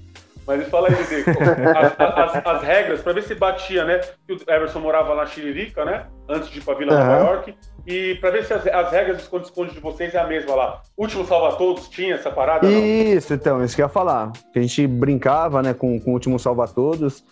Mas 0.46 0.68
fala 0.68 0.88
aí, 0.88 0.96
Teco, 1.04 1.30
as, 1.40 2.36
as, 2.36 2.46
as, 2.46 2.62
regras, 2.62 3.00
para 3.00 3.14
ver 3.14 3.22
se 3.22 3.34
batia, 3.34 3.84
né? 3.84 4.00
Que 4.26 4.34
o 4.34 4.38
Everson 4.46 4.80
morava 4.80 5.14
na 5.14 5.26
Chiririca, 5.26 5.84
né? 5.84 6.06
Antes 6.28 6.50
de 6.50 6.58
ir 6.58 6.62
pra 6.62 6.74
Vila 6.74 6.92
uhum. 6.92 6.98
Nova 6.98 7.18
York. 7.18 7.54
E 7.86 8.14
para 8.16 8.30
ver 8.30 8.44
se 8.44 8.52
as, 8.52 8.66
as 8.66 8.90
regras 8.90 9.16
do 9.16 9.20
esconde-esconde 9.20 9.72
de 9.72 9.80
vocês 9.80 10.14
é 10.14 10.18
a 10.18 10.26
mesma 10.26 10.54
lá. 10.54 10.82
Último 10.96 11.24
Salva 11.24 11.56
Todos 11.56 11.88
tinha 11.88 12.14
essa 12.14 12.30
parada? 12.30 12.66
Isso, 12.66 13.32
não? 13.32 13.36
então, 13.36 13.64
isso 13.64 13.74
que 13.74 13.82
eu 13.82 13.86
ia 13.86 13.90
falar. 13.90 14.32
Que 14.52 14.58
a 14.58 14.62
gente 14.62 14.86
brincava, 14.86 15.62
né, 15.62 15.74
com, 15.74 15.98
com 16.00 16.10
o 16.10 16.14
Último 16.14 16.38
Salva 16.38 16.68
Todos. 16.68 17.24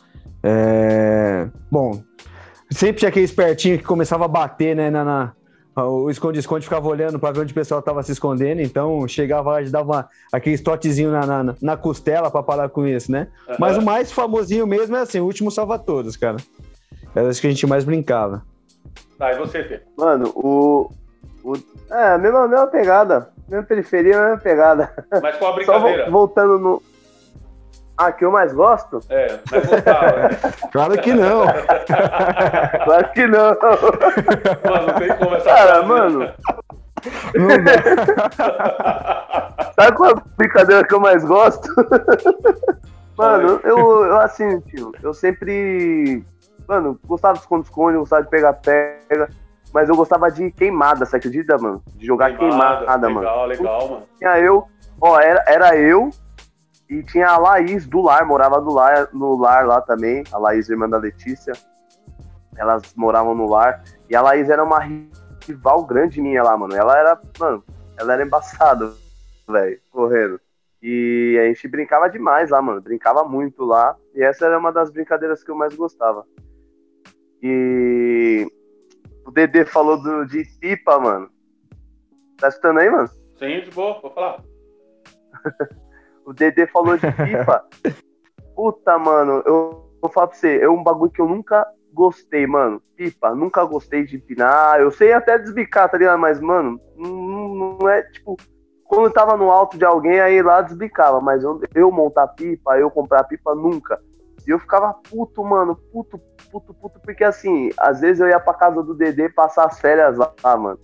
É... 0.42 1.48
Bom, 1.70 2.02
sempre 2.70 3.00
tinha 3.00 3.08
aquele 3.08 3.24
espertinho 3.24 3.78
que 3.78 3.84
começava 3.84 4.24
a 4.24 4.28
bater, 4.28 4.74
né, 4.74 4.90
na, 4.90 5.04
na 5.04 5.32
o 5.74 6.10
esconde-esconde 6.10 6.64
ficava 6.64 6.86
olhando 6.86 7.18
para 7.18 7.32
ver 7.32 7.40
onde 7.40 7.52
o 7.52 7.54
pessoal 7.54 7.80
estava 7.80 8.02
se 8.02 8.12
escondendo, 8.12 8.60
então 8.60 9.06
chegava 9.08 9.52
lá 9.52 9.62
e 9.62 9.70
dava 9.70 9.92
uma, 9.92 10.08
aquele 10.30 10.58
totezinho 10.58 11.10
na, 11.10 11.26
na, 11.26 11.54
na 11.60 11.76
costela 11.76 12.30
para 12.30 12.42
parar 12.42 12.68
com 12.68 12.86
isso, 12.86 13.10
né? 13.10 13.28
Uhum. 13.48 13.56
Mas 13.58 13.78
o 13.78 13.82
mais 13.82 14.12
famosinho 14.12 14.66
mesmo 14.66 14.96
é 14.96 15.00
assim, 15.00 15.20
o 15.20 15.24
último 15.24 15.50
salva 15.50 15.78
todos, 15.78 16.16
cara. 16.16 16.36
Era 17.14 17.28
isso 17.28 17.40
que 17.40 17.46
a 17.46 17.50
gente 17.50 17.66
mais 17.66 17.84
brincava. 17.84 18.42
Tá, 19.18 19.32
e 19.32 19.38
você, 19.38 19.62
Fê? 19.64 19.80
Mano, 19.96 20.32
o. 20.34 20.90
o 21.44 21.54
é, 21.90 22.14
a 22.14 22.18
mesma, 22.18 22.48
mesma 22.48 22.66
pegada. 22.66 23.30
Mesma 23.48 23.64
periferia, 23.64 24.20
mesma 24.20 24.38
pegada. 24.38 24.92
Mas 25.22 25.36
qual 25.36 25.52
a 25.52 25.54
brincadeira? 25.54 26.04
Só 26.04 26.10
voltando 26.10 26.58
no. 26.58 26.82
Ah, 28.02 28.10
que 28.10 28.24
eu 28.24 28.32
mais 28.32 28.52
gosto? 28.52 28.98
É, 29.08 29.38
mais 29.50 29.66
gostava, 29.66 30.16
né? 30.16 30.28
Claro 30.72 30.98
que 31.00 31.14
não. 31.14 31.44
claro 32.84 33.12
que 33.12 33.26
não. 33.28 33.56
Mano, 34.68 34.86
não 34.88 34.94
tem 34.94 35.16
como 35.16 35.36
essa 35.36 35.44
Cara, 35.44 35.72
coisa. 35.74 35.86
mano. 35.86 36.32
Sabe 39.78 39.96
qual 39.96 40.10
a 40.10 40.22
brincadeira 40.36 40.84
que 40.84 40.94
eu 40.94 41.00
mais 41.00 41.24
gosto? 41.24 41.68
Mano, 43.16 43.60
eu, 43.62 44.04
eu 44.04 44.16
assim, 44.18 44.60
tio, 44.62 44.92
eu 45.00 45.14
sempre. 45.14 46.24
Mano, 46.66 46.98
gostava 47.04 47.34
de 47.34 47.40
esconde-esconde, 47.40 47.98
gostava 47.98 48.24
de 48.24 48.30
pegar-pega. 48.30 49.28
Mas 49.72 49.88
eu 49.88 49.96
gostava 49.96 50.28
de 50.30 50.50
queimada, 50.50 51.06
você 51.06 51.16
acredita, 51.16 51.56
mano? 51.56 51.82
De 51.94 52.04
jogar 52.04 52.36
queimada, 52.36 52.78
queimada 52.78 53.06
legal, 53.06 53.22
mano. 53.22 53.46
Legal, 53.46 53.46
legal, 53.46 53.88
mano. 53.88 54.02
Tinha 54.18 54.38
eu, 54.40 54.64
ó, 55.00 55.20
era, 55.20 55.44
era 55.46 55.76
eu, 55.76 56.10
e 56.92 57.02
tinha 57.02 57.26
a 57.26 57.38
Laís 57.38 57.86
do 57.86 58.02
lar, 58.02 58.26
morava 58.26 58.60
do 58.60 58.70
lar, 58.70 59.08
no 59.14 59.34
lar 59.34 59.66
lá 59.66 59.80
também. 59.80 60.22
A 60.30 60.36
Laís, 60.36 60.68
irmã 60.68 60.86
da 60.86 60.98
Letícia. 60.98 61.54
Elas 62.54 62.94
moravam 62.94 63.34
no 63.34 63.48
lar. 63.48 63.82
E 64.10 64.14
a 64.14 64.20
Laís 64.20 64.50
era 64.50 64.62
uma 64.62 64.78
rival 64.78 65.86
grande 65.86 66.20
minha 66.20 66.42
lá, 66.42 66.54
mano. 66.54 66.74
Ela 66.76 66.98
era, 66.98 67.20
mano, 67.40 67.64
ela 67.96 68.12
era 68.12 68.22
embaçada, 68.22 68.92
velho, 69.48 69.80
correndo. 69.90 70.38
E 70.82 71.38
a 71.40 71.46
gente 71.46 71.66
brincava 71.66 72.10
demais 72.10 72.50
lá, 72.50 72.60
mano. 72.60 72.82
Brincava 72.82 73.24
muito 73.24 73.64
lá. 73.64 73.96
E 74.14 74.22
essa 74.22 74.44
era 74.44 74.58
uma 74.58 74.70
das 74.70 74.90
brincadeiras 74.90 75.42
que 75.42 75.50
eu 75.50 75.56
mais 75.56 75.74
gostava. 75.74 76.26
E 77.42 78.46
o 79.24 79.30
Dedê 79.30 79.64
falou 79.64 79.96
do, 80.02 80.26
de 80.26 80.44
pipa, 80.60 81.00
mano. 81.00 81.30
Tá 82.36 82.48
escutando 82.48 82.80
aí, 82.80 82.90
mano? 82.90 83.08
Sim, 83.38 83.62
de 83.62 83.70
boa, 83.70 83.98
vou 83.98 84.10
falar. 84.10 84.42
O 86.24 86.32
Dedê 86.32 86.66
falou 86.66 86.96
de 86.96 87.10
FIFA. 87.10 87.64
Puta, 88.54 88.98
mano, 88.98 89.42
eu 89.46 89.90
vou 90.00 90.10
falar 90.10 90.28
pra 90.28 90.36
você, 90.36 90.58
é 90.58 90.68
um 90.68 90.82
bagulho 90.82 91.10
que 91.10 91.20
eu 91.20 91.28
nunca 91.28 91.66
gostei, 91.92 92.46
mano. 92.46 92.82
Pipa, 92.96 93.34
nunca 93.34 93.64
gostei 93.64 94.04
de 94.04 94.16
empinar. 94.16 94.80
Eu 94.80 94.90
sei 94.90 95.12
até 95.12 95.38
desbicar, 95.38 95.90
tá 95.90 95.98
ligado? 95.98 96.18
Mas, 96.18 96.40
mano, 96.40 96.80
não, 96.96 97.78
não 97.78 97.88
é 97.88 98.02
tipo. 98.02 98.36
Quando 98.84 99.06
eu 99.06 99.12
tava 99.12 99.36
no 99.38 99.50
alto 99.50 99.78
de 99.78 99.84
alguém, 99.84 100.20
aí 100.20 100.42
lá 100.42 100.60
desbicava. 100.60 101.20
Mas 101.20 101.42
eu, 101.42 101.60
eu 101.74 101.90
montar 101.90 102.28
pipa, 102.28 102.78
eu 102.78 102.90
comprar 102.90 103.24
pipa, 103.24 103.54
nunca. 103.54 103.98
E 104.46 104.50
eu 104.50 104.58
ficava 104.58 104.92
puto, 105.08 105.42
mano, 105.44 105.76
puto, 105.92 106.20
puto, 106.50 106.74
puto, 106.74 107.00
porque 107.00 107.24
assim, 107.24 107.70
às 107.78 108.00
vezes 108.00 108.20
eu 108.20 108.28
ia 108.28 108.40
pra 108.40 108.54
casa 108.54 108.82
do 108.82 108.94
Dedê 108.94 109.28
passar 109.28 109.66
as 109.66 109.80
férias 109.80 110.18
lá, 110.18 110.56
mano. 110.56 110.78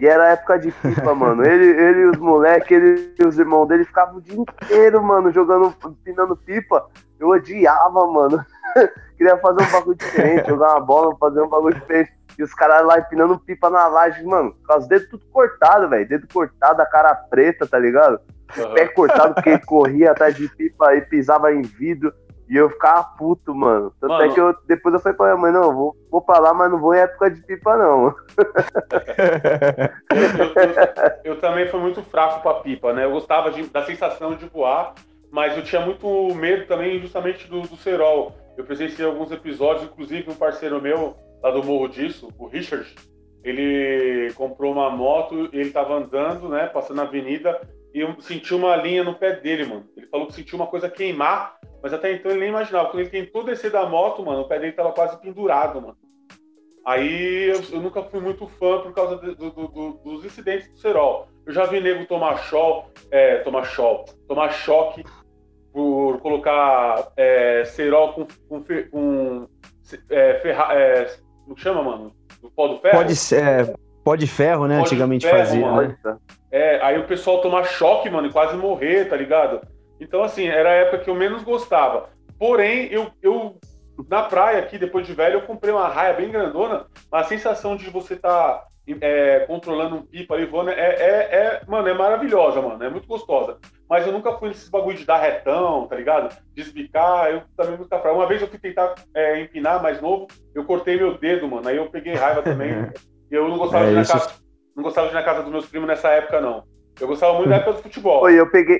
E 0.00 0.06
era 0.06 0.32
época 0.32 0.58
de 0.58 0.70
FIFA, 0.70 1.14
mano. 1.14 1.44
Ele, 1.44 1.66
ele 1.66 2.00
e 2.00 2.06
os 2.06 2.16
moleques, 2.16 2.70
ele 2.70 3.14
e 3.18 3.24
os 3.26 3.38
irmãos 3.38 3.66
dele 3.66 3.84
ficavam 3.84 4.16
o 4.16 4.22
dia 4.22 4.34
inteiro, 4.34 5.02
mano, 5.02 5.30
jogando, 5.30 5.74
pinando 6.02 6.34
pipa. 6.34 6.86
Eu 7.18 7.28
odiava, 7.28 8.06
mano. 8.06 8.42
Queria 9.18 9.36
fazer 9.36 9.62
um 9.62 9.70
bagulho 9.70 9.98
diferente, 9.98 10.48
jogar 10.48 10.70
uma 10.70 10.80
bola, 10.80 11.16
fazer 11.18 11.42
um 11.42 11.48
bagulho 11.48 11.74
diferente. 11.74 12.12
E 12.38 12.42
os 12.42 12.54
caras 12.54 12.86
lá 12.86 12.98
empinando 12.98 13.38
pipa 13.40 13.68
na 13.68 13.86
laje, 13.88 14.24
mano, 14.24 14.54
com 14.66 14.78
os 14.78 14.88
dedos 14.88 15.10
tudo 15.10 15.26
cortado, 15.30 15.90
velho. 15.90 16.08
Dedo 16.08 16.26
cortado, 16.32 16.80
a 16.80 16.86
cara 16.86 17.14
preta, 17.14 17.66
tá 17.66 17.78
ligado? 17.78 18.18
Uhum. 18.56 18.72
Pé 18.72 18.88
cortado, 18.88 19.34
porque 19.34 19.58
corria 19.58 20.12
atrás 20.12 20.34
de 20.34 20.48
pipa 20.48 20.94
e 20.94 21.02
pisava 21.02 21.52
em 21.52 21.60
vidro. 21.60 22.10
E 22.50 22.56
eu 22.56 22.68
ficava 22.68 23.04
puto, 23.16 23.54
mano. 23.54 23.94
Tanto 24.00 24.10
mano. 24.10 24.24
é 24.24 24.34
que 24.34 24.40
eu, 24.40 24.52
depois 24.66 24.92
eu 24.92 25.00
falei 25.00 25.16
pra 25.16 25.26
minha 25.26 25.36
mãe, 25.36 25.52
não, 25.52 25.72
vou, 25.72 25.96
vou 26.10 26.20
pra 26.20 26.40
lá, 26.40 26.52
mas 26.52 26.68
não 26.68 26.80
vou 26.80 26.92
em 26.92 26.98
época 26.98 27.30
de 27.30 27.40
pipa, 27.42 27.76
não. 27.76 28.08
eu, 30.10 30.46
eu, 30.46 31.32
eu, 31.32 31.40
também 31.40 31.68
fui 31.68 31.78
muito 31.78 32.02
fraco 32.02 32.42
pra 32.42 32.54
pipa, 32.54 32.92
né? 32.92 33.04
Eu 33.04 33.12
gostava 33.12 33.52
de, 33.52 33.62
da 33.68 33.84
sensação 33.84 34.34
de 34.34 34.46
voar, 34.46 34.94
mas 35.30 35.56
eu 35.56 35.62
tinha 35.62 35.80
muito 35.80 36.34
medo 36.34 36.66
também 36.66 37.00
justamente 37.00 37.46
do, 37.46 37.60
do 37.60 37.76
cerol. 37.76 38.34
Eu 38.56 38.64
presenciei 38.64 39.06
alguns 39.06 39.30
episódios, 39.30 39.84
inclusive 39.84 40.28
um 40.28 40.34
parceiro 40.34 40.82
meu 40.82 41.14
lá 41.40 41.52
do 41.52 41.62
Morro 41.62 41.86
disso, 41.86 42.30
o 42.36 42.48
Richard, 42.48 42.92
ele 43.44 44.32
comprou 44.34 44.72
uma 44.72 44.90
moto 44.90 45.48
e 45.52 45.60
ele 45.60 45.70
tava 45.70 45.94
andando, 45.94 46.48
né, 46.48 46.66
passando 46.66 46.96
na 46.96 47.04
avenida 47.04 47.60
e 47.94 48.00
eu 48.00 48.20
senti 48.20 48.52
uma 48.54 48.74
linha 48.74 49.04
no 49.04 49.14
pé 49.14 49.36
dele, 49.36 49.64
mano. 49.64 49.86
Ele 49.96 50.06
falou 50.08 50.26
que 50.26 50.34
sentiu 50.34 50.56
uma 50.56 50.66
coisa 50.66 50.90
queimar 50.90 51.60
mas 51.82 51.92
até 51.92 52.12
então 52.12 52.30
ele 52.30 52.40
nem 52.40 52.48
imaginava. 52.50 52.88
Quando 52.88 53.00
ele 53.00 53.10
tentou 53.10 53.44
descer 53.44 53.70
da 53.70 53.86
moto, 53.86 54.24
mano, 54.24 54.42
o 54.42 54.48
pé 54.48 54.58
dele 54.58 54.72
tava 54.72 54.92
quase 54.92 55.20
pendurado, 55.20 55.80
mano. 55.80 55.96
Aí 56.84 57.50
eu, 57.50 57.62
eu 57.72 57.80
nunca 57.80 58.02
fui 58.02 58.20
muito 58.20 58.46
fã 58.46 58.80
por 58.80 58.92
causa 58.94 59.16
do, 59.16 59.34
do, 59.34 59.50
do, 59.50 59.90
dos 60.04 60.24
incidentes 60.24 60.70
do 60.70 60.78
Serol. 60.78 61.28
Eu 61.46 61.52
já 61.52 61.66
vi 61.66 61.80
nego 61.80 62.06
tomar 62.06 62.36
show, 62.38 62.90
é, 63.10 63.36
tomar 63.38 63.64
show, 63.64 64.04
tomar 64.26 64.50
choque 64.50 65.04
por 65.72 66.18
colocar 66.20 67.12
é, 67.16 67.64
Serol 67.64 68.12
com, 68.12 68.26
com, 68.48 68.64
com 68.90 69.48
é, 70.08 70.34
ferra, 70.34 70.74
é, 70.74 71.16
como 71.44 71.58
chama, 71.58 71.82
mano? 71.82 72.12
O 72.42 72.50
pó 72.50 72.68
do 72.68 72.78
ferro? 72.78 72.96
Pode 72.96 73.16
ser, 73.16 73.74
pó 74.02 74.16
de 74.16 74.26
ferro, 74.26 74.66
né? 74.66 74.76
Pó 74.76 74.82
Antigamente 74.82 75.26
ferro, 75.26 75.38
fazia, 75.38 75.72
né? 75.72 75.96
É, 76.50 76.80
aí 76.82 76.98
o 76.98 77.06
pessoal 77.06 77.40
tomar 77.40 77.64
choque, 77.64 78.10
mano, 78.10 78.26
e 78.26 78.32
quase 78.32 78.56
morrer, 78.56 79.08
tá 79.08 79.16
ligado? 79.16 79.60
Então, 80.00 80.22
assim, 80.22 80.46
era 80.46 80.70
a 80.70 80.74
época 80.74 81.04
que 81.04 81.10
eu 81.10 81.14
menos 81.14 81.42
gostava. 81.42 82.08
Porém, 82.38 82.88
eu, 82.90 83.10
eu 83.22 83.58
na 84.08 84.22
praia 84.22 84.58
aqui, 84.58 84.78
depois 84.78 85.06
de 85.06 85.12
velho, 85.12 85.34
eu 85.34 85.42
comprei 85.42 85.72
uma 85.72 85.88
raia 85.88 86.14
bem 86.14 86.30
grandona. 86.30 86.86
A 87.12 87.24
sensação 87.24 87.76
de 87.76 87.90
você 87.90 88.14
estar 88.14 88.30
tá, 88.30 88.66
é, 89.00 89.40
controlando 89.40 89.96
um 89.96 90.02
pipa 90.02 90.34
ali 90.34 90.46
voando 90.46 90.70
é, 90.70 90.74
é, 90.74 91.10
é, 91.32 91.62
mano, 91.66 91.88
é 91.88 91.94
maravilhosa, 91.94 92.62
mano. 92.62 92.82
É 92.82 92.88
muito 92.88 93.06
gostosa. 93.06 93.58
Mas 93.88 94.06
eu 94.06 94.12
nunca 94.12 94.38
fui 94.38 94.48
nesses 94.48 94.68
bagulho 94.68 94.96
de 94.96 95.04
dar 95.04 95.18
retão, 95.18 95.86
tá 95.86 95.96
ligado? 95.96 96.34
Desbicar, 96.54 97.30
eu 97.30 97.42
também 97.56 97.76
nunca 97.76 97.98
fraco. 97.98 98.16
Uma 98.16 98.26
vez 98.26 98.40
eu 98.40 98.48
fui 98.48 98.58
tentar 98.58 98.94
é, 99.14 99.40
empinar 99.40 99.82
mais 99.82 100.00
novo, 100.00 100.28
eu 100.54 100.64
cortei 100.64 100.96
meu 100.96 101.18
dedo, 101.18 101.48
mano. 101.48 101.68
Aí 101.68 101.76
eu 101.76 101.90
peguei 101.90 102.14
raiva 102.14 102.42
também. 102.42 102.70
eu 103.30 103.48
não 103.48 103.58
gostava 103.58 103.84
é 103.84 103.88
de 103.88 103.92
ir 103.92 103.96
na 103.96 104.06
casa. 104.06 104.30
não 104.76 104.82
gostava 104.82 105.08
de 105.08 105.12
ir 105.12 105.16
na 105.16 105.22
casa 105.22 105.42
dos 105.42 105.52
meus 105.52 105.66
primos 105.66 105.88
nessa 105.88 106.08
época, 106.10 106.40
não. 106.40 106.64
Eu 107.00 107.08
gostava 107.08 107.34
muito 107.34 107.48
da 107.48 107.56
época 107.56 107.72
do 107.72 107.82
futebol. 107.82 108.22
Oi, 108.22 108.38
eu 108.38 108.50
peguei. 108.50 108.78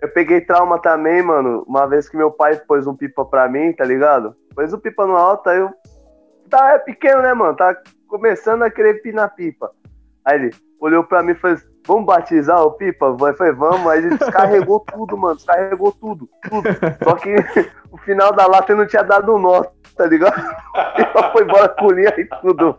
Eu 0.00 0.08
peguei 0.08 0.40
trauma 0.40 0.78
também, 0.80 1.22
mano. 1.22 1.64
Uma 1.66 1.86
vez 1.86 2.08
que 2.08 2.16
meu 2.16 2.30
pai 2.30 2.56
pôs 2.56 2.86
um 2.86 2.96
pipa 2.96 3.24
pra 3.24 3.48
mim, 3.48 3.72
tá 3.72 3.84
ligado? 3.84 4.34
Pôs 4.54 4.72
o 4.72 4.76
um 4.76 4.80
pipa 4.80 5.06
no 5.06 5.16
alto, 5.16 5.48
aí 5.48 5.58
eu. 5.58 5.70
Tá 6.48 6.72
é 6.72 6.78
pequeno, 6.78 7.22
né, 7.22 7.32
mano? 7.32 7.56
Tá 7.56 7.76
começando 8.08 8.62
a 8.62 8.70
querer 8.70 9.02
pinar 9.02 9.34
pipa. 9.34 9.70
Aí 10.24 10.36
ele 10.36 10.50
olhou 10.80 11.04
pra 11.04 11.22
mim 11.22 11.32
e 11.32 11.34
falou: 11.34 11.56
Vamos 11.86 12.06
batizar 12.06 12.62
o 12.62 12.72
pipa? 12.72 13.12
Vai, 13.12 13.34
foi, 13.34 13.52
vamos. 13.52 13.90
Aí 13.90 13.98
ele 13.98 14.16
descarregou 14.16 14.80
tudo, 14.92 15.16
mano. 15.16 15.36
Descarregou 15.36 15.92
tudo. 15.92 16.28
Tudo. 16.48 16.68
Só 17.02 17.14
que 17.16 17.34
o 17.90 17.98
final 17.98 18.32
da 18.32 18.46
lata 18.46 18.74
não 18.74 18.86
tinha 18.86 19.02
dado 19.02 19.34
um 19.34 19.38
nó, 19.38 19.64
tá 19.96 20.06
ligado? 20.06 20.40
E 20.98 21.32
foi 21.32 21.42
embora 21.42 21.68
com 21.68 21.90
linha 21.90 22.12
e 22.16 22.24
tudo. 22.40 22.76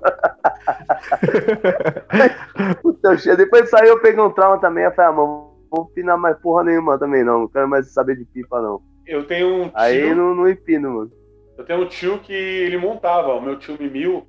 Puta, 2.82 3.16
depois 3.36 3.70
saiu, 3.70 3.90
eu 3.90 4.02
peguei 4.02 4.20
um 4.22 4.32
trauma 4.32 4.60
também. 4.60 4.84
Eu 4.84 4.92
falei, 4.92 5.12
ah, 5.12 5.14
mano, 5.14 5.53
vou 5.74 5.88
pinar 5.88 6.18
mais 6.18 6.38
porra 6.38 6.64
nenhuma 6.64 7.00
também, 7.00 7.24
não. 7.24 7.40
Não 7.40 7.48
quero 7.48 7.68
mais 7.68 7.92
saber 7.92 8.16
de 8.16 8.26
pipa, 8.26 8.62
não. 8.62 8.80
Eu 9.08 9.26
tenho 9.26 9.48
um 9.48 9.64
tio... 9.64 9.72
Aí 9.74 10.14
não, 10.14 10.36
não 10.36 10.48
empino, 10.48 10.94
mano. 10.94 11.12
Eu 11.58 11.66
tenho 11.66 11.82
um 11.82 11.88
tio 11.88 12.20
que 12.20 12.34
ele 12.34 12.78
montava, 12.78 13.34
o 13.34 13.42
meu 13.42 13.58
tio 13.58 13.78
Mimil, 13.80 14.28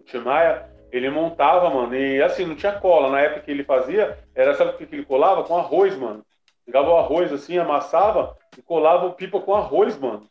o 0.00 0.04
tio 0.04 0.24
Maia, 0.24 0.68
ele 0.90 1.10
montava, 1.10 1.68
mano, 1.70 1.94
e 1.94 2.22
assim, 2.22 2.46
não 2.46 2.54
tinha 2.54 2.72
cola. 2.72 3.10
Na 3.10 3.20
época 3.20 3.42
que 3.42 3.50
ele 3.50 3.64
fazia, 3.64 4.18
era, 4.34 4.54
sabe 4.54 4.70
o 4.70 4.74
que 4.74 4.94
ele 4.94 5.04
colava? 5.04 5.44
Com 5.44 5.56
arroz, 5.56 5.96
mano. 5.96 6.22
Pegava 6.64 6.90
o 6.90 6.96
arroz 6.96 7.32
assim, 7.32 7.58
amassava 7.58 8.36
e 8.58 8.62
colava 8.62 9.06
o 9.06 9.12
pipa 9.12 9.40
com 9.40 9.54
arroz, 9.54 9.98
mano. 9.98 10.22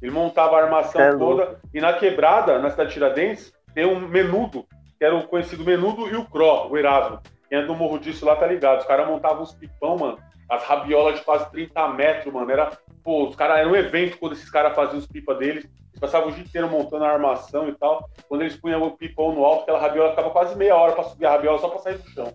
Ele 0.00 0.10
montava 0.10 0.56
a 0.56 0.64
armação 0.64 1.00
é 1.00 1.10
toda. 1.10 1.44
Louco. 1.44 1.56
E 1.72 1.80
na 1.80 1.92
quebrada, 1.92 2.58
na 2.58 2.70
cidade 2.70 2.88
de 2.88 2.94
Tiradentes, 2.94 3.52
tem 3.74 3.84
um 3.84 4.00
menudo, 4.08 4.64
que 4.98 5.04
era 5.04 5.14
o 5.14 5.26
conhecido 5.26 5.64
menudo 5.64 6.08
e 6.08 6.16
o 6.16 6.24
Cro, 6.24 6.68
o 6.70 6.78
Erasmo. 6.78 7.20
Quem 7.54 7.62
é 7.62 7.66
do 7.66 7.76
Morro 7.76 8.00
disso 8.00 8.26
lá 8.26 8.34
tá 8.34 8.48
ligado. 8.48 8.80
Os 8.80 8.86
caras 8.86 9.06
montavam 9.06 9.44
uns 9.44 9.52
pipão, 9.52 9.96
mano. 9.96 10.18
As 10.50 10.64
rabiolas 10.64 11.20
de 11.20 11.24
quase 11.24 11.48
30 11.52 11.88
metros, 11.90 12.34
mano. 12.34 12.50
Era, 12.50 12.76
pô, 13.04 13.28
os 13.28 13.36
caras, 13.36 13.58
era 13.58 13.68
um 13.68 13.76
evento 13.76 14.18
quando 14.18 14.32
esses 14.32 14.50
caras 14.50 14.74
faziam 14.74 14.98
os 14.98 15.06
pipa 15.06 15.36
deles. 15.36 15.62
Eles 15.62 16.00
passavam 16.00 16.30
o 16.30 16.32
dia 16.32 16.42
inteiro 16.42 16.68
montando 16.68 17.04
a 17.04 17.12
armação 17.12 17.68
e 17.68 17.72
tal. 17.76 18.10
Quando 18.28 18.40
eles 18.40 18.56
punham 18.56 18.82
o 18.82 18.96
pipão 18.96 19.32
no 19.32 19.44
alto, 19.44 19.62
aquela 19.62 19.78
rabiola 19.78 20.10
ficava 20.10 20.30
quase 20.30 20.56
meia 20.56 20.74
hora 20.74 20.94
para 20.94 21.04
subir 21.04 21.26
a 21.26 21.30
rabiola 21.30 21.60
só 21.60 21.68
para 21.68 21.78
sair 21.78 21.98
do 21.98 22.10
chão. 22.10 22.32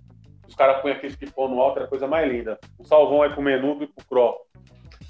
Os 0.48 0.56
caras 0.56 0.82
punham 0.82 0.96
aquele 0.96 1.18
pipão 1.18 1.50
no 1.50 1.60
alto, 1.60 1.80
era 1.80 1.86
a 1.86 1.90
coisa 1.90 2.08
mais 2.08 2.32
linda. 2.32 2.58
Um 2.80 2.86
salvão 2.86 3.22
aí 3.22 3.30
pro 3.30 3.42
menudo 3.42 3.84
e 3.84 3.88
pro 3.88 4.06
cro. 4.06 4.38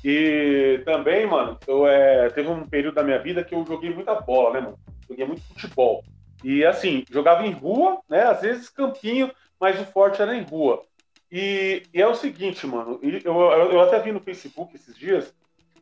E 0.04 0.82
também, 0.86 1.28
mano, 1.28 1.56
eu, 1.67 1.86
é, 1.86 2.32
teve 2.32 2.50
um 2.50 2.67
período 2.67 2.95
da 2.95 3.04
minha 3.04 3.19
vida 3.19 3.43
que 3.43 3.54
eu 3.54 3.63
joguei 3.63 3.93
muita 3.93 4.15
bola, 4.15 4.54
né, 4.54 4.62
mano? 4.62 4.80
Joguei 5.08 5.28
muito 5.28 5.43
futebol. 5.43 6.04
E 6.43 6.65
assim, 6.65 7.04
jogava 7.12 7.45
em 7.45 7.52
rua, 7.52 8.00
né? 8.10 8.24
Às 8.24 8.41
vezes 8.41 8.69
campinho, 8.69 9.30
mas 9.60 9.80
o 9.80 9.86
forte 9.86 10.22
era 10.22 10.36
em 10.36 10.43
rua. 10.43 10.84
E, 11.32 11.84
e 11.93 12.02
é 12.02 12.08
o 12.08 12.15
seguinte, 12.15 12.65
mano, 12.65 13.00
eu, 13.04 13.39
eu, 13.72 13.82
até 13.82 14.00
vi 14.00 14.12
no 14.12 14.19
Facebook 14.19 14.76
esses 14.76 14.98
dias 14.98 15.34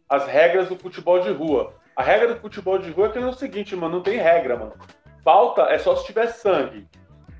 as 0.10 0.26
regras 0.26 0.70
do 0.70 0.78
futebol 0.78 1.20
de 1.20 1.32
rua. 1.32 1.74
A 1.96 2.04
regra 2.04 2.34
do 2.34 2.40
futebol 2.40 2.78
de 2.78 2.92
rua 2.92 3.08
é 3.08 3.10
que 3.10 3.18
é 3.18 3.26
o 3.26 3.34
seguinte, 3.34 3.76
mano, 3.76 3.96
não 3.96 4.04
tem 4.04 4.18
regra, 4.18 4.58
mano. 4.58 4.74
Falta 5.24 5.64
é 5.64 5.78
só 5.78 5.96
se 5.96 6.06
tiver 6.06 6.28
sangue, 6.28 6.88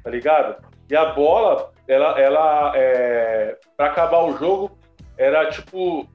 tá 0.04 0.10
ligado? 0.10 0.64
E 0.90 0.96
a 0.96 1.14
bola, 1.14 1.72
ela, 1.88 2.20
ela 2.20 2.74
é, 2.76 3.58
pra 3.76 3.88
acabar 3.88 4.24
o 4.24 4.38
jogo, 4.38 4.78
era 5.18 5.50
tipo, 5.50 6.08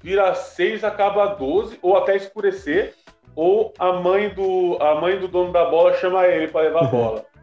vira 0.00 0.34
6, 0.34 0.84
acaba 0.84 1.34
12, 1.34 1.78
ou 1.82 1.96
até 1.96 2.16
escurecer, 2.16 2.94
ou 3.34 3.72
a 3.78 3.92
mãe 3.92 4.28
do, 4.30 4.76
a 4.80 5.00
mãe 5.00 5.18
do 5.18 5.28
dono 5.28 5.52
da 5.52 5.64
bola 5.64 5.94
chama 5.94 6.26
ele 6.26 6.48
para 6.48 6.62
levar 6.62 6.80
a 6.80 6.88
bola. 6.88 7.24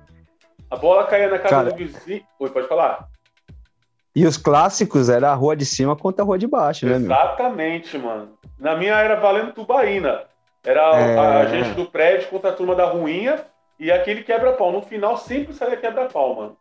A 0.76 0.78
bola 0.78 1.06
caía 1.06 1.30
na 1.30 1.40
casa 1.40 1.56
Cara, 1.56 1.72
do 1.72 1.78
vizinho. 1.78 2.22
Oi, 2.38 2.50
pode 2.50 2.68
falar. 2.68 3.08
E 4.14 4.26
os 4.26 4.36
clássicos 4.36 5.08
era 5.08 5.32
a 5.32 5.34
rua 5.34 5.56
de 5.56 5.66
cima 5.66 5.96
contra 5.96 6.22
a 6.22 6.26
rua 6.26 6.38
de 6.38 6.48
baixo, 6.48 6.86
né? 6.86 6.96
Exatamente, 6.96 7.98
meu? 7.98 8.08
mano. 8.08 8.38
Na 8.60 8.76
minha 8.76 8.96
era 8.96 9.16
valendo 9.16 9.54
tubaína. 9.54 10.24
Era 10.66 10.82
é... 10.98 11.18
a 11.18 11.46
gente 11.46 11.70
do 11.76 11.86
prédio 11.86 12.28
contra 12.28 12.50
a 12.50 12.54
turma 12.54 12.76
da 12.76 12.86
ruinha 12.86 13.46
e 13.80 13.90
aquele 13.90 14.22
quebra-pau. 14.22 14.74
No 14.74 14.82
final 14.82 15.16
sempre 15.16 15.54
saía 15.54 15.78
quebra-pau, 15.78 16.36
mano. 16.36 16.58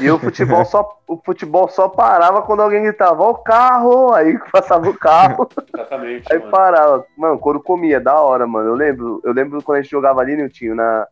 E 0.00 0.08
o 0.08 0.18
futebol 0.18 0.64
só, 0.64 1.00
o 1.08 1.16
futebol 1.16 1.68
só 1.68 1.88
parava 1.88 2.40
quando 2.42 2.62
alguém 2.62 2.84
gritava, 2.84 3.20
ó 3.20 3.30
o 3.32 3.38
carro, 3.38 4.12
aí 4.14 4.38
passava 4.52 4.88
o 4.88 4.96
carro. 4.96 5.48
Exatamente. 5.74 6.32
aí 6.32 6.38
mano. 6.38 6.50
parava. 6.52 7.06
Mano, 7.18 7.38
quando 7.40 7.60
comia, 7.60 8.00
da 8.00 8.14
hora, 8.20 8.46
mano. 8.46 8.70
Eu 8.70 8.74
lembro, 8.74 9.20
eu 9.24 9.32
lembro 9.32 9.60
quando 9.60 9.78
a 9.78 9.82
gente 9.82 9.90
jogava 9.90 10.20
ali, 10.20 10.36
Niltinho, 10.36 10.76
na, 10.76 11.08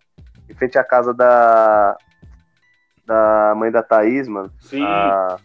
em 0.53 0.55
frente 0.55 0.79
à 0.79 0.85
casa 0.85 1.13
da. 1.13 1.97
Da 3.05 3.55
mãe 3.57 3.71
da 3.71 3.83
Thaís, 3.83 4.29
mano. 4.29 4.51
Sim. 4.61 4.83
A, 4.85 5.37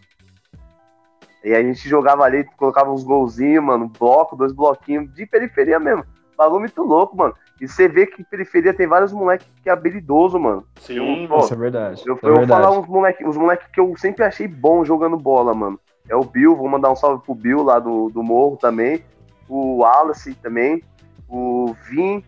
e 1.44 1.54
a 1.54 1.62
gente 1.62 1.88
jogava 1.88 2.24
ali, 2.24 2.44
colocava 2.56 2.90
uns 2.90 3.04
golzinhos, 3.04 3.64
mano, 3.64 3.90
bloco, 3.98 4.36
dois 4.36 4.52
bloquinhos 4.52 5.12
de 5.14 5.24
periferia 5.26 5.78
mesmo. 5.78 6.04
Bagulho 6.36 6.60
muito 6.60 6.82
louco, 6.82 7.16
mano. 7.16 7.34
E 7.60 7.66
você 7.66 7.88
vê 7.88 8.06
que 8.06 8.22
periferia 8.22 8.72
tem 8.72 8.86
vários 8.86 9.12
moleques 9.12 9.48
que 9.62 9.68
é 9.68 9.72
habilidoso, 9.72 10.38
mano. 10.38 10.64
Sim, 10.80 11.26
eu, 11.28 11.38
isso 11.38 11.52
é 11.52 11.56
verdade. 11.56 12.02
Eu, 12.06 12.14
é 12.14 12.28
eu 12.28 12.34
vou 12.36 12.46
falar 12.46 12.70
uns 12.70 12.86
moleques 12.86 13.26
uns 13.26 13.36
moleque 13.36 13.70
que 13.72 13.80
eu 13.80 13.96
sempre 13.96 14.24
achei 14.24 14.46
bom 14.46 14.84
jogando 14.84 15.16
bola, 15.16 15.52
mano. 15.54 15.80
É 16.08 16.14
o 16.14 16.24
Bill, 16.24 16.56
vou 16.56 16.68
mandar 16.68 16.90
um 16.90 16.96
salve 16.96 17.24
pro 17.24 17.34
Bill 17.34 17.62
lá 17.62 17.78
do, 17.78 18.08
do 18.10 18.22
Morro 18.22 18.56
também. 18.56 19.02
O 19.48 19.78
Wallace 19.78 20.34
também. 20.34 20.82
O 21.28 21.74
Vim, 21.88 22.22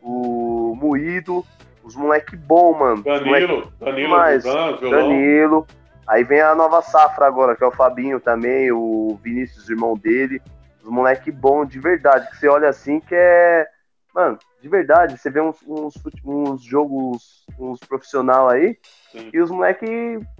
o 0.00 0.74
Moído. 0.76 1.44
Os 1.88 1.96
moleque 1.96 2.36
bom, 2.36 2.78
mano. 2.78 3.02
Danilo, 3.02 3.72
Danilo, 3.80 4.10
mais. 4.10 4.44
Danilo. 4.44 5.66
Aí 6.06 6.22
vem 6.22 6.42
a 6.42 6.54
nova 6.54 6.82
safra 6.82 7.26
agora, 7.26 7.56
que 7.56 7.64
é 7.64 7.66
o 7.66 7.72
Fabinho 7.72 8.20
também, 8.20 8.70
o 8.70 9.18
Vinícius, 9.22 9.70
irmão 9.70 9.96
dele. 9.96 10.38
Os 10.82 10.90
moleque 10.90 11.32
bom 11.32 11.64
de 11.64 11.80
verdade, 11.80 12.28
que 12.28 12.36
você 12.36 12.46
olha 12.46 12.68
assim 12.68 13.00
que 13.00 13.14
é. 13.14 13.66
Mano, 14.14 14.38
de 14.60 14.68
verdade, 14.68 15.16
você 15.16 15.30
vê 15.30 15.40
uns, 15.40 15.56
uns, 15.66 15.94
uns 16.26 16.62
jogos, 16.62 17.46
uns 17.58 17.80
profissional 17.80 18.50
aí, 18.50 18.76
Sim. 19.10 19.30
e 19.32 19.40
os 19.40 19.50
moleque, 19.50 19.86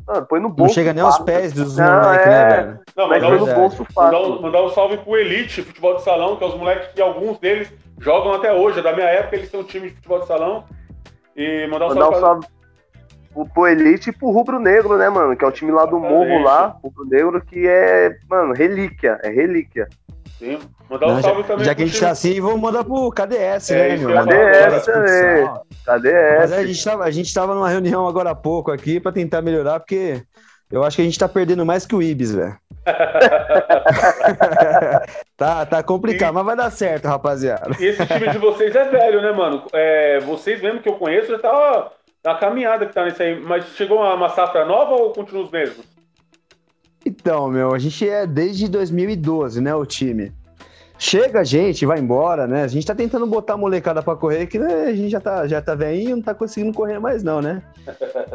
mano, 0.06 0.26
põe 0.26 0.40
no 0.40 0.50
bolso. 0.50 0.64
Não 0.64 0.74
chega 0.74 0.92
nem 0.92 1.02
aos 1.02 1.18
pés 1.20 1.54
dos 1.54 1.78
moleques, 1.78 2.26
né, 2.26 2.42
é... 2.42 2.48
né, 2.48 2.62
velho? 2.62 2.80
Não, 2.94 3.08
mas 3.08 3.24
põe 3.24 3.38
no 3.38 3.54
bolso 3.54 3.86
fácil. 3.86 4.18
Mandar, 4.18 4.42
mandar 4.42 4.62
um 4.64 4.68
salve 4.68 4.98
pro 4.98 5.16
Elite 5.16 5.62
Futebol 5.62 5.96
de 5.96 6.02
Salão, 6.02 6.36
que 6.36 6.44
é 6.44 6.46
os 6.46 6.56
moleques 6.56 6.88
que 6.92 7.00
alguns 7.00 7.38
deles 7.38 7.72
jogam 8.00 8.34
até 8.34 8.52
hoje. 8.52 8.82
Da 8.82 8.92
minha 8.92 9.06
época, 9.06 9.36
eles 9.36 9.50
têm 9.50 9.60
um 9.60 9.64
time 9.64 9.88
de 9.88 9.94
futebol 9.94 10.20
de 10.20 10.26
salão. 10.26 10.64
E 11.38 11.68
mandar 11.68 11.86
um 11.86 11.88
mandar 11.90 12.00
salve, 12.00 12.16
um 12.16 12.20
salve 12.20 12.46
pro, 13.32 13.46
pro 13.46 13.66
Elite 13.68 14.10
e 14.10 14.12
pro 14.12 14.30
Rubro 14.30 14.58
Negro, 14.58 14.98
né, 14.98 15.08
mano? 15.08 15.36
Que 15.36 15.44
é 15.44 15.48
o 15.48 15.52
time 15.52 15.70
lá 15.70 15.86
do 15.86 16.00
Morro 16.00 16.42
lá, 16.42 16.76
Rubro 16.82 17.04
Negro, 17.04 17.40
que 17.40 17.64
é, 17.64 18.18
mano, 18.28 18.52
relíquia, 18.52 19.20
é 19.22 19.30
relíquia. 19.30 19.88
Sim. 20.36 20.58
Mandar 20.90 21.06
um 21.06 21.14
Não, 21.14 21.22
salve 21.22 21.42
já, 21.42 21.46
também. 21.46 21.64
Já 21.64 21.74
que 21.76 21.82
a 21.82 21.86
gente 21.86 22.00
tá 22.00 22.10
assim, 22.10 22.40
vamos 22.40 22.60
mandar 22.60 22.82
pro 22.82 23.10
KDS, 23.10 23.70
é, 23.70 23.88
né, 23.88 23.96
meu? 23.98 24.08
KDS 24.08 24.84
também. 24.84 25.48
KDS. 25.84 26.38
Mas 26.38 26.52
a 26.52 26.66
gente, 26.66 26.84
tava, 26.84 27.04
a 27.04 27.10
gente 27.10 27.34
tava 27.34 27.54
numa 27.54 27.68
reunião 27.68 28.08
agora 28.08 28.30
há 28.30 28.34
pouco 28.34 28.72
aqui 28.72 28.98
pra 28.98 29.12
tentar 29.12 29.40
melhorar, 29.40 29.78
porque 29.78 30.22
eu 30.70 30.84
acho 30.84 30.96
que 30.96 31.02
a 31.02 31.04
gente 31.04 31.18
tá 31.18 31.28
perdendo 31.28 31.64
mais 31.64 31.86
que 31.86 31.94
o 31.94 32.02
Ibis, 32.02 32.34
velho. 32.34 32.56
tá, 35.36 35.66
tá 35.66 35.82
complicado, 35.82 36.30
e, 36.30 36.34
mas 36.34 36.46
vai 36.46 36.56
dar 36.56 36.70
certo, 36.70 37.06
rapaziada. 37.06 37.76
E 37.78 37.86
esse 37.86 38.04
time 38.06 38.30
de 38.30 38.38
vocês 38.38 38.74
é 38.74 38.84
velho, 38.84 39.22
né, 39.22 39.32
mano? 39.32 39.64
É, 39.72 40.20
vocês 40.20 40.62
mesmo 40.62 40.80
que 40.80 40.88
eu 40.88 40.94
conheço 40.94 41.30
já 41.30 41.38
tá 41.38 41.92
na 42.24 42.34
caminhada 42.34 42.86
que 42.86 42.94
tá 42.94 43.04
nisso 43.04 43.22
aí. 43.22 43.40
Mas 43.40 43.66
chegou 43.76 43.98
uma, 43.98 44.14
uma 44.14 44.28
safra 44.28 44.64
nova 44.64 44.94
ou 44.94 45.12
continua 45.12 45.44
os 45.44 45.50
mesmos? 45.50 45.86
Então, 47.04 47.48
meu, 47.48 47.74
a 47.74 47.78
gente 47.78 48.08
é 48.08 48.26
desde 48.26 48.68
2012, 48.68 49.60
né, 49.60 49.74
o 49.74 49.86
time. 49.86 50.32
Chega 50.98 51.40
a 51.40 51.44
gente, 51.44 51.86
vai 51.86 52.00
embora, 52.00 52.48
né? 52.48 52.64
A 52.64 52.66
gente 52.66 52.84
tá 52.84 52.92
tentando 52.92 53.24
botar 53.24 53.54
a 53.54 53.56
molecada 53.56 54.02
pra 54.02 54.16
correr, 54.16 54.46
que 54.48 54.58
né, 54.58 54.86
a 54.86 54.94
gente 54.94 55.10
já 55.10 55.20
tá, 55.20 55.46
já 55.46 55.62
tá 55.62 55.76
velhinho, 55.76 56.16
não 56.16 56.22
tá 56.22 56.34
conseguindo 56.34 56.76
correr 56.76 56.98
mais 56.98 57.22
não, 57.22 57.40
né? 57.40 57.62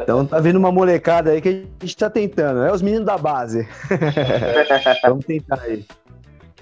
Então 0.00 0.24
tá 0.24 0.40
vindo 0.40 0.58
uma 0.58 0.72
molecada 0.72 1.30
aí 1.30 1.42
que 1.42 1.48
a 1.48 1.84
gente 1.84 1.96
tá 1.96 2.08
tentando. 2.08 2.62
É 2.62 2.72
os 2.72 2.80
meninos 2.80 3.04
da 3.04 3.18
base. 3.18 3.68
Vamos 5.04 5.26
tentar 5.26 5.60
aí. 5.60 5.84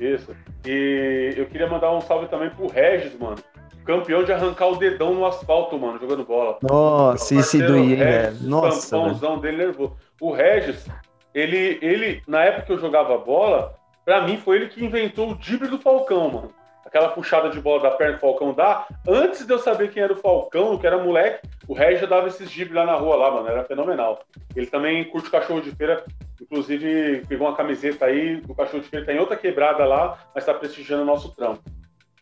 Isso. 0.00 0.34
E 0.66 1.34
eu 1.36 1.46
queria 1.46 1.68
mandar 1.68 1.92
um 1.92 2.00
salve 2.00 2.26
também 2.26 2.50
pro 2.50 2.66
Regis, 2.66 3.16
mano. 3.16 3.36
Campeão 3.84 4.24
de 4.24 4.32
arrancar 4.32 4.66
o 4.68 4.76
dedão 4.76 5.14
no 5.14 5.24
asfalto, 5.24 5.78
mano, 5.78 6.00
jogando 6.00 6.24
bola. 6.24 6.58
Nossa, 6.62 7.36
esse 7.36 7.58
doía, 7.58 7.96
velho. 7.96 8.36
Nossa. 8.42 8.98
O 8.98 9.36
dele 9.36 9.58
nervoso. 9.58 9.96
O 10.20 10.32
Regis, 10.32 10.84
ele, 11.32 11.78
ele, 11.80 12.22
na 12.26 12.42
época 12.42 12.66
que 12.66 12.72
eu 12.72 12.78
jogava 12.78 13.16
bola, 13.18 13.74
pra 14.04 14.22
mim 14.22 14.36
foi 14.38 14.56
ele 14.56 14.68
que 14.68 14.84
inventou 14.84 15.30
o 15.30 15.34
drible 15.34 15.68
do 15.68 15.78
Falcão, 15.78 16.30
mano. 16.30 16.54
Aquela 16.84 17.08
puxada 17.08 17.48
de 17.48 17.58
bola 17.60 17.82
da 17.82 17.90
perna 17.92 18.18
que 18.18 18.24
o 18.24 18.28
Falcão 18.28 18.52
dá. 18.52 18.86
Antes 19.08 19.46
de 19.46 19.52
eu 19.52 19.58
saber 19.58 19.90
quem 19.90 20.02
era 20.02 20.12
o 20.12 20.18
Falcão, 20.18 20.76
que 20.76 20.86
era 20.86 21.02
moleque, 21.02 21.48
o 21.66 21.72
Regis 21.72 22.00
já 22.00 22.06
dava 22.06 22.28
esses 22.28 22.50
dribles 22.50 22.74
lá 22.74 22.84
na 22.84 22.94
rua, 22.94 23.16
lá, 23.16 23.30
mano. 23.30 23.48
Era 23.48 23.64
fenomenal. 23.64 24.20
Ele 24.54 24.66
também 24.66 25.04
curte 25.04 25.30
cachorro 25.30 25.62
de 25.62 25.70
feira. 25.70 26.04
Inclusive, 26.40 27.24
pegou 27.26 27.46
uma 27.46 27.56
camiseta 27.56 28.06
aí 28.06 28.36
do 28.42 28.54
cachorro 28.54 28.82
de 28.82 28.88
feira. 28.88 29.06
Tem 29.06 29.18
outra 29.18 29.36
quebrada 29.36 29.86
lá, 29.86 30.18
mas 30.34 30.44
tá 30.44 30.52
prestigiando 30.52 31.02
o 31.02 31.06
nosso 31.06 31.34
trampo. 31.34 31.62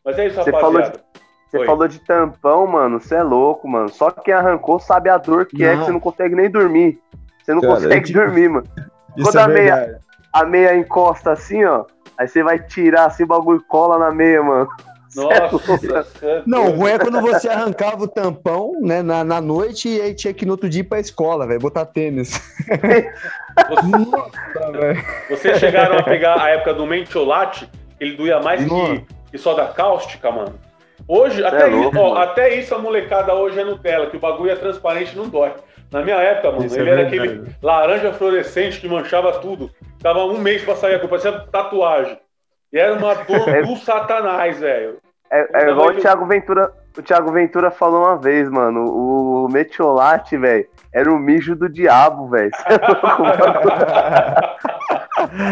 Mas 0.05 0.19
é 0.19 0.27
isso, 0.27 0.37
Você 0.37 0.51
rapaziada. 0.51 0.83
Falou 0.83 0.91
de... 0.91 1.11
Você 1.51 1.65
falou 1.65 1.89
de 1.89 1.99
tampão, 1.99 2.67
mano. 2.67 3.01
Você 3.01 3.17
é 3.17 3.23
louco, 3.25 3.67
mano. 3.67 3.89
Só 3.89 4.11
quem 4.11 4.33
arrancou 4.33 4.79
sabe 4.79 5.09
a 5.09 5.19
dor 5.19 5.47
que 5.47 5.59
não. 5.59 5.67
é 5.67 5.77
que 5.77 5.85
você 5.85 5.93
não 5.93 6.01
consegue 6.01 6.37
nem 6.37 6.49
dormir. 6.49 7.01
Você 7.43 7.53
não 7.53 7.61
Cara, 7.61 7.75
consegue 7.75 8.13
dormir, 8.15 8.49
mano. 8.49 8.67
Quando 9.21 9.39
é 9.39 9.43
a, 9.43 9.49
meia, 9.49 10.01
a 10.33 10.45
meia 10.45 10.77
encosta 10.77 11.33
assim, 11.33 11.65
ó, 11.65 11.85
aí 12.17 12.29
você 12.29 12.43
vai 12.43 12.59
tirar 12.59 13.07
assim, 13.07 13.25
o 13.25 13.27
bagulho 13.27 13.63
cola 13.69 13.99
na 13.99 14.11
meia, 14.11 14.43
mano. 14.43 14.69
Nossa, 15.17 16.07
é 16.23 16.43
não, 16.47 16.69
o 16.69 16.71
ruim 16.71 16.93
é 16.93 16.99
quando 16.99 17.21
você 17.21 17.49
arrancava 17.49 18.05
o 18.05 18.09
tampão, 18.09 18.81
né, 18.81 19.03
na, 19.03 19.25
na 19.25 19.41
noite 19.41 19.89
e 19.89 20.01
aí 20.01 20.15
tinha 20.15 20.33
que 20.33 20.47
no 20.47 20.53
outro 20.53 20.69
dia 20.69 20.83
ir 20.83 20.85
pra 20.85 21.01
escola, 21.01 21.49
velho, 21.49 21.59
botar 21.59 21.85
tênis. 21.85 22.41
Você, 22.61 23.13
Nossa, 24.09 25.05
Vocês 25.29 25.59
chegaram 25.59 25.99
a 25.99 26.03
pegar 26.05 26.41
a 26.41 26.51
época 26.51 26.75
do 26.75 26.87
mentiolate, 26.87 27.69
ele 27.99 28.17
doía 28.17 28.39
mais 28.39 28.63
que, 28.63 29.05
que 29.33 29.39
só 29.39 29.53
da 29.55 29.67
cáustica, 29.67 30.31
mano? 30.31 30.55
Hoje, 31.09 31.45
até, 31.45 31.63
é 31.63 31.67
louco, 31.67 31.97
isso, 31.97 31.99
ó, 31.99 32.15
até 32.19 32.55
isso 32.55 32.73
a 32.73 32.79
molecada 32.79 33.35
hoje 33.35 33.59
é 33.59 33.65
Nutella, 33.65 34.07
que 34.07 34.17
o 34.17 34.21
bagulho 34.21 34.53
é 34.53 34.55
transparente 34.55 35.13
e 35.13 35.17
não 35.17 35.29
dói. 35.29 35.53
Na 35.91 36.03
minha 36.03 36.17
época, 36.17 36.53
mano, 36.53 36.67
isso 36.67 36.79
ele 36.79 36.89
é 36.89 36.93
era 36.93 37.03
aquele 37.03 37.47
laranja 37.61 38.13
fluorescente 38.13 38.81
que 38.81 38.89
manchava 38.89 39.33
tudo. 39.41 39.69
Tava 40.03 40.25
um 40.25 40.39
mês 40.39 40.65
pra 40.65 40.77
sair 40.77 40.95
a 40.95 40.99
cor, 40.99 41.11
parecia 41.11 41.39
tatuagem. 41.53 42.19
E 42.73 42.79
era 42.79 42.95
uma 42.95 43.15
dor 43.25 43.49
é, 43.49 43.63
do 43.63 43.77
satanás, 43.77 44.59
velho. 44.59 44.99
É, 45.31 45.65
é 45.65 45.71
igual 45.71 45.89
o 45.89 45.95
Thiago 45.95 46.27
Ventura. 46.27 46.73
O 46.97 47.03
Thiago 47.03 47.31
Ventura 47.31 47.71
falou 47.71 48.05
uma 48.05 48.17
vez, 48.17 48.49
mano. 48.49 48.85
O 48.85 49.49
metiolate, 49.49 50.37
velho, 50.37 50.67
era 50.93 51.13
o 51.13 51.19
mijo 51.19 51.55
do 51.55 51.69
diabo, 51.69 52.29
velho. 52.29 52.51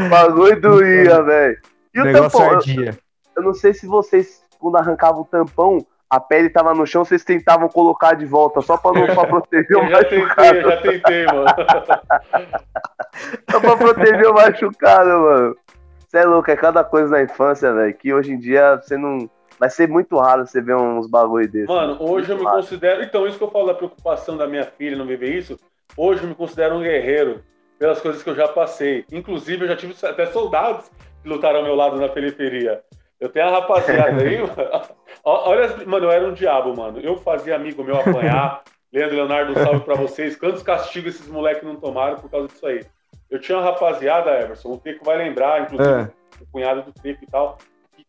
o 0.06 0.08
bagulho 0.10 0.60
doía, 0.60 1.22
velho. 1.22 1.58
E 1.94 2.00
o 2.00 2.12
tampão? 2.12 2.52
Eu, 2.52 2.94
eu 3.36 3.42
não 3.42 3.54
sei 3.54 3.72
se 3.72 3.86
vocês, 3.86 4.42
quando 4.58 4.76
arrancavam 4.76 5.22
o 5.22 5.26
tampão, 5.26 5.86
a 6.10 6.18
pele 6.18 6.48
tava 6.48 6.74
no 6.74 6.86
chão, 6.86 7.04
vocês 7.04 7.22
tentavam 7.22 7.68
colocar 7.68 8.14
de 8.14 8.24
volta, 8.24 8.62
só 8.62 8.78
pra, 8.78 8.92
não, 8.92 9.06
pra 9.06 9.26
proteger 9.26 9.76
o 9.76 9.90
machucado. 9.90 10.56
Eu 10.56 10.70
já 10.70 10.76
tentei, 10.78 11.26
mano. 11.26 11.46
só 13.50 13.60
pra 13.60 13.76
proteger 13.76 14.26
o 14.26 14.34
machucado, 14.34 15.08
mano. 15.08 15.56
Você 15.98 16.18
é 16.18 16.24
louco, 16.24 16.50
é 16.50 16.56
cada 16.56 16.82
coisa 16.82 17.10
na 17.10 17.22
infância, 17.22 17.72
velho, 17.74 17.94
que 17.94 18.14
hoje 18.14 18.32
em 18.32 18.38
dia 18.38 18.76
você 18.76 18.96
não. 18.96 19.28
Vai 19.60 19.68
ser 19.68 19.88
muito 19.88 20.16
raro 20.16 20.46
você 20.46 20.62
ver 20.62 20.76
uns 20.76 21.10
bagulho 21.10 21.50
desses. 21.50 21.68
Mano, 21.68 21.96
hoje 22.00 22.28
muito 22.28 22.30
eu 22.30 22.38
me 22.38 22.44
raro. 22.44 22.56
considero. 22.56 23.02
Então, 23.02 23.26
isso 23.26 23.36
que 23.36 23.44
eu 23.44 23.50
falo 23.50 23.66
da 23.66 23.74
preocupação 23.74 24.36
da 24.36 24.46
minha 24.46 24.64
filha 24.64 24.96
não 24.96 25.04
viver 25.04 25.36
isso, 25.36 25.58
hoje 25.96 26.22
eu 26.22 26.28
me 26.28 26.34
considero 26.34 26.76
um 26.76 26.80
guerreiro 26.80 27.42
pelas 27.78 28.00
coisas 28.00 28.22
que 28.22 28.30
eu 28.30 28.34
já 28.34 28.48
passei. 28.48 29.04
Inclusive, 29.12 29.64
eu 29.64 29.68
já 29.68 29.76
tive 29.76 29.94
até 30.06 30.26
soldados 30.26 30.90
que 31.22 31.28
lutaram 31.28 31.58
ao 31.58 31.64
meu 31.64 31.74
lado 31.74 32.00
na 32.00 32.08
periferia. 32.08 32.82
Eu 33.20 33.28
tenho 33.28 33.46
a 33.46 33.50
rapaziada 33.50 34.22
aí, 34.22 34.38
olha, 35.24 35.86
mano, 35.86 36.06
eu 36.06 36.10
era 36.10 36.28
um 36.28 36.32
diabo, 36.32 36.76
mano. 36.76 37.00
Eu 37.00 37.16
fazia 37.16 37.56
amigo 37.56 37.82
meu 37.82 37.96
apanhar. 37.96 38.62
Leandro 38.92 39.16
Leonardo, 39.16 39.52
um 39.52 39.54
salve 39.54 39.80
pra 39.84 39.94
vocês. 39.94 40.36
Quantos 40.36 40.62
castigos 40.62 41.14
esses 41.14 41.28
moleques 41.28 41.62
não 41.62 41.76
tomaram 41.76 42.16
por 42.16 42.30
causa 42.30 42.48
disso 42.48 42.66
aí? 42.66 42.86
Eu 43.28 43.38
tinha 43.38 43.58
uma 43.58 43.64
rapaziada, 43.64 44.40
Everson, 44.40 44.72
o 44.72 44.78
Teco 44.78 45.04
vai 45.04 45.18
lembrar, 45.18 45.62
inclusive 45.62 46.00
é. 46.00 46.10
o 46.40 46.46
cunhado 46.50 46.82
do 46.82 46.92
Teco 46.92 47.22
e 47.22 47.26
tal. 47.26 47.58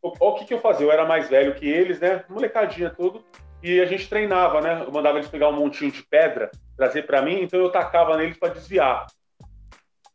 Olha 0.02 0.16
o 0.20 0.36
que, 0.36 0.46
que 0.46 0.54
eu 0.54 0.60
fazia? 0.60 0.86
Eu 0.86 0.92
era 0.92 1.06
mais 1.06 1.28
velho 1.28 1.56
que 1.56 1.68
eles, 1.68 2.00
né? 2.00 2.24
Molecadinha 2.30 2.90
tudo. 2.90 3.22
E 3.62 3.82
a 3.82 3.86
gente 3.86 4.08
treinava, 4.08 4.62
né? 4.62 4.84
Eu 4.86 4.92
mandava 4.92 5.18
eles 5.18 5.30
pegar 5.30 5.50
um 5.50 5.54
montinho 5.54 5.92
de 5.92 6.02
pedra, 6.04 6.50
trazer 6.78 7.06
para 7.06 7.22
mim, 7.22 7.42
então 7.42 7.60
eu 7.60 7.70
tacava 7.70 8.16
neles 8.16 8.38
para 8.38 8.54
desviar. 8.54 9.06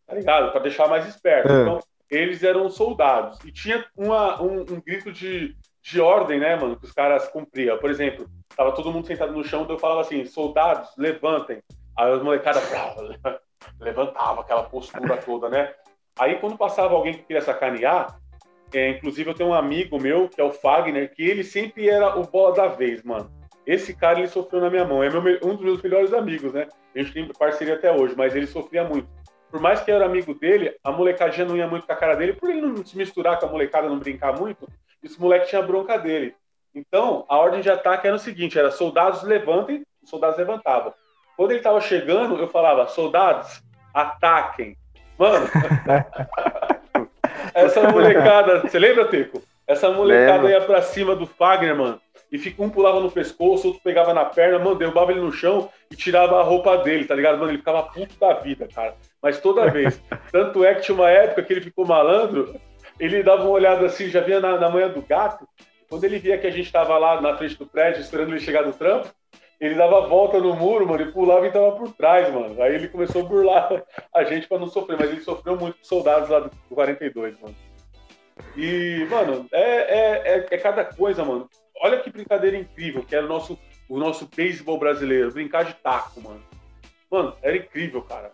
Tá 0.07 0.15
ligado? 0.15 0.51
Para 0.51 0.63
deixar 0.63 0.89
mais 0.89 1.07
esperto. 1.07 1.53
É. 1.53 1.63
Então, 1.63 1.81
eles 2.15 2.43
eram 2.43 2.69
soldados. 2.71 3.39
E 3.45 3.53
tinha 3.53 3.85
uma, 3.97 4.41
um, 4.43 4.61
um, 4.61 4.81
grito 4.81 5.13
de, 5.13 5.57
de 5.83 6.01
ordem, 6.01 6.39
né, 6.39 6.57
mano, 6.57 6.77
que 6.77 6.87
os 6.87 6.93
caras 6.93 7.29
cumpriam. 7.29 7.79
Por 7.79 7.91
exemplo, 7.91 8.27
tava 8.57 8.73
todo 8.73 8.93
mundo 8.93 9.07
sentado 9.07 9.33
no 9.33 9.45
chão, 9.45 9.63
então 9.63 9.77
eu 9.77 9.81
falava 9.81 10.01
assim: 10.01 10.25
soldados, 10.25 10.91
levantem. 10.97 11.63
Aí 11.97 12.13
os 12.13 12.23
molecadas 12.23 12.63
levantava 13.81 14.41
aquela 14.41 14.65
postura 14.65 15.17
toda, 15.17 15.49
né? 15.49 15.73
Aí 16.19 16.37
quando 16.37 16.57
passava 16.57 16.95
alguém 16.95 17.15
que 17.15 17.25
queria 17.25 17.43
sacanear, 17.43 18.19
é, 18.73 18.91
inclusive 18.91 19.31
eu 19.31 19.35
tenho 19.35 19.51
um 19.51 19.55
amigo 19.55 20.01
meu, 20.01 20.29
que 20.29 20.41
é 20.41 20.45
o 20.45 20.53
Fagner, 20.53 21.13
que 21.15 21.23
ele 21.23 21.45
sempre 21.45 21.89
era 21.89 22.19
o 22.19 22.27
bola 22.27 22.55
da 22.55 22.67
vez, 22.67 23.03
mano. 23.03 23.31
Esse 23.67 23.95
cara, 23.95 24.19
ele 24.19 24.29
sofreu 24.29 24.61
na 24.61 24.69
minha 24.69 24.85
mão. 24.85 25.03
É 25.03 25.09
meu, 25.09 25.39
um 25.43 25.55
dos 25.55 25.65
meus 25.65 25.83
melhores 25.83 26.13
amigos, 26.13 26.53
né? 26.53 26.69
A 26.95 26.99
gente 26.99 27.13
tem 27.13 27.29
parceria 27.33 27.75
até 27.75 27.91
hoje, 27.91 28.15
mas 28.17 28.35
ele 28.35 28.47
sofria 28.47 28.85
muito. 28.85 29.09
Por 29.55 29.61
mais 29.61 29.81
que 29.81 29.89
eu 29.89 29.95
era 29.95 30.07
amigo 30.07 30.35
dele, 30.35 30.75
a 30.83 30.91
molecadinha 30.91 31.47
não 31.47 31.57
ia 31.57 31.69
muito 31.69 31.87
com 31.87 31.93
a 31.93 31.95
cara 31.97 32.17
dele, 32.17 32.33
por 32.33 32.51
ele 32.51 32.61
não 32.61 32.85
se 32.85 32.99
misturar 32.99 33.39
com 33.39 33.47
a 33.47 33.49
molecada, 33.49 33.89
não 33.89 34.01
brincar 34.01 34.37
muito, 34.37 34.69
esse 35.01 35.21
moleque 35.21 35.47
tinha 35.47 35.63
bronca 35.63 35.97
dele. 35.97 36.35
Então, 36.75 37.25
a 37.29 37.37
ordem 37.37 37.61
de 37.61 37.71
ataque 37.71 38.05
era 38.05 38.17
o 38.17 38.19
seguinte, 38.19 38.59
era 38.59 38.73
soldados 38.73 39.23
levantem, 39.23 39.87
os 40.03 40.11
soldados 40.11 40.37
levantavam. 40.39 40.93
Quando 41.37 41.53
ele 41.53 41.61
tava 41.61 41.81
chegando, 41.81 42.37
eu 42.37 42.49
falava, 42.49 42.89
soldados, 42.89 43.63
ataquem. 43.95 44.77
Mano, 45.17 45.47
essa 47.55 47.89
molecada, 47.93 48.63
você 48.63 48.77
lembra, 48.81 49.05
Teco? 49.05 49.41
Essa 49.69 49.89
molecada 49.89 50.51
ia 50.51 50.63
pra 50.63 50.83
cima 50.83 51.15
do 51.15 51.29
Fagner, 51.29 51.77
mano. 51.77 52.01
E 52.35 52.39
fica, 52.39 52.61
um 52.61 52.69
pulava 52.69 52.99
no 52.99 53.09
pescoço, 53.09 53.69
outro 53.69 53.83
pegava 53.85 54.13
na 54.13 54.25
perna, 54.25 54.59
mano, 54.59 54.75
derrubava 54.75 55.13
ele 55.13 55.21
no 55.21 55.31
chão 55.31 55.71
e 55.93 55.95
tirava 55.95 56.41
a 56.41 56.43
roupa 56.43 56.77
dele, 56.79 57.05
tá 57.05 57.15
ligado? 57.15 57.39
Mano, 57.39 57.53
ele 57.53 57.59
ficava 57.59 57.85
puto 57.85 58.19
da 58.19 58.35
vida, 58.35 58.67
cara. 58.75 58.97
Mas 59.25 59.41
toda 59.41 59.71
vez. 59.71 59.99
Tanto 60.31 60.63
é 60.63 60.75
que 60.75 60.83
tinha 60.83 60.95
uma 60.95 61.09
época 61.09 61.43
que 61.43 61.51
ele 61.51 61.63
ficou 61.63 61.87
malandro, 61.87 62.61
ele 63.01 63.23
dava 63.23 63.45
uma 63.45 63.53
olhada 63.53 63.87
assim, 63.87 64.11
já 64.11 64.21
via 64.21 64.39
na, 64.39 64.59
na 64.59 64.69
manhã 64.69 64.91
do 64.91 65.01
gato. 65.01 65.49
Quando 65.89 66.05
ele 66.05 66.19
via 66.19 66.37
que 66.37 66.47
a 66.47 66.51
gente 66.51 66.71
tava 66.71 66.99
lá 66.99 67.19
na 67.23 67.35
frente 67.35 67.57
do 67.59 67.65
prédio, 67.65 68.03
esperando 68.03 68.33
ele 68.33 68.41
chegar 68.41 68.65
do 68.65 68.75
trampo, 68.75 69.09
ele 69.59 69.77
dava 69.77 70.07
volta 70.07 70.39
no 70.39 70.55
muro, 70.55 70.87
mano, 70.87 71.03
e 71.03 71.11
pulava 71.11 71.47
e 71.47 71.51
tava 71.51 71.73
por 71.73 71.91
trás, 71.95 72.31
mano. 72.35 72.61
Aí 72.63 72.75
ele 72.75 72.87
começou 72.87 73.23
a 73.23 73.25
burlar 73.25 73.83
a 74.15 74.25
gente 74.25 74.47
para 74.47 74.59
não 74.59 74.67
sofrer, 74.67 74.99
mas 74.99 75.09
ele 75.09 75.23
sofreu 75.23 75.57
muito 75.57 75.79
com 75.79 75.85
soldados 75.85 76.29
lá 76.29 76.41
do 76.41 76.51
42, 76.69 77.41
mano. 77.41 77.57
E, 78.55 79.07
mano, 79.09 79.47
é, 79.53 79.63
é, 79.63 80.23
é, 80.35 80.47
é, 80.51 80.59
cada 80.59 80.85
coisa, 80.85 81.25
mano. 81.25 81.49
Olha 81.81 81.99
que 81.99 82.11
brincadeira 82.11 82.59
incrível, 82.59 83.03
que 83.03 83.17
era 83.17 83.25
o 83.25 83.29
nosso, 83.29 83.59
o 83.89 83.99
nosso 83.99 84.29
beisebol 84.37 84.79
brasileiro, 84.79 85.33
brincar 85.33 85.65
de 85.65 85.73
taco, 85.77 86.21
mano. 86.21 86.43
Mano, 87.11 87.35
era 87.43 87.57
incrível, 87.57 88.03
cara. 88.03 88.31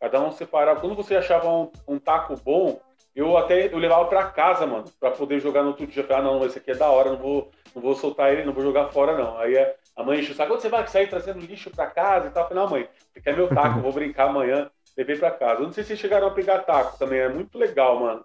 Cada 0.00 0.20
um 0.20 0.30
separava. 0.30 0.80
Quando 0.80 0.94
você 0.94 1.16
achava 1.16 1.48
um, 1.48 1.70
um 1.88 1.98
taco 1.98 2.34
bom, 2.44 2.80
eu 3.14 3.36
até 3.38 3.72
eu 3.72 3.78
levava 3.78 4.04
para 4.06 4.24
casa, 4.24 4.66
mano, 4.66 4.84
para 5.00 5.10
poder 5.10 5.40
jogar 5.40 5.62
no 5.62 5.68
outro 5.68 5.86
dia. 5.86 6.04
Falei, 6.04 6.22
ah, 6.22 6.24
não, 6.24 6.44
esse 6.44 6.58
aqui 6.58 6.70
é 6.70 6.74
da 6.74 6.90
hora, 6.90 7.12
não 7.12 7.18
vou, 7.18 7.50
não 7.74 7.80
vou 7.80 7.94
soltar 7.94 8.32
ele, 8.32 8.44
não 8.44 8.52
vou 8.52 8.62
jogar 8.62 8.88
fora, 8.88 9.16
não. 9.16 9.38
Aí 9.38 9.56
a 9.96 10.02
mãe 10.02 10.20
enche 10.20 10.32
o 10.32 10.34
saco, 10.34 10.52
quando 10.52 10.60
você 10.60 10.68
vai 10.68 10.86
sair 10.86 11.08
trazendo 11.08 11.40
lixo 11.40 11.70
para 11.70 11.86
casa 11.86 12.26
e 12.26 12.30
tal? 12.30 12.44
Eu 12.44 12.48
falei, 12.48 12.62
não, 12.62 12.70
mãe, 12.70 12.88
você 13.12 13.20
quer 13.20 13.34
meu 13.34 13.48
taco, 13.48 13.80
vou 13.80 13.92
brincar 13.92 14.28
amanhã, 14.28 14.70
levei 14.96 15.16
para 15.16 15.30
casa. 15.30 15.60
Eu 15.60 15.66
não 15.66 15.72
sei 15.72 15.82
se 15.82 15.96
chegaram 15.96 16.26
a 16.26 16.30
pegar 16.30 16.58
taco 16.58 16.98
também, 16.98 17.20
é 17.20 17.28
muito 17.28 17.56
legal, 17.56 17.98
mano. 17.98 18.24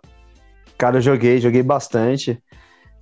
Cara, 0.77 0.97
eu 0.97 1.01
joguei, 1.01 1.39
joguei 1.39 1.63
bastante. 1.63 2.41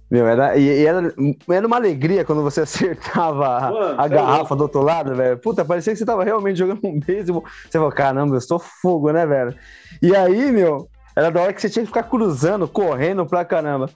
Meu, 0.10 0.28
era, 0.28 0.58
e, 0.58 0.86
era, 0.86 1.14
era 1.50 1.68
uma 1.68 1.76
alegria 1.76 2.26
quando 2.26 2.42
você 2.42 2.62
acertava 2.62 3.72
Mano, 3.72 4.02
a, 4.02 4.06
é 4.06 4.10
garrafa 4.10 4.56
do 4.56 4.64
outro 4.64 4.82
lado, 4.82 5.16
velho. 5.16 5.38
Puta, 5.38 5.64
parecia 5.64 5.94
que 5.94 6.00
você 6.00 6.06
tava 6.06 6.24
realmente 6.24 6.58
jogando 6.58 6.80
um 6.84 7.00
beisebol. 7.00 7.44
Você 7.64 7.78
falou, 7.78 7.92
caramba, 7.92 8.36
eu 8.36 8.40
estou 8.40 8.58
fogo, 8.58 9.12
né, 9.12 9.26
velho? 9.26 9.56
E 10.02 10.16
aí, 10.16 10.52
meu, 10.52 10.90
era 11.16 11.30
da 11.30 11.42
hora 11.42 11.54
que 11.54 11.62
você 11.62 11.70
tinha 11.70 11.84
que 11.84 11.90
ficar 11.90 12.04
cruzando, 12.04 12.68
correndo 12.68 13.26
pra 13.26 13.46
caramba, 13.46 13.90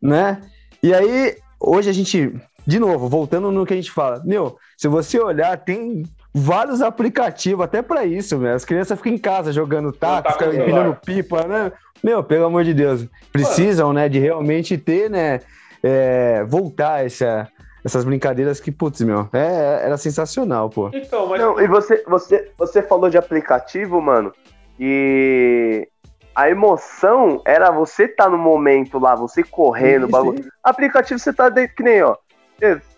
né? 0.00 0.40
E 0.82 0.94
aí, 0.94 1.36
hoje 1.58 1.90
a 1.90 1.92
gente, 1.92 2.32
de 2.66 2.78
novo, 2.78 3.08
voltando 3.08 3.50
no 3.50 3.66
que 3.66 3.72
a 3.72 3.76
gente 3.76 3.90
fala, 3.90 4.22
meu, 4.24 4.56
se 4.76 4.86
você 4.86 5.18
olhar, 5.18 5.56
tem 5.56 6.04
vários 6.38 6.82
aplicativos 6.82 7.64
até 7.64 7.80
para 7.80 8.04
isso, 8.04 8.38
velho. 8.38 8.54
As 8.54 8.64
crianças 8.64 8.98
ficam 8.98 9.12
em 9.12 9.18
casa 9.18 9.52
jogando 9.52 9.90
taco, 9.90 10.32
ficam 10.32 10.52
empinando 10.52 10.94
pipa, 10.96 11.46
né? 11.46 11.72
Meu, 12.04 12.22
pelo 12.22 12.44
amor 12.44 12.62
de 12.62 12.74
Deus, 12.74 13.06
precisam, 13.32 13.88
Mano. 13.88 14.00
né, 14.00 14.08
de 14.08 14.18
realmente 14.18 14.76
ter, 14.76 15.08
né, 15.08 15.40
é, 15.82 16.44
voltar 16.44 17.06
essa, 17.06 17.48
essas 17.82 18.04
brincadeiras 18.04 18.60
que, 18.60 18.70
putz, 18.70 19.00
meu, 19.00 19.26
é, 19.32 19.80
era 19.82 19.96
sensacional, 19.96 20.68
pô. 20.68 20.90
Então, 20.92 21.26
mas... 21.26 21.40
Não, 21.40 21.58
e 21.58 21.66
você, 21.66 22.04
você, 22.06 22.52
você 22.58 22.82
falou 22.82 23.08
de 23.08 23.16
aplicativo, 23.16 23.98
mano, 24.02 24.30
e 24.78 25.88
a 26.34 26.50
emoção 26.50 27.40
era 27.46 27.70
você 27.70 28.04
estar 28.04 28.24
tá 28.24 28.30
no 28.30 28.36
momento 28.36 28.98
lá, 28.98 29.14
você 29.14 29.42
correndo, 29.42 30.04
sim, 30.04 30.12
bagulho. 30.12 30.42
Sim. 30.42 30.50
Aplicativo 30.62 31.18
você 31.18 31.32
tá 31.32 31.48
dentro, 31.48 31.74
que 31.74 31.82
nem, 31.82 32.02
ó. 32.02 32.14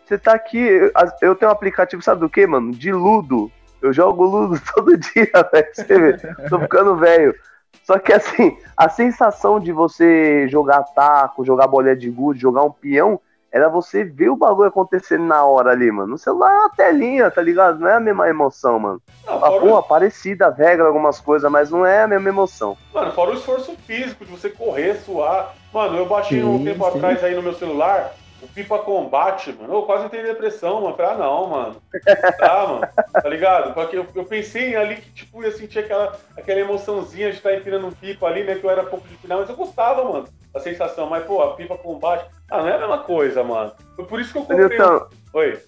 Você 0.09 0.16
tá 0.16 0.32
aqui, 0.32 0.90
eu 1.20 1.34
tenho 1.34 1.50
um 1.50 1.52
aplicativo, 1.52 2.00
sabe 2.00 2.22
do 2.22 2.30
que, 2.30 2.46
mano? 2.46 2.72
De 2.72 2.90
Ludo. 2.90 3.52
Eu 3.82 3.92
jogo 3.92 4.24
Ludo 4.24 4.59
todo 4.74 4.96
dia, 4.96 5.30
velho. 5.52 5.68
Você 5.70 5.84
vê, 5.84 6.16
tô 6.48 6.59
ficando 6.61 6.96
velho. 6.96 7.34
Só 7.84 7.98
que 7.98 8.14
assim, 8.14 8.56
a 8.74 8.88
sensação 8.88 9.61
de 9.61 9.70
você 9.70 10.48
jogar 10.48 10.82
taco, 10.82 11.44
jogar 11.44 11.66
bolinha 11.66 11.94
de 11.94 12.09
gude, 12.09 12.40
jogar 12.40 12.62
um 12.62 12.70
peão, 12.70 13.20
era 13.52 13.68
você 13.68 14.02
ver 14.02 14.30
o 14.30 14.36
bagulho 14.36 14.70
acontecendo 14.70 15.24
na 15.24 15.44
hora 15.44 15.72
ali, 15.72 15.92
mano. 15.92 16.12
No 16.12 16.18
celular 16.18 16.54
é 16.54 16.59
uma 16.59 16.70
telinha, 16.70 17.30
tá 17.30 17.42
ligado? 17.42 17.78
Não 17.78 17.88
é 17.88 17.94
a 17.94 18.00
mesma 18.00 18.30
emoção, 18.30 18.78
mano. 18.78 19.02
Não, 19.26 19.44
ah, 19.44 19.61
porra, 19.61 19.82
parecida 19.82 20.46
a 20.46 20.50
regra, 20.50 20.86
algumas 20.86 21.20
coisas, 21.20 21.50
mas 21.52 21.70
não 21.70 21.84
é 21.84 22.04
a 22.04 22.09
mesma 22.09 22.30
emoção. 22.30 22.78
Mano, 22.94 23.12
fora 23.12 23.32
o 23.32 23.34
esforço 23.34 23.76
físico 23.86 24.24
de 24.24 24.30
você 24.30 24.48
correr, 24.48 24.94
suar. 25.04 25.54
Mano, 25.70 25.98
eu 25.98 26.06
baixei 26.06 26.40
sim, 26.40 26.46
um 26.46 26.64
tempo 26.64 26.82
sim. 26.90 26.96
atrás 26.96 27.22
aí 27.22 27.34
no 27.34 27.42
meu 27.42 27.52
celular 27.52 28.14
o 28.41 28.47
Pipa 28.47 28.78
Combate, 28.78 29.53
mano, 29.53 29.74
eu 29.74 29.82
quase 29.82 30.07
entrei 30.07 30.22
depressão, 30.22 30.80
mano. 30.80 30.97
Falei, 30.97 31.12
ah, 31.12 31.18
não, 31.18 31.47
mano. 31.49 31.76
Tá, 32.39 32.66
mano. 32.68 32.89
Tá 33.12 33.28
ligado? 33.28 33.74
Porque 33.74 33.97
eu, 33.97 34.07
eu 34.14 34.24
pensei 34.24 34.76
ali 34.76 34.97
que, 34.97 35.11
tipo, 35.11 35.43
ia 35.43 35.51
sentir 35.51 35.80
aquela, 35.80 36.16
aquela 36.36 36.61
emoçãozinha 36.61 37.30
de 37.30 37.36
estar 37.36 37.55
empinando 37.55 37.89
um 37.89 37.93
pipa 37.93 38.26
ali, 38.26 38.45
né? 38.45 38.55
Que 38.55 38.64
eu 38.64 38.70
era 38.70 38.84
pouco 38.84 39.09
de 39.09 39.16
final, 39.16 39.41
mas 39.41 39.49
eu 39.49 39.57
gostava, 39.57 40.05
mano, 40.05 40.28
a 40.55 40.61
sensação. 40.61 41.09
Mas, 41.09 41.24
pô, 41.24 41.43
a 41.43 41.55
Pipa 41.55 41.76
Combate, 41.76 42.26
ah, 42.51 42.59
não 42.59 42.68
é 42.68 42.74
a 42.74 42.78
mesma 42.78 42.99
coisa, 42.99 43.43
mano. 43.43 43.72
Foi 43.97 44.05
por 44.05 44.20
isso 44.20 44.32
que 44.32 44.39
eu 44.39 44.43
comprei. 44.43 44.78
Então, 44.78 45.09
Oi. 45.32 45.59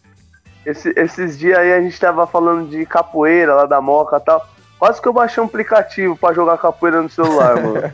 Esse, 0.64 0.92
esses 0.96 1.38
dias 1.38 1.58
aí 1.58 1.72
a 1.72 1.80
gente 1.80 1.98
tava 1.98 2.26
falando 2.26 2.68
de 2.68 2.84
capoeira 2.84 3.54
lá 3.54 3.66
da 3.66 3.80
Moca 3.80 4.18
e 4.18 4.20
tal. 4.20 4.46
Quase 4.78 5.00
que 5.00 5.08
eu 5.08 5.12
baixei 5.12 5.42
um 5.42 5.46
aplicativo 5.46 6.16
para 6.16 6.34
jogar 6.34 6.56
capoeira 6.56 7.02
no 7.02 7.10
celular, 7.10 7.56
mano. 7.60 7.82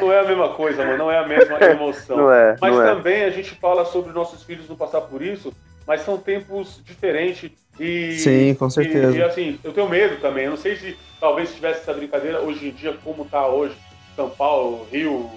não 0.00 0.12
é 0.12 0.20
a 0.20 0.24
mesma 0.24 0.48
coisa, 0.50 0.84
mano. 0.84 0.98
Não 0.98 1.10
é 1.10 1.18
a 1.18 1.26
mesma 1.26 1.58
emoção. 1.64 2.16
Não 2.16 2.32
é, 2.32 2.56
mas 2.60 2.74
não 2.74 2.82
é. 2.82 2.94
também 2.94 3.20
é. 3.20 3.24
a 3.26 3.30
gente 3.30 3.54
fala 3.54 3.84
sobre 3.84 4.12
nossos 4.12 4.42
filhos 4.42 4.68
não 4.68 4.76
passar 4.76 5.02
por 5.02 5.22
isso, 5.22 5.52
mas 5.86 6.02
são 6.02 6.18
tempos 6.18 6.80
diferentes. 6.84 7.50
E, 7.78 8.18
Sim, 8.18 8.54
com 8.54 8.70
certeza. 8.70 9.14
E, 9.14 9.18
e, 9.18 9.22
assim, 9.22 9.58
eu 9.62 9.72
tenho 9.72 9.88
medo 9.88 10.20
também. 10.20 10.44
Eu 10.44 10.50
não 10.50 10.56
sei 10.56 10.76
se 10.76 10.96
talvez 11.20 11.54
tivesse 11.54 11.80
essa 11.80 11.92
brincadeira 11.92 12.40
hoje 12.40 12.68
em 12.68 12.72
dia, 12.72 12.96
como 13.04 13.24
tá 13.24 13.46
hoje, 13.46 13.76
São 14.14 14.30
Paulo, 14.30 14.86
Rio, 14.90 15.30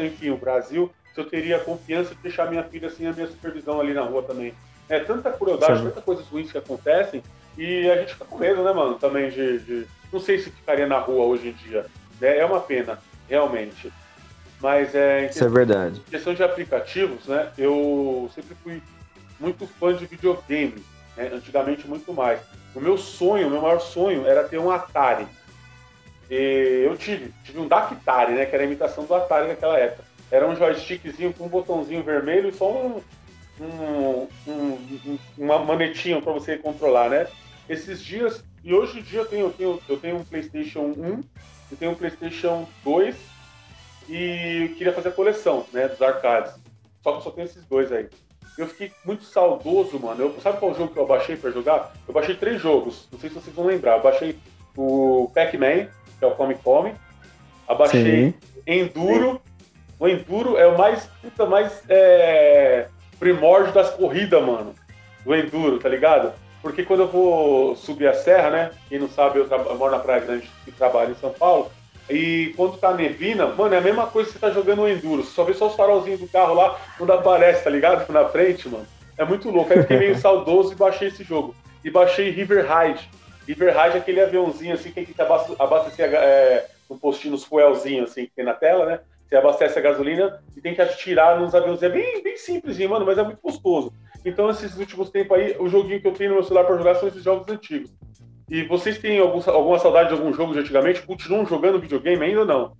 enfim, 0.00 0.30
o 0.30 0.36
Brasil, 0.36 0.90
se 1.14 1.20
eu 1.20 1.24
teria 1.24 1.58
confiança 1.58 2.14
de 2.14 2.20
deixar 2.22 2.50
minha 2.50 2.62
filha 2.62 2.88
assim, 2.88 3.06
a 3.06 3.12
minha 3.12 3.26
supervisão 3.26 3.80
ali 3.80 3.92
na 3.92 4.02
rua 4.02 4.22
também. 4.22 4.54
É 4.88 4.98
tanta 4.98 5.30
crueldade, 5.30 5.78
Sim. 5.78 5.84
tanta 5.84 6.00
coisas 6.00 6.26
ruins 6.26 6.50
que 6.50 6.58
acontecem 6.58 7.22
e 7.56 7.88
a 7.88 7.96
gente 7.98 8.14
fica 8.14 8.24
com 8.24 8.38
medo, 8.38 8.62
né, 8.62 8.72
mano, 8.72 8.94
também 8.94 9.30
de, 9.30 9.58
de... 9.60 9.86
Não 10.12 10.20
sei 10.20 10.38
se 10.38 10.50
ficaria 10.50 10.86
na 10.86 10.98
rua 10.98 11.24
hoje 11.24 11.48
em 11.48 11.52
dia. 11.52 11.86
Né? 12.20 12.38
É 12.38 12.44
uma 12.44 12.60
pena, 12.60 12.98
realmente. 13.28 13.92
Mas 14.60 14.94
é. 14.94 15.26
Isso 15.26 15.44
é 15.44 15.48
verdade. 15.48 16.00
Em 16.06 16.10
questão 16.10 16.34
de 16.34 16.42
aplicativos, 16.42 17.26
né? 17.26 17.50
Eu 17.58 18.30
sempre 18.34 18.56
fui 18.62 18.82
muito 19.38 19.66
fã 19.66 19.94
de 19.94 20.06
videogame. 20.06 20.82
Né? 21.16 21.30
Antigamente, 21.32 21.86
muito 21.86 22.12
mais. 22.12 22.40
O 22.74 22.80
meu 22.80 22.96
sonho, 22.96 23.46
o 23.46 23.50
meu 23.50 23.60
maior 23.60 23.80
sonho 23.80 24.26
era 24.26 24.44
ter 24.44 24.58
um 24.58 24.70
Atari. 24.70 25.26
E 26.30 26.84
eu 26.86 26.96
tive, 26.96 27.32
tive 27.44 27.58
um 27.58 27.68
Dactari, 27.68 28.32
né? 28.32 28.46
Que 28.46 28.54
era 28.54 28.64
a 28.64 28.66
imitação 28.66 29.04
do 29.04 29.14
Atari 29.14 29.48
naquela 29.48 29.78
época. 29.78 30.04
Era 30.30 30.48
um 30.48 30.56
joystickzinho 30.56 31.32
com 31.32 31.44
um 31.44 31.48
botãozinho 31.48 32.02
vermelho 32.02 32.48
e 32.48 32.52
só 32.52 32.70
um, 32.70 33.02
um, 33.60 34.28
um, 34.48 35.18
uma 35.36 35.58
manetinha 35.58 36.20
para 36.20 36.32
você 36.32 36.56
controlar, 36.56 37.10
né? 37.10 37.26
esses 37.68 38.02
dias, 38.02 38.44
e 38.62 38.74
hoje 38.74 38.98
em 38.98 39.02
dia 39.02 39.20
eu 39.20 39.26
tenho, 39.26 39.46
eu 39.46 39.52
tenho, 39.52 39.80
eu 39.88 39.96
tenho 39.98 40.16
um 40.16 40.24
PlayStation 40.24 40.80
1, 40.96 41.22
eu 41.70 41.76
tenho 41.76 41.92
um 41.92 41.94
PlayStation 41.94 42.66
2 42.84 43.16
e 44.08 44.74
queria 44.76 44.92
fazer 44.92 45.08
a 45.08 45.12
coleção, 45.12 45.66
né, 45.72 45.88
dos 45.88 46.00
arcades. 46.00 46.52
Só 47.02 47.12
que 47.12 47.18
eu 47.18 47.22
só 47.22 47.30
tenho 47.30 47.46
esses 47.46 47.64
dois 47.64 47.92
aí. 47.92 48.08
Eu 48.56 48.68
fiquei 48.68 48.92
muito 49.04 49.24
saudoso, 49.24 49.98
mano. 49.98 50.22
Eu, 50.22 50.40
sabe 50.40 50.58
qual 50.58 50.74
jogo 50.74 50.92
que 50.92 50.98
eu 50.98 51.06
baixei 51.06 51.36
para 51.36 51.50
jogar? 51.50 51.92
Eu 52.06 52.14
baixei 52.14 52.36
três 52.36 52.60
jogos, 52.60 53.08
não 53.10 53.18
sei 53.18 53.28
se 53.28 53.34
vocês 53.34 53.54
vão 53.54 53.66
lembrar. 53.66 53.96
Eu 53.96 54.02
baixei 54.02 54.38
o 54.76 55.30
Pac-Man, 55.34 55.88
que 56.18 56.24
é 56.24 56.26
o 56.26 56.34
Come 56.34 56.54
Come. 56.56 56.94
Abaixei 57.66 58.30
Sim. 58.30 58.34
Enduro. 58.66 59.32
Sim. 59.32 59.40
O 59.98 60.08
Enduro 60.08 60.56
é 60.56 60.66
o 60.66 60.76
mais, 60.76 61.06
puta, 61.22 61.46
mais 61.46 61.82
é, 61.88 62.88
primórdio 63.18 63.72
das 63.72 63.90
corridas, 63.90 64.42
mano. 64.42 64.74
Do 65.24 65.34
Enduro, 65.34 65.78
tá 65.78 65.88
ligado? 65.88 66.32
Porque 66.64 66.82
quando 66.82 67.00
eu 67.00 67.08
vou 67.08 67.76
subir 67.76 68.08
a 68.08 68.14
serra, 68.14 68.48
né? 68.48 68.70
Quem 68.88 68.98
não 68.98 69.06
sabe, 69.06 69.38
eu, 69.38 69.46
eu 69.46 69.74
moro 69.76 69.92
na 69.92 69.98
Praia 69.98 70.22
Grande 70.22 70.50
e 70.66 70.72
trabalho 70.72 71.10
em 71.10 71.16
São 71.16 71.30
Paulo. 71.30 71.70
E 72.08 72.54
quando 72.56 72.78
tá 72.78 72.90
nevina, 72.94 73.46
mano, 73.48 73.74
é 73.74 73.78
a 73.78 73.82
mesma 73.82 74.06
coisa 74.06 74.28
que 74.28 74.38
você 74.38 74.46
tá 74.46 74.50
jogando 74.50 74.78
no 74.78 74.88
Enduro. 74.88 75.22
Você 75.22 75.32
só 75.32 75.44
vê 75.44 75.52
só 75.52 75.66
os 75.66 75.76
farolzinhos 75.76 76.20
do 76.20 76.26
carro 76.26 76.54
lá 76.54 76.80
quando 76.96 77.12
aparece, 77.12 77.62
tá 77.62 77.68
ligado? 77.68 78.08
Na 78.10 78.26
frente, 78.30 78.66
mano. 78.66 78.86
É 79.18 79.26
muito 79.26 79.50
louco. 79.50 79.70
Aí 79.74 79.78
eu 79.78 79.82
fiquei 79.82 79.98
meio 79.98 80.16
saudoso 80.16 80.72
e 80.72 80.74
baixei 80.74 81.08
esse 81.08 81.22
jogo. 81.22 81.54
E 81.84 81.90
baixei 81.90 82.30
River 82.30 82.64
Ride. 82.66 83.10
River 83.46 83.68
Ride 83.68 83.96
é 83.98 84.00
aquele 84.00 84.22
aviãozinho 84.22 84.72
assim 84.72 84.88
que 84.88 84.94
tem 84.94 85.04
que 85.04 85.14
abastecer 85.20 86.14
é, 86.14 86.64
no 86.88 86.96
postinho, 86.96 87.32
nos 87.32 87.44
fuelzinhos 87.44 88.10
assim 88.10 88.24
que 88.24 88.32
tem 88.34 88.44
na 88.44 88.54
tela, 88.54 88.86
né? 88.86 89.00
Você 89.28 89.36
abastece 89.36 89.78
a 89.78 89.82
gasolina 89.82 90.42
e 90.56 90.62
tem 90.62 90.74
que 90.74 90.80
atirar 90.80 91.38
nos 91.38 91.54
aviões. 91.54 91.82
É 91.82 91.90
bem, 91.90 92.22
bem 92.22 92.38
simples, 92.38 92.78
mano, 92.88 93.04
mas 93.04 93.18
é 93.18 93.22
muito 93.22 93.40
gostoso. 93.42 93.92
Então, 94.24 94.48
esses 94.50 94.76
últimos 94.76 95.10
tempos 95.10 95.36
aí, 95.36 95.56
o 95.58 95.68
joguinho 95.68 96.00
que 96.00 96.08
eu 96.08 96.12
tenho 96.12 96.30
no 96.30 96.36
meu 96.36 96.44
celular 96.44 96.64
para 96.64 96.78
jogar 96.78 96.94
são 96.96 97.08
esses 97.08 97.22
jogos 97.22 97.52
antigos. 97.52 97.90
E 98.48 98.62
vocês 98.64 98.98
têm 98.98 99.18
algum, 99.18 99.40
alguma 99.50 99.78
saudade 99.78 100.08
de 100.08 100.14
algum 100.14 100.32
jogo 100.32 100.52
de 100.52 100.60
antigamente? 100.60 101.02
Continuam 101.02 101.46
jogando 101.46 101.80
videogame 101.80 102.24
ainda 102.24 102.40
ou 102.40 102.46
não? 102.46 102.72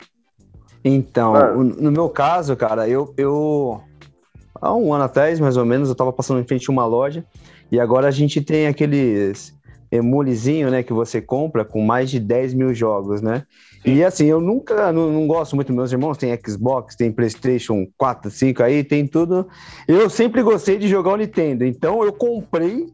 Então, 0.84 1.34
ah. 1.34 1.52
no 1.52 1.90
meu 1.90 2.08
caso, 2.08 2.54
cara, 2.56 2.88
eu, 2.88 3.14
eu. 3.16 3.80
Há 4.60 4.74
um 4.74 4.92
ano 4.92 5.04
atrás, 5.04 5.40
mais 5.40 5.56
ou 5.56 5.64
menos, 5.64 5.88
eu 5.88 5.94
tava 5.94 6.12
passando 6.12 6.40
em 6.40 6.46
frente 6.46 6.68
a 6.68 6.72
uma 6.72 6.86
loja 6.86 7.24
e 7.70 7.80
agora 7.80 8.08
a 8.08 8.10
gente 8.10 8.40
tem 8.40 8.66
aqueles 8.66 9.54
emulezinho, 9.90 10.70
né, 10.70 10.82
que 10.82 10.92
você 10.92 11.20
compra 11.20 11.64
com 11.64 11.80
mais 11.80 12.10
de 12.10 12.18
10 12.18 12.54
mil 12.54 12.74
jogos, 12.74 13.22
né? 13.22 13.44
E 13.84 14.02
assim, 14.02 14.24
eu 14.24 14.40
nunca, 14.40 14.90
não, 14.92 15.10
não, 15.10 15.26
gosto 15.26 15.54
muito, 15.54 15.72
meus 15.72 15.92
irmãos 15.92 16.16
tem 16.16 16.36
Xbox, 16.46 16.96
tem 16.96 17.12
PlayStation 17.12 17.86
4, 17.98 18.30
5 18.30 18.62
aí, 18.62 18.82
tem 18.82 19.06
tudo. 19.06 19.46
Eu 19.86 20.08
sempre 20.08 20.42
gostei 20.42 20.78
de 20.78 20.88
jogar 20.88 21.12
o 21.12 21.16
Nintendo, 21.16 21.66
então 21.66 22.02
eu 22.02 22.12
comprei 22.12 22.86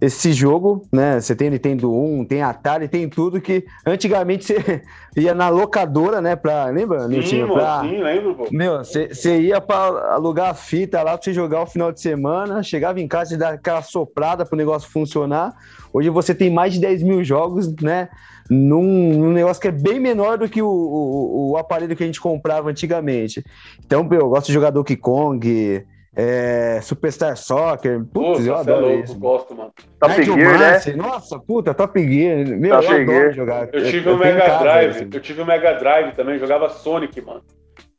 esse 0.00 0.32
jogo, 0.32 0.86
né? 0.92 1.20
Você 1.20 1.34
tem 1.34 1.50
Nintendo 1.50 1.92
1, 1.92 2.26
tem 2.26 2.42
Atari, 2.42 2.86
tem 2.86 3.08
tudo 3.08 3.40
que 3.40 3.64
antigamente 3.84 4.44
você 4.44 4.82
ia 5.16 5.34
na 5.34 5.48
locadora, 5.48 6.20
né? 6.20 6.36
Pra, 6.36 6.66
lembra, 6.66 7.08
sim, 7.22 7.46
pra, 7.46 7.80
sim, 7.80 8.02
lembro, 8.02 8.34
pô. 8.34 8.48
Meu, 8.52 8.78
você, 8.78 9.08
você 9.08 9.40
ia 9.40 9.60
para 9.60 10.14
alugar 10.14 10.50
a 10.50 10.54
fita 10.54 11.02
lá 11.02 11.16
pra 11.16 11.24
você 11.24 11.32
jogar 11.32 11.62
o 11.62 11.66
final 11.66 11.90
de 11.90 12.00
semana, 12.00 12.62
chegava 12.62 13.00
em 13.00 13.08
casa 13.08 13.34
e 13.34 13.36
dar 13.36 13.54
aquela 13.54 13.82
soprada 13.82 14.44
pro 14.44 14.56
negócio 14.56 14.88
funcionar. 14.88 15.54
Hoje 15.92 16.10
você 16.10 16.34
tem 16.34 16.50
mais 16.50 16.74
de 16.74 16.80
10 16.80 17.02
mil 17.02 17.24
jogos, 17.24 17.74
né? 17.82 18.08
Num, 18.50 19.12
num 19.12 19.32
negócio 19.32 19.60
que 19.60 19.68
é 19.68 19.72
bem 19.72 20.00
menor 20.00 20.38
do 20.38 20.48
que 20.48 20.62
o, 20.62 20.68
o, 20.68 21.50
o, 21.50 21.56
aparelho 21.56 21.94
que 21.94 22.02
a 22.02 22.06
gente 22.06 22.20
comprava 22.20 22.70
antigamente. 22.70 23.44
Então, 23.84 24.08
eu 24.10 24.28
gosto 24.28 24.46
de 24.46 24.54
jogar 24.54 24.70
Donkey 24.70 24.96
Kong, 24.96 25.84
é, 26.16 26.80
Superstar 26.82 27.36
Soccer. 27.36 28.04
Putz, 28.06 28.44
eu 28.44 28.56
é 28.56 28.60
adoro 28.60 28.86
é 28.86 28.88
louco, 28.88 29.04
isso. 29.04 29.18
gosto, 29.18 29.54
mano. 29.54 29.72
Top 30.00 30.14
Night 30.14 30.32
Gear, 30.32 30.58
né? 30.58 30.96
Nossa, 30.96 31.38
puta, 31.38 31.74
Top 31.74 32.00
Gear. 32.00 32.46
Meu, 32.58 32.80
Top 32.80 32.92
eu 32.92 33.06
Gear. 33.06 33.32
jogar. 33.32 33.68
Eu 33.72 33.84
tive 33.84 34.08
o 34.08 34.14
um 34.14 34.18
Mega 34.18 34.58
Drive, 34.58 34.90
assim. 34.90 35.10
eu 35.12 35.20
tive 35.20 35.40
o 35.40 35.44
um 35.44 35.46
Mega 35.46 35.74
Drive 35.74 36.14
também, 36.14 36.38
jogava 36.38 36.68
Sonic, 36.70 37.20
mano. 37.20 37.42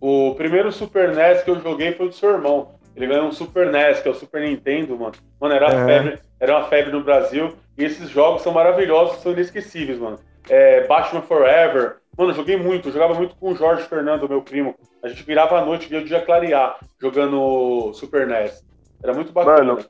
O 0.01 0.33
primeiro 0.35 0.71
Super 0.71 1.15
NES 1.15 1.43
que 1.43 1.51
eu 1.51 1.61
joguei 1.61 1.93
foi 1.93 2.07
do 2.07 2.15
seu 2.15 2.31
irmão. 2.31 2.71
Ele 2.95 3.07
ganhou 3.07 3.27
um 3.27 3.31
Super 3.31 3.71
NES, 3.71 4.01
que 4.01 4.07
é 4.07 4.11
o 4.11 4.15
Super 4.15 4.41
Nintendo, 4.41 4.97
mano. 4.97 5.13
Mano, 5.39 5.53
era, 5.53 5.67
é. 5.67 5.85
febre, 5.85 6.19
era 6.39 6.57
uma 6.57 6.67
febre 6.67 6.91
no 6.91 7.03
Brasil. 7.03 7.53
E 7.77 7.85
esses 7.85 8.09
jogos 8.09 8.41
são 8.41 8.51
maravilhosos, 8.51 9.21
são 9.21 9.31
inesquecíveis, 9.31 9.97
mano. 9.97 10.19
É, 10.49 10.87
Batman 10.87 11.21
Forever. 11.21 11.97
Mano, 12.17 12.33
joguei 12.33 12.57
muito, 12.57 12.91
jogava 12.91 13.13
muito 13.13 13.35
com 13.35 13.51
o 13.51 13.55
Jorge 13.55 13.83
Fernando, 13.83 14.27
meu 14.27 14.41
primo. 14.41 14.75
A 15.01 15.07
gente 15.07 15.23
virava 15.23 15.57
a 15.57 15.65
noite, 15.65 15.87
via 15.87 16.01
o 16.01 16.05
dia 16.05 16.21
clarear, 16.21 16.77
jogando 16.99 17.93
Super 17.93 18.27
NES. 18.27 18.61
Era 19.01 19.13
muito 19.13 19.31
bacana. 19.31 19.75
Mano, 19.75 19.85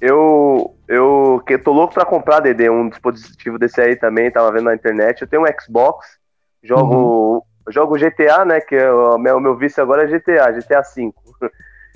eu, 0.00 0.74
eu 0.86 1.42
que 1.46 1.56
tô 1.56 1.72
louco 1.72 1.94
pra 1.94 2.04
comprar, 2.04 2.40
Dede, 2.40 2.68
um 2.68 2.88
dispositivo 2.88 3.58
desse 3.58 3.80
aí 3.80 3.96
também, 3.96 4.30
tava 4.30 4.52
vendo 4.52 4.64
na 4.64 4.74
internet. 4.74 5.22
Eu 5.22 5.28
tenho 5.28 5.42
um 5.42 5.60
Xbox, 5.60 6.18
jogo, 6.62 6.96
uhum. 6.96 7.72
jogo 7.72 7.98
GTA, 7.98 8.44
né? 8.44 8.60
Que 8.60 8.76
é 8.76 8.92
o 8.92 9.16
meu, 9.16 9.40
meu 9.40 9.56
vício 9.56 9.82
agora 9.82 10.04
é 10.04 10.06
GTA, 10.06 10.50
GTA 10.50 10.82
V. 10.82 11.12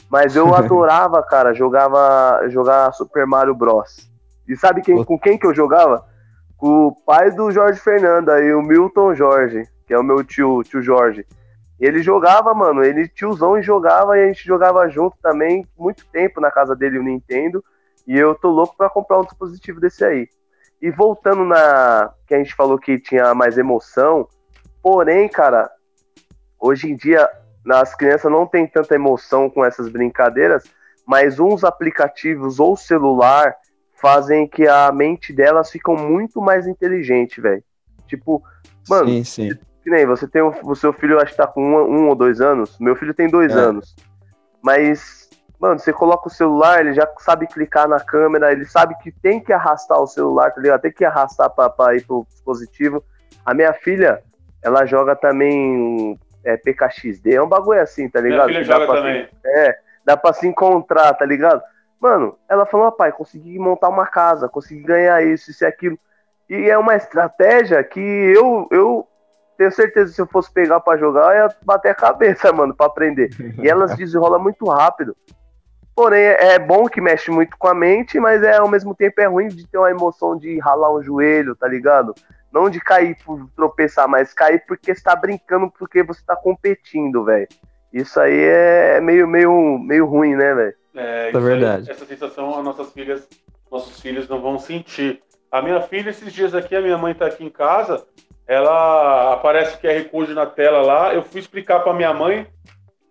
Mas 0.09 0.36
eu 0.36 0.55
adorava, 0.57 1.22
cara, 1.22 1.53
jogava 1.53 2.49
jogar 2.49 2.92
Super 2.92 3.26
Mario 3.26 3.55
Bros. 3.55 4.09
E 4.49 4.57
sabe 4.57 4.80
quem, 4.80 5.05
com 5.05 5.18
quem 5.18 5.36
que 5.36 5.46
eu 5.46 5.55
jogava? 5.55 6.07
Com 6.59 6.89
o 6.89 6.93
pai 6.93 7.31
do 7.31 7.51
Jorge 7.51 7.81
Fernando 7.81 8.31
aí, 8.31 8.53
o 8.53 8.61
Milton 8.61 9.15
Jorge, 9.15 9.63
que 9.87 9.95
é 9.95 9.99
o 9.99 10.03
meu 10.03 10.23
tio, 10.23 10.63
tio 10.65 10.83
Jorge. 10.83 11.25
Ele 11.79 12.03
jogava, 12.03 12.53
mano, 12.53 12.83
ele 12.83 13.09
tiozão 13.09 13.57
e 13.57 13.63
jogava 13.63 14.19
e 14.19 14.25
a 14.25 14.27
gente 14.27 14.45
jogava 14.45 14.89
junto 14.89 15.17
também 15.23 15.65
muito 15.79 16.05
tempo 16.09 16.41
na 16.41 16.51
casa 16.51 16.75
dele 16.75 16.99
o 16.99 17.03
Nintendo. 17.03 17.65
E 18.07 18.19
eu 18.19 18.35
tô 18.35 18.51
louco 18.51 18.77
para 18.77 18.91
comprar 18.91 19.21
um 19.21 19.25
dispositivo 19.25 19.81
desse 19.81 20.05
aí. 20.05 20.29
E 20.83 20.91
voltando 20.91 21.45
na 21.45 22.13
que 22.27 22.35
a 22.35 22.39
gente 22.39 22.55
falou 22.55 22.79
que 22.79 22.99
tinha 22.99 23.33
mais 23.35 23.57
emoção, 23.57 24.29
porém, 24.83 25.29
cara, 25.29 25.71
hoje 26.59 26.91
em 26.91 26.97
dia 26.97 27.29
as 27.71 27.95
crianças 27.95 28.31
não 28.31 28.47
têm 28.47 28.67
tanta 28.67 28.95
emoção 28.95 29.49
com 29.49 29.65
essas 29.65 29.89
brincadeiras, 29.89 30.65
mas 31.07 31.39
uns 31.39 31.63
aplicativos 31.63 32.59
ou 32.59 32.77
celular 32.77 33.55
fazem 34.01 34.46
que 34.46 34.66
a 34.66 34.90
mente 34.92 35.32
delas 35.32 35.70
ficam 35.70 35.94
muito 35.96 36.40
mais 36.40 36.66
inteligente, 36.66 37.40
velho. 37.40 37.62
Tipo, 38.07 38.42
mano, 38.88 39.09
sim, 39.09 39.24
sim. 39.24 39.59
que 39.82 39.90
nem 39.90 40.07
você 40.07 40.26
tem 40.26 40.42
o, 40.42 40.55
o 40.64 40.74
seu 40.74 40.92
filho 40.92 41.20
acho 41.20 41.32
que 41.32 41.36
tá 41.36 41.46
com 41.46 41.62
um, 41.62 41.76
um 41.76 42.09
ou 42.09 42.14
dois 42.14 42.40
anos, 42.40 42.78
meu 42.78 42.96
filho 42.96 43.12
tem 43.12 43.28
dois 43.28 43.55
é. 43.55 43.59
anos, 43.59 43.94
mas 44.62 45.28
mano, 45.59 45.78
você 45.78 45.92
coloca 45.92 46.28
o 46.28 46.30
celular, 46.30 46.80
ele 46.80 46.94
já 46.94 47.07
sabe 47.18 47.46
clicar 47.46 47.88
na 47.88 47.99
câmera, 47.99 48.53
ele 48.53 48.64
sabe 48.64 48.94
que 49.03 49.11
tem 49.11 49.40
que 49.40 49.53
arrastar 49.53 50.01
o 50.01 50.07
celular, 50.07 50.53
tá 50.53 50.61
ligado? 50.61 50.80
Tem 50.80 50.92
que 50.92 51.05
arrastar 51.05 51.51
para 51.51 51.96
ir 51.96 52.07
pro 52.07 52.26
dispositivo. 52.28 53.03
A 53.44 53.53
minha 53.53 53.72
filha, 53.72 54.22
ela 54.62 54.86
joga 54.86 55.16
também 55.16 56.18
é, 56.44 56.57
PKXD, 56.57 57.34
é 57.34 57.42
um 57.42 57.49
bagulho 57.49 57.80
assim, 57.80 58.09
tá 58.09 58.20
ligado? 58.20 58.49
Minha 58.49 58.64
filha 58.64 58.78
joga 58.78 58.86
também. 58.86 59.26
Se, 59.26 59.49
é, 59.49 59.78
dá 60.05 60.16
pra 60.16 60.32
se 60.32 60.46
encontrar, 60.46 61.12
tá 61.14 61.24
ligado? 61.24 61.61
Mano, 62.01 62.38
ela 62.49 62.64
falou, 62.64 62.92
pai, 62.92 63.11
consegui 63.11 63.59
montar 63.59 63.88
uma 63.88 64.07
casa, 64.07 64.49
consegui 64.49 64.82
ganhar 64.82 65.22
isso, 65.22 65.51
isso 65.51 65.64
e 65.64 65.66
aquilo. 65.66 65.99
E 66.49 66.70
é 66.70 66.78
uma 66.78 66.94
estratégia 66.94 67.82
que 67.82 68.01
eu, 68.01 68.68
eu 68.70 69.07
tenho 69.57 69.72
certeza 69.72 70.11
que 70.11 70.14
se 70.14 70.22
eu 70.22 70.26
fosse 70.26 70.51
pegar 70.53 70.80
para 70.80 70.96
jogar, 70.96 71.36
eu 71.36 71.46
ia 71.46 71.57
bater 71.62 71.90
a 71.90 71.94
cabeça, 71.94 72.51
mano, 72.55 72.74
para 72.74 72.86
aprender. 72.86 73.30
E 73.61 73.68
elas 73.68 73.94
desenrolam 73.99 74.40
muito 74.40 74.64
rápido. 74.66 75.16
Porém, 75.94 76.22
é 76.22 76.61
bom 76.61 76.86
que 76.86 77.01
mexe 77.01 77.28
muito 77.28 77.59
com 77.59 77.66
a 77.66 77.74
mente, 77.74 78.20
mas 78.20 78.40
é 78.44 78.57
ao 78.57 78.68
mesmo 78.68 78.94
tempo 78.94 79.20
é 79.20 79.26
ruim 79.26 79.49
de 79.49 79.66
ter 79.66 79.78
uma 79.78 79.90
emoção 79.90 80.38
de 80.38 80.57
ralar 80.61 80.94
um 80.94 81.03
joelho, 81.03 81.57
tá 81.57 81.66
ligado? 81.66 82.14
Não 82.53 82.70
de 82.70 82.80
cair 82.80 83.16
por 83.26 83.51
tropeçar, 83.57 84.07
mas 84.07 84.32
cair 84.32 84.62
porque 84.68 84.92
está 84.92 85.16
brincando, 85.16 85.68
porque 85.76 86.05
você 86.05 86.20
está 86.20 86.36
competindo, 86.36 87.24
velho. 87.24 87.49
Isso 87.92 88.20
aí 88.20 88.38
é 88.44 89.01
meio, 89.01 89.26
meio, 89.26 89.76
meio 89.80 90.07
ruim, 90.07 90.36
né, 90.36 90.55
velho? 90.55 90.74
É, 90.99 91.28
é 91.28 91.40
verdade. 91.40 91.88
Aí, 91.88 91.96
essa 91.96 92.05
sensação 92.05 92.59
as 92.59 92.64
nossas 92.64 92.92
filhas, 92.92 93.28
nossos 93.70 94.01
filhos 94.01 94.28
não 94.28 94.40
vão 94.40 94.59
sentir. 94.59 95.22
A 95.51 95.62
minha 95.62 95.80
filha, 95.80 96.11
esses 96.11 96.32
dias 96.32 96.55
aqui, 96.55 96.74
a 96.74 96.82
minha 96.82 96.99
mãe 96.99 97.14
tá 97.14 97.26
aqui 97.26 97.44
em 97.44 97.49
casa, 97.49 98.05
ela 98.46 99.32
aparece 99.32 99.76
o 99.76 99.80
QR 99.80 100.05
Code 100.11 100.34
na 100.34 100.44
tela 100.44 100.82
lá, 100.82 101.14
eu 101.14 101.22
fui 101.22 101.40
explicar 101.40 101.80
para 101.80 101.94
minha 101.94 102.12
mãe, 102.12 102.46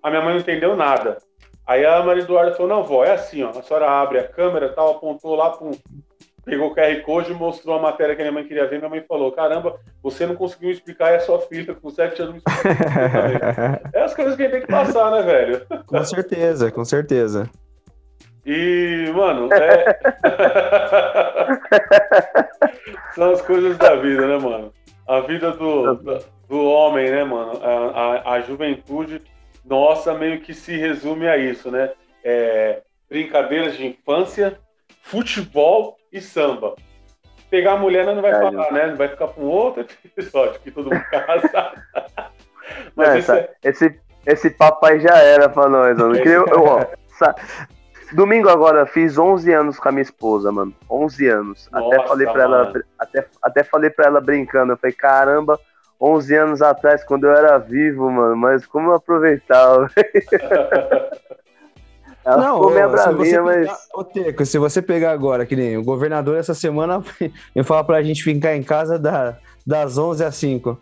a 0.04 0.10
minha 0.10 0.22
mãe 0.22 0.34
não 0.34 0.42
entendeu 0.42 0.76
nada. 0.76 1.18
Aí 1.66 1.86
a 1.86 2.04
Maria 2.04 2.24
Eduarda 2.24 2.54
falou, 2.54 2.70
não, 2.70 2.84
vó, 2.84 3.04
é 3.04 3.14
assim, 3.14 3.44
ó, 3.44 3.50
a 3.50 3.64
senhora 3.64 3.90
abre 3.90 4.20
a 4.20 4.28
câmera 4.28 4.70
tal, 4.70 4.92
apontou 4.92 5.36
lá, 5.36 5.58
pegou 6.46 6.68
o 6.68 6.76
QR 6.76 7.02
Code 7.04 7.32
e 7.32 7.36
mostrou 7.36 7.78
a 7.78 7.82
matéria 7.82 8.16
que 8.16 8.22
a 8.22 8.26
minha 8.26 8.34
mãe 8.34 8.48
queria 8.48 8.68
ver, 8.68 8.78
minha 8.78 8.90
mãe 8.90 9.04
falou, 9.08 9.32
caramba, 9.32 9.80
você 10.02 10.26
não 10.26 10.36
conseguiu 10.36 10.72
explicar, 10.72 11.14
é 11.14 11.20
sua 11.20 11.40
filha, 11.42 11.74
com 11.74 11.90
sete 11.90 12.22
anos 12.22 12.42
É 13.94 14.02
as 14.02 14.14
coisas 14.14 14.36
que 14.36 14.44
a 14.44 14.46
gente 14.46 14.54
tem 14.54 14.62
que 14.62 14.68
passar, 14.68 15.12
né, 15.12 15.22
velho? 15.24 15.66
Com 15.86 16.04
certeza, 16.04 16.72
com 16.72 16.86
certeza. 16.86 17.50
E, 18.48 19.12
mano, 19.14 19.50
é... 19.54 20.00
são 23.14 23.32
as 23.32 23.42
coisas 23.42 23.78
da 23.78 23.94
vida, 23.98 24.26
né, 24.26 24.38
mano? 24.38 24.72
A 25.06 25.20
vida 25.20 25.52
do, 25.52 25.96
do 26.48 26.64
homem, 26.64 27.12
né, 27.12 27.26
mano? 27.26 27.60
A, 27.62 28.30
a, 28.30 28.34
a, 28.36 28.40
juventude 28.40 29.22
nossa 29.66 30.14
meio 30.14 30.40
que 30.40 30.54
se 30.54 30.78
resume 30.78 31.28
a 31.28 31.36
isso, 31.36 31.70
né? 31.70 31.92
É, 32.24 32.84
brincadeiras 33.10 33.76
de 33.76 33.86
infância, 33.86 34.58
futebol 35.02 35.98
e 36.10 36.22
samba. 36.22 36.74
Pegar 37.50 37.74
a 37.74 37.78
mulher 37.78 38.06
não 38.06 38.22
vai 38.22 38.32
é, 38.32 38.40
falar, 38.40 38.72
né? 38.72 38.88
Não 38.88 38.96
vai 38.96 39.10
ficar 39.10 39.28
com 39.28 39.42
outro 39.42 39.86
episódio, 40.06 40.58
que 40.62 40.72
todo 40.72 40.90
mundo 40.90 41.04
casa. 41.12 41.74
Mas 42.96 43.16
esse, 43.18 43.32
é... 43.34 43.50
esse, 43.62 44.00
esse 44.26 44.50
papai 44.52 45.02
já 45.02 45.18
era 45.18 45.50
pra 45.50 45.68
nós, 45.68 45.98
mano. 45.98 46.16
Eu, 46.16 46.48
eu, 46.48 46.64
ó, 46.64 46.86
Domingo 48.14 48.50
agora, 48.50 48.86
fiz 48.86 49.18
11 49.18 49.52
anos 49.54 49.80
com 49.80 49.90
a 49.90 49.92
minha 49.92 50.02
esposa, 50.02 50.52
mano. 50.52 50.74
11 50.90 51.28
anos. 51.28 51.70
Nossa, 51.72 51.96
até 51.96 52.08
falei 52.08 52.28
pra 52.28 52.44
ela, 52.44 52.74
até, 52.98 53.26
até 53.42 53.64
falei 53.64 53.90
pra 53.90 54.06
ela 54.06 54.22
brincando. 54.22 54.74
Eu 54.74 54.78
falei, 54.78 54.96
caramba, 54.96 55.60
11 56.00 56.36
anos 56.36 56.62
atrás, 56.62 57.04
quando 57.04 57.26
eu 57.26 57.36
era 57.36 57.58
vivo, 57.58 58.10
mano. 58.10 58.36
Mas 58.36 58.66
como 58.66 58.92
eu 58.92 58.96
aproveitava. 58.96 59.90
Ela 62.28 62.44
não, 62.44 62.56
ficou 62.56 62.72
meio 62.72 62.90
bravinha, 62.90 63.42
mas. 63.42 63.70
Ô, 63.94 64.04
Teco, 64.04 64.46
se 64.46 64.58
você 64.58 64.82
pegar 64.82 65.12
agora, 65.12 65.46
que 65.46 65.56
nem 65.56 65.78
o 65.78 65.84
governador 65.84 66.38
essa 66.38 66.54
semana 66.54 67.02
me 67.56 67.64
fala 67.64 67.86
pra 67.86 68.04
gente 68.04 68.22
ficar 68.22 68.54
em 68.54 68.62
casa 68.62 69.00
da, 69.00 69.38
das 69.66 69.98
11 69.98 70.26
às 70.26 70.36
5. 70.36 70.78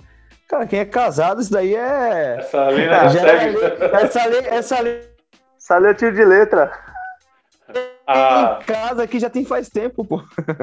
Cara, 0.47 0.65
quem 0.65 0.79
é 0.79 0.85
casado, 0.85 1.39
isso 1.41 1.51
daí 1.51 1.75
é. 1.75 2.37
Essa 2.39 2.67
lei, 2.69 2.87
é, 2.87 2.95
essa 2.95 4.25
lei, 4.25 4.39
essa 4.47 4.79
lei. 4.79 5.01
Essa 5.57 5.77
lei 5.77 5.91
é 5.91 5.93
tiro 5.93 6.15
de 6.15 6.25
letra. 6.25 6.71
Ah, 8.07 8.59
em 8.61 8.65
casa 8.65 9.03
aqui 9.03 9.19
já 9.19 9.29
tem 9.29 9.45
faz 9.45 9.69
tempo, 9.69 10.05
pô. 10.05 10.21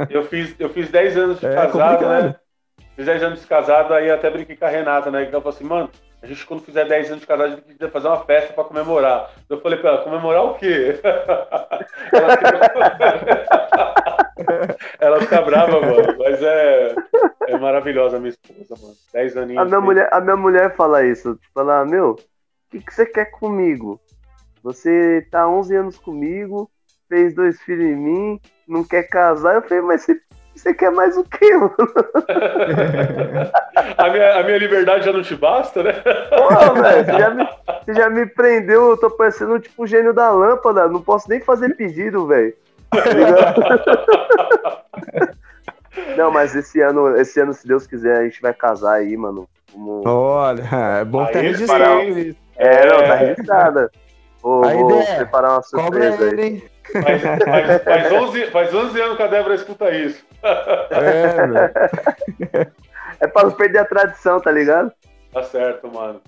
Eu 0.08 0.24
fiz, 0.24 0.54
eu 0.58 0.68
fiz 0.70 0.90
10 0.90 1.16
anos 1.16 1.40
de 1.40 1.46
é, 1.46 1.54
casado, 1.54 1.72
complicado. 1.72 2.24
né? 2.24 2.36
Fiz 2.94 3.06
10 3.06 3.22
anos 3.22 3.40
de 3.40 3.46
casado, 3.46 3.94
aí 3.94 4.10
até 4.10 4.30
brinquei 4.30 4.56
com 4.56 4.64
a 4.64 4.68
Renata, 4.68 5.10
né? 5.10 5.24
Que 5.24 5.32
ela 5.32 5.42
falou 5.42 5.54
assim, 5.54 5.64
mano, 5.64 5.90
a 6.22 6.26
gente 6.26 6.46
quando 6.46 6.62
fizer 6.62 6.86
10 6.86 7.08
anos 7.08 7.20
de 7.22 7.26
casado, 7.26 7.46
a 7.46 7.50
gente 7.50 7.62
precisa 7.62 7.90
fazer 7.90 8.08
uma 8.08 8.24
festa 8.24 8.52
pra 8.52 8.62
comemorar. 8.64 9.30
Eu 9.48 9.60
falei 9.60 9.78
pra 9.78 9.90
ela, 9.90 10.04
comemorar 10.04 10.44
o 10.44 10.54
quê? 10.54 11.00
ela, 12.12 12.36
fica... 12.36 12.60
ela 15.00 15.20
fica 15.20 15.42
brava, 15.42 15.80
mano. 15.80 16.16
Mas 16.18 16.40
é, 16.42 16.94
é 17.48 17.58
maravilhosa 17.58 18.18
a 18.18 18.20
minha 18.20 18.30
esposa, 18.30 18.80
mano. 18.80 18.94
10 19.12 19.36
aninhos. 19.36 19.62
A 19.62 19.64
minha, 19.64 19.80
mulher, 19.80 20.08
a 20.12 20.20
minha 20.20 20.36
mulher 20.36 20.76
fala 20.76 21.04
isso. 21.04 21.36
Fala, 21.52 21.84
meu, 21.84 22.10
o 22.10 22.16
que, 22.70 22.80
que 22.80 22.94
você 22.94 23.04
quer 23.04 23.32
comigo? 23.32 24.00
Você 24.62 25.26
tá 25.28 25.48
11 25.48 25.74
anos 25.74 25.98
comigo, 25.98 26.70
fez 27.12 27.34
dois 27.34 27.60
filhos 27.60 27.84
em 27.84 27.94
mim, 27.94 28.40
não 28.66 28.82
quer 28.82 29.02
casar. 29.02 29.56
Eu 29.56 29.62
falei, 29.62 29.82
mas 29.82 30.00
você, 30.00 30.18
você 30.56 30.72
quer 30.72 30.90
mais 30.90 31.14
o 31.14 31.24
quê, 31.24 31.52
mano? 31.54 31.76
a, 33.98 34.08
minha, 34.08 34.40
a 34.40 34.42
minha 34.42 34.56
liberdade 34.56 35.04
já 35.04 35.12
não 35.12 35.20
te 35.20 35.36
basta, 35.36 35.82
né? 35.82 35.92
Pô, 35.92 36.72
velho, 36.80 37.04
você, 37.04 37.18
já 37.18 37.30
me, 37.30 37.48
você 37.84 37.94
já 37.94 38.08
me 38.08 38.24
prendeu, 38.24 38.88
eu 38.88 38.96
tô 38.96 39.10
parecendo 39.10 39.60
tipo 39.60 39.82
o 39.82 39.86
gênio 39.86 40.14
da 40.14 40.30
lâmpada, 40.30 40.88
não 40.88 41.02
posso 41.02 41.28
nem 41.28 41.38
fazer 41.38 41.76
pedido, 41.76 42.26
velho. 42.26 42.54
Não, 46.16 46.30
mas 46.30 46.56
esse 46.56 46.80
ano, 46.80 47.14
esse 47.16 47.38
ano, 47.38 47.52
se 47.52 47.68
Deus 47.68 47.86
quiser, 47.86 48.16
a 48.16 48.24
gente 48.24 48.40
vai 48.40 48.54
casar 48.54 48.94
aí, 48.94 49.14
mano. 49.14 49.46
Como... 49.70 50.02
Olha, 50.06 50.62
é 51.00 51.04
bom 51.04 51.26
ter 51.26 51.42
registrado 51.42 52.18
isso. 52.18 52.38
É, 52.56 52.86
não, 52.86 52.96
tá 52.98 53.14
registrada. 53.14 53.90
Vou, 54.42 54.62
vou 54.62 55.04
preparar 55.04 55.52
uma 55.52 55.62
surpresa 55.62 56.24
ele, 56.24 56.42
aí. 56.42 56.71
Faz, 56.90 57.22
faz, 57.22 57.82
faz, 57.82 58.12
11, 58.12 58.46
faz 58.46 58.74
11 58.74 59.00
anos 59.00 59.16
que 59.16 59.22
a 59.22 59.26
Débora 59.28 59.54
escuta 59.54 59.90
isso. 59.90 60.24
É, 62.50 62.66
é 63.20 63.26
pra 63.28 63.44
não 63.44 63.52
perder 63.52 63.78
a 63.78 63.84
tradição, 63.84 64.40
tá 64.40 64.50
ligado? 64.50 64.92
Tá 65.32 65.42
certo, 65.42 65.88
mano. 65.88 66.20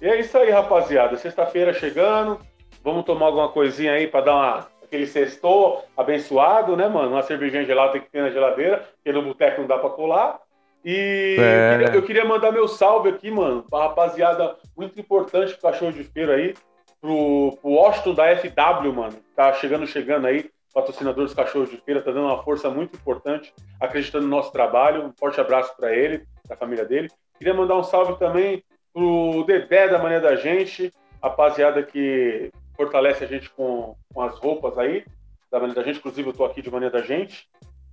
E 0.00 0.08
é 0.08 0.20
isso 0.20 0.36
aí, 0.36 0.50
rapaziada. 0.50 1.16
Sexta-feira 1.16 1.72
chegando. 1.72 2.40
Vamos 2.82 3.04
tomar 3.04 3.26
alguma 3.26 3.48
coisinha 3.48 3.92
aí 3.92 4.06
pra 4.06 4.20
dar 4.20 4.34
uma, 4.34 4.68
aquele 4.84 5.06
sextou 5.06 5.84
abençoado, 5.96 6.76
né, 6.76 6.88
mano? 6.88 7.12
Uma 7.12 7.22
cervejinha 7.22 7.64
gelada 7.64 7.92
tem 7.92 8.00
que 8.00 8.10
ter 8.10 8.22
na 8.22 8.30
geladeira, 8.30 8.84
porque 8.96 9.12
no 9.12 9.22
boteco 9.22 9.60
não 9.60 9.68
dá 9.68 9.78
pra 9.78 9.90
colar. 9.90 10.40
E 10.84 11.36
é. 11.38 11.42
eu, 11.42 11.78
queria, 11.78 11.94
eu, 11.96 12.02
queria, 12.02 12.24
mandar 12.24 12.52
meu 12.52 12.68
salve 12.68 13.08
aqui, 13.08 13.30
mano, 13.30 13.64
pra 13.68 13.88
rapaziada 13.88 14.56
muito 14.76 15.00
importante 15.00 15.52
pro 15.54 15.70
cachorro 15.70 15.92
de 15.92 16.04
feira 16.04 16.34
aí 16.34 16.54
pro, 17.00 17.58
pro 17.60 17.70
Washington 17.70 18.14
da 18.14 18.36
FW, 18.36 18.92
mano. 18.92 19.16
Tá 19.34 19.52
chegando, 19.54 19.86
chegando 19.86 20.26
aí. 20.26 20.50
Patrocinador 20.72 21.24
dos 21.24 21.32
Cachorros 21.32 21.70
de 21.70 21.78
Feira, 21.78 22.02
tá 22.02 22.10
dando 22.10 22.26
uma 22.26 22.42
força 22.42 22.68
muito 22.68 22.94
importante, 22.96 23.50
acreditando 23.80 24.24
no 24.24 24.36
nosso 24.36 24.52
trabalho. 24.52 25.06
Um 25.06 25.12
forte 25.18 25.40
abraço 25.40 25.74
para 25.74 25.96
ele, 25.96 26.26
da 26.46 26.54
família 26.54 26.84
dele. 26.84 27.08
Queria 27.38 27.54
mandar 27.54 27.76
um 27.76 27.82
salve 27.82 28.18
também 28.18 28.62
pro 28.92 29.42
Dedé 29.46 29.88
da 29.88 29.98
Manhã 29.98 30.20
da 30.20 30.36
Gente, 30.36 30.92
rapaziada 31.22 31.82
que 31.82 32.50
fortalece 32.76 33.24
a 33.24 33.26
gente 33.26 33.48
com, 33.48 33.96
com 34.12 34.20
as 34.20 34.38
roupas 34.38 34.76
aí, 34.76 35.02
da 35.50 35.58
Manhã 35.58 35.72
da 35.72 35.82
Gente. 35.82 35.98
Inclusive, 35.98 36.28
eu 36.28 36.34
tô 36.34 36.44
aqui 36.44 36.60
de 36.60 36.70
Manhã 36.70 36.90
da 36.90 37.00
Gente. 37.00 37.48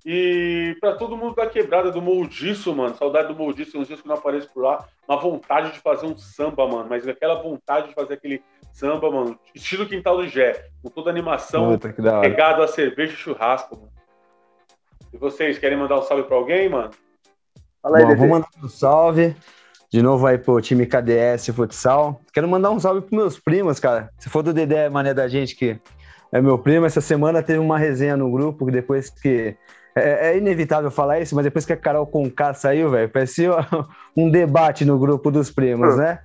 E 0.06 0.76
para 0.82 0.96
todo 0.96 1.16
mundo 1.16 1.36
da 1.36 1.48
quebrada 1.48 1.90
do 1.90 2.02
Moldiço, 2.02 2.76
mano. 2.76 2.96
Saudade 2.96 3.30
do 3.30 3.36
Moldiço, 3.36 3.80
uns 3.80 3.88
dias 3.88 4.02
que 4.02 4.08
não 4.08 4.16
apareço 4.16 4.50
por 4.54 4.64
lá. 4.64 4.86
Uma 5.08 5.18
vontade 5.18 5.72
de 5.72 5.80
fazer 5.80 6.06
um 6.06 6.18
samba, 6.18 6.68
mano. 6.68 6.88
Mas 6.90 7.08
aquela 7.08 7.42
vontade 7.42 7.88
de 7.88 7.94
fazer 7.94 8.16
aquele 8.16 8.44
samba, 8.74 9.10
mano, 9.10 9.40
estilo 9.56 9.86
Quintal 9.86 10.18
do 10.18 10.28
Gé, 10.28 10.66
com 10.82 10.90
toda 10.90 11.10
a 11.10 11.14
animação, 11.14 11.78
pegado 12.22 12.64
a 12.64 12.68
cerveja 12.68 13.14
e 13.14 13.16
churrasco, 13.16 13.78
mano. 13.78 13.94
E 15.14 15.18
vocês, 15.18 15.60
querem 15.60 15.78
mandar 15.78 16.00
um 16.00 16.02
salve 16.02 16.24
pra 16.24 16.36
alguém, 16.36 16.68
mano? 16.68 16.90
Fala 17.82 18.00
aí, 18.00 18.06
Bom, 18.06 18.16
vou 18.16 18.28
mandar 18.28 18.48
um 18.62 18.68
salve. 18.68 19.36
De 19.90 20.02
novo 20.02 20.26
aí 20.26 20.40
pro 20.40 20.60
time 20.60 20.88
KDS 20.88 21.50
Futsal. 21.56 22.20
Quero 22.34 22.48
mandar 22.48 22.72
um 22.72 22.80
salve 22.80 23.02
pros 23.02 23.12
meus 23.12 23.40
primos, 23.40 23.80
cara. 23.80 24.10
Se 24.18 24.28
for 24.28 24.42
do 24.42 24.52
Dedé, 24.52 24.90
mané 24.90 25.14
da 25.14 25.28
gente 25.28 25.56
que 25.56 25.80
é 26.32 26.42
meu 26.42 26.58
primo, 26.58 26.88
essa 26.88 27.00
semana 27.00 27.44
teve 27.44 27.60
uma 27.60 27.78
resenha 27.78 28.18
no 28.18 28.32
grupo, 28.32 28.72
depois 28.72 29.12
que 29.12 29.56
é, 29.96 30.32
é, 30.32 30.38
inevitável 30.38 30.90
falar 30.90 31.20
isso, 31.20 31.36
mas 31.36 31.44
depois 31.44 31.66
que 31.66 31.74
a 31.74 31.78
Carol 31.78 32.08
Conká 32.08 32.54
saiu, 32.54 32.90
velho, 32.90 33.10
parecia 33.10 33.52
um 34.16 34.30
debate 34.30 34.86
no 34.86 34.98
grupo 34.98 35.30
dos 35.30 35.52
primos, 35.52 35.98
né? 35.98 36.20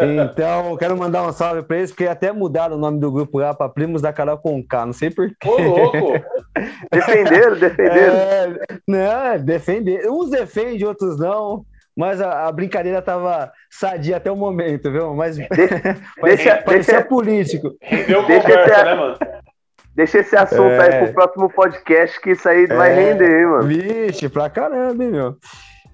Então, 0.00 0.76
quero 0.76 0.96
mandar 0.96 1.26
um 1.26 1.32
salve 1.32 1.62
para 1.62 1.78
eles, 1.78 1.90
porque 1.90 2.06
até 2.06 2.30
mudaram 2.30 2.76
o 2.76 2.78
nome 2.78 3.00
do 3.00 3.10
grupo 3.10 3.38
lá 3.38 3.52
para 3.52 3.68
Primos 3.68 4.00
da 4.00 4.12
Carol 4.12 4.38
Conká, 4.38 4.86
não 4.86 4.92
sei 4.92 5.10
porquê. 5.10 5.34
Ô, 5.44 5.56
louco! 5.60 6.12
defenderam, 6.92 7.58
defenderam. 7.58 8.14
É, 8.14 8.56
não, 8.86 9.44
defender. 9.44 10.08
Uns 10.08 10.30
defendem, 10.30 10.86
outros 10.86 11.18
não. 11.18 11.64
Mas 11.96 12.20
a, 12.20 12.46
a, 12.46 12.52
brincadeira 12.52 13.02
tava 13.02 13.52
sadia 13.70 14.16
até 14.16 14.30
o 14.30 14.36
momento, 14.36 14.90
viu? 14.90 15.14
Mas 15.14 15.36
De, 15.36 15.46
parecia, 16.20 16.62
deixa, 16.66 17.02
político. 17.02 17.76
Rendeu 17.82 18.22
conversa, 18.22 18.84
né, 18.84 18.94
mano? 18.94 19.18
Deixa 19.94 20.18
esse 20.18 20.34
assunto 20.36 20.70
é... 20.70 20.80
aí 20.80 21.04
pro 21.04 21.14
próximo 21.14 21.50
podcast, 21.50 22.20
que 22.20 22.30
isso 22.30 22.48
aí 22.48 22.64
é... 22.64 22.74
vai 22.74 22.94
render, 22.94 23.40
hein, 23.40 23.46
mano. 23.46 23.62
Vixe, 23.64 24.28
pra 24.28 24.48
caramba, 24.48 25.04
hein, 25.04 25.10
meu. 25.10 25.36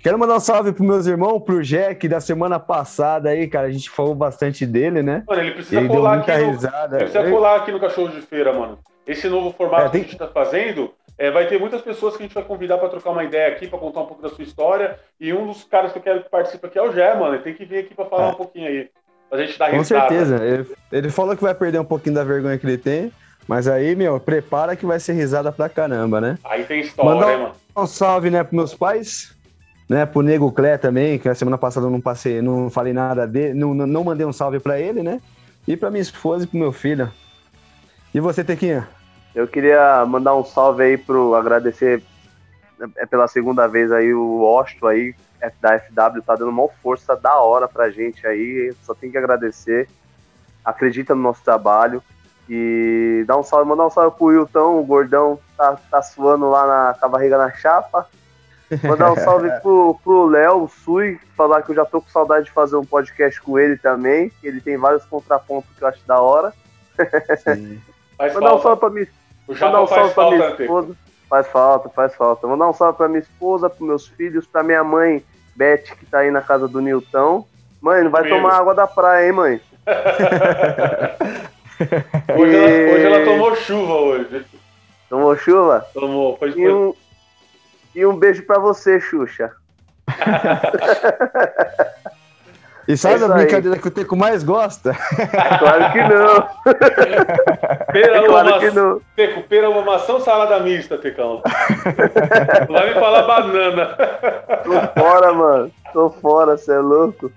Quero 0.01 0.19
mandar 0.19 0.37
um 0.37 0.41
salve 0.41 0.73
pros 0.73 0.87
meus 0.87 1.07
irmãos, 1.07 1.41
pro 1.41 1.63
Jack 1.63 2.07
da 2.07 2.21
semana 2.21 2.61
passada 2.61 3.31
aí, 3.31 3.49
cara. 3.49 3.67
A 3.67 3.71
gente 3.71 3.91
falou 3.91 4.15
bastante 4.15 4.65
dele, 4.65 5.03
né? 5.03 5.25
Mano, 5.27 5.43
ele 5.43 5.51
precisa 5.53 5.81
ele 5.81 5.89
colar 5.89 6.19
aqui. 6.19 6.31
No, 6.31 6.51
risada. 6.51 6.97
Ele 6.97 7.05
precisa 7.11 7.31
colar 7.31 7.57
aqui 7.57 7.73
no 7.73 7.81
Cachorro 7.81 8.09
de 8.09 8.21
Feira, 8.23 8.53
mano. 8.53 8.79
Esse 9.07 9.29
novo 9.29 9.53
formato 9.53 9.87
é, 9.87 9.89
tem... 9.89 10.01
que 10.03 10.07
a 10.07 10.11
gente 10.11 10.19
tá 10.19 10.29
fazendo, 10.29 10.93
é, 11.17 11.31
vai 11.31 11.49
ter 11.49 11.59
muitas 11.59 11.83
pessoas 11.83 12.17
que 12.17 12.23
a 12.23 12.27
gente 12.27 12.35
vai 12.35 12.45
convidar 12.45 12.79
para 12.79 12.91
trocar 12.91 13.11
uma 13.11 13.25
ideia 13.25 13.49
aqui, 13.49 13.67
para 13.67 13.79
contar 13.79 14.03
um 14.03 14.07
pouco 14.07 14.23
da 14.23 14.29
sua 14.29 14.45
história. 14.45 14.99
E 15.19 15.33
um 15.33 15.49
dos 15.49 15.65
caras 15.65 15.91
que 15.91 15.99
eu 15.99 16.03
quero 16.03 16.23
que 16.23 16.31
participe 16.31 16.65
aqui 16.65 16.79
é 16.79 16.83
o 16.83 16.93
Gé, 16.93 17.15
mano. 17.15 17.35
Ele 17.35 17.43
tem 17.43 17.55
que 17.55 17.65
vir 17.65 17.79
aqui 17.79 17.95
para 17.95 18.05
falar 18.05 18.27
é. 18.27 18.29
um 18.29 18.35
pouquinho 18.35 18.69
aí. 18.69 18.89
Pra 19.29 19.45
gente 19.45 19.59
dar 19.59 19.71
Com 19.71 19.83
certeza. 19.83 20.37
Ele, 20.45 20.67
ele 20.93 21.11
falou 21.11 21.37
que 21.37 21.43
vai 21.43 21.55
perder 21.55 21.81
um 21.81 21.85
pouquinho 21.85 22.15
da 22.15 22.23
vergonha 22.23 22.57
que 22.57 22.65
ele 22.65 22.79
tem. 22.79 23.13
Mas 23.49 23.67
aí, 23.67 23.97
meu, 23.97 24.21
prepara 24.21 24.77
que 24.77 24.85
vai 24.85 25.01
ser 25.01 25.15
risada 25.15 25.51
pra 25.51 25.69
caramba, 25.69 26.21
né? 26.21 26.39
Aí 26.45 26.65
tem 26.65 26.81
história, 26.81 27.13
Mandar 27.13 27.33
hein, 27.33 27.39
mano? 27.39 27.55
Um 27.77 27.87
salve, 27.87 28.29
né, 28.29 28.45
pros 28.45 28.57
meus 28.57 28.75
pais, 28.75 29.35
né, 29.89 30.05
pro 30.05 30.21
Nego 30.21 30.53
Clé 30.53 30.77
também, 30.77 31.19
que 31.19 31.29
a 31.29 31.35
semana 31.35 31.57
passada 31.57 31.87
eu 31.87 31.91
não 31.91 32.01
passei, 32.01 32.43
não 32.43 32.69
falei 32.69 32.93
nada 32.93 33.27
dele, 33.27 33.55
não, 33.55 33.73
não 33.73 34.05
mandei 34.05 34.27
um 34.27 34.33
salve 34.33 34.61
pra 34.61 34.79
ele, 34.79 35.03
né? 35.03 35.21
E 35.67 35.77
pra 35.77 35.91
minha 35.91 36.03
esposa 36.03 36.45
e 36.45 36.47
pro 36.47 36.59
meu 36.59 36.73
filho. 36.73 37.11
E 38.13 38.21
você, 38.21 38.45
Tequinha? 38.45 38.89
Eu 39.35 39.49
queria 39.49 40.05
mandar 40.05 40.35
um 40.35 40.45
salve 40.45 40.83
aí 40.83 40.99
pro 40.99 41.35
agradecer 41.35 42.03
é 42.97 43.07
pela 43.07 43.27
segunda 43.27 43.67
vez 43.67 43.91
aí 43.91 44.13
o 44.15 44.43
Osto 44.43 44.87
aí 44.87 45.15
da 45.61 45.79
FW 45.79 46.23
tá 46.25 46.35
dando 46.35 46.51
uma 46.51 46.69
força 46.83 47.17
da 47.17 47.37
hora 47.37 47.69
pra 47.69 47.91
gente 47.91 48.27
aí, 48.27 48.73
só 48.83 48.95
tem 48.95 49.11
que 49.11 49.19
agradecer. 49.19 49.89
Acredita 50.65 51.15
no 51.15 51.23
nosso 51.23 51.43
trabalho. 51.43 52.03
E 52.49 53.25
dá 53.27 53.37
um 53.37 53.43
salve, 53.43 53.69
mandar 53.69 53.87
um 53.87 53.91
salve 53.91 54.17
pro 54.17 54.27
Wilton, 54.27 54.79
o 54.79 54.85
gordão 54.85 55.39
tá, 55.57 55.79
tá 55.91 56.03
suando 56.03 56.49
lá 56.49 56.67
na, 56.67 56.95
com 56.95 57.07
a 57.07 57.09
barriga 57.09 57.37
na 57.37 57.51
chapa. 57.53 58.07
Mandar 58.83 59.13
um 59.13 59.17
salve 59.21 59.51
pro, 59.61 59.99
pro 60.03 60.27
Léo, 60.27 60.65
o 60.65 60.69
Sui, 60.69 61.21
falar 61.37 61.63
que 61.63 61.73
eu 61.73 61.77
já 61.77 61.85
tô 61.85 62.01
com 62.01 62.09
saudade 62.09 62.47
de 62.47 62.53
fazer 62.53 62.77
um 62.77 62.85
podcast 62.85 63.41
com 63.43 63.59
ele 63.59 63.77
também. 63.77 64.33
Ele 64.43 64.61
tem 64.61 64.79
vários 64.79 65.05
contrapontos 65.05 65.69
que 65.77 65.83
eu 65.83 65.89
acho 65.89 66.07
da 66.07 66.21
hora. 66.21 66.53
Mandar 68.35 68.55
um 68.55 68.63
salve 68.63 68.81
pra 68.81 68.91
minha, 68.91 69.07
mandar 69.49 69.83
um 69.83 69.87
salve 69.87 70.15
pra 70.15 70.31
minha 70.31 70.49
esposa. 70.49 70.97
Faz 71.29 71.47
falta, 71.47 71.89
faz 71.91 72.15
falta. 72.17 72.47
Mandar 72.47 72.69
um 72.69 72.73
salve 72.73 72.97
pra 72.97 73.09
minha 73.09 73.21
esposa, 73.21 73.71
pros 73.71 73.87
meus 73.87 74.09
filhos, 74.09 74.47
pra 74.47 74.63
minha 74.63 74.83
mãe, 74.83 75.23
Beth, 75.55 75.95
que 75.97 76.07
tá 76.07 76.21
aí 76.21 76.31
na 76.31 76.41
casa 76.41 76.67
do 76.67 76.81
Nilton. 76.81 77.47
Mãe, 77.81 78.03
não 78.03 78.11
vai 78.11 78.29
tomar 78.29 78.55
água 78.55 78.75
da 78.75 78.89
praia, 78.89 79.27
hein, 79.27 79.33
mãe? 79.33 79.61
Hoje, 82.37 82.57
ela, 82.57 82.95
hoje 82.95 83.05
ela 83.05 83.25
tomou 83.25 83.57
chuva 83.57 83.95
hoje. 83.95 84.45
Tomou 85.09 85.37
chuva? 85.37 85.87
Tomou, 85.95 86.37
foi, 86.37 86.51
e 86.51 86.69
um, 86.69 86.93
e 87.95 88.05
um 88.05 88.17
beijo 88.17 88.43
pra 88.43 88.59
você, 88.59 89.01
Xuxa. 89.01 89.53
E 92.89 92.97
sabe 92.97 93.23
é 93.23 93.27
a 93.27 93.29
brincadeira 93.29 93.77
aí. 93.77 93.83
que 93.83 93.89
o 93.89 93.91
Teco 93.91 94.17
mais 94.17 94.43
gosta? 94.43 94.97
Claro 95.59 95.93
que 95.93 96.01
não. 96.01 96.49
Pera, 97.93 98.17
é 98.17 98.27
claro 98.27 98.49
uma 98.49 98.59
que 98.59 98.71
não. 98.71 99.01
Teco, 99.15 99.43
pera, 99.43 99.69
uma 99.69 99.83
maçã 99.83 100.19
salada 100.21 100.59
mista, 100.61 100.97
Tecão. 100.97 101.43
Vai 102.71 102.89
me 102.89 102.95
falar 102.95 103.23
banana. 103.27 103.95
Tô 104.65 105.01
fora, 105.01 105.35
mano. 105.35 105.71
Tô 105.93 106.11
fora, 106.11 106.57
você 106.57 106.73
é 106.73 106.79
louco. 106.79 107.31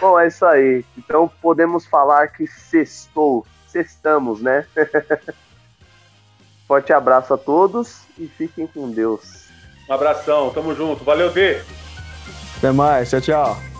Bom, 0.00 0.20
é 0.20 0.26
isso 0.26 0.44
aí. 0.44 0.84
Então 0.98 1.30
podemos 1.40 1.86
falar 1.86 2.28
que 2.28 2.46
sextou. 2.46 3.46
Sextamos, 3.66 4.42
né? 4.42 4.66
Forte 6.68 6.92
abraço 6.92 7.32
a 7.32 7.38
todos 7.38 8.02
e 8.18 8.26
fiquem 8.26 8.66
com 8.66 8.90
Deus. 8.90 9.48
Um 9.88 9.94
abração, 9.94 10.50
tamo 10.50 10.74
junto. 10.74 11.04
Valeu, 11.04 11.30
Dê. 11.30 11.60
Até 12.58 12.70
mais, 12.70 13.08
tchau, 13.08 13.20
tchau. 13.22 13.77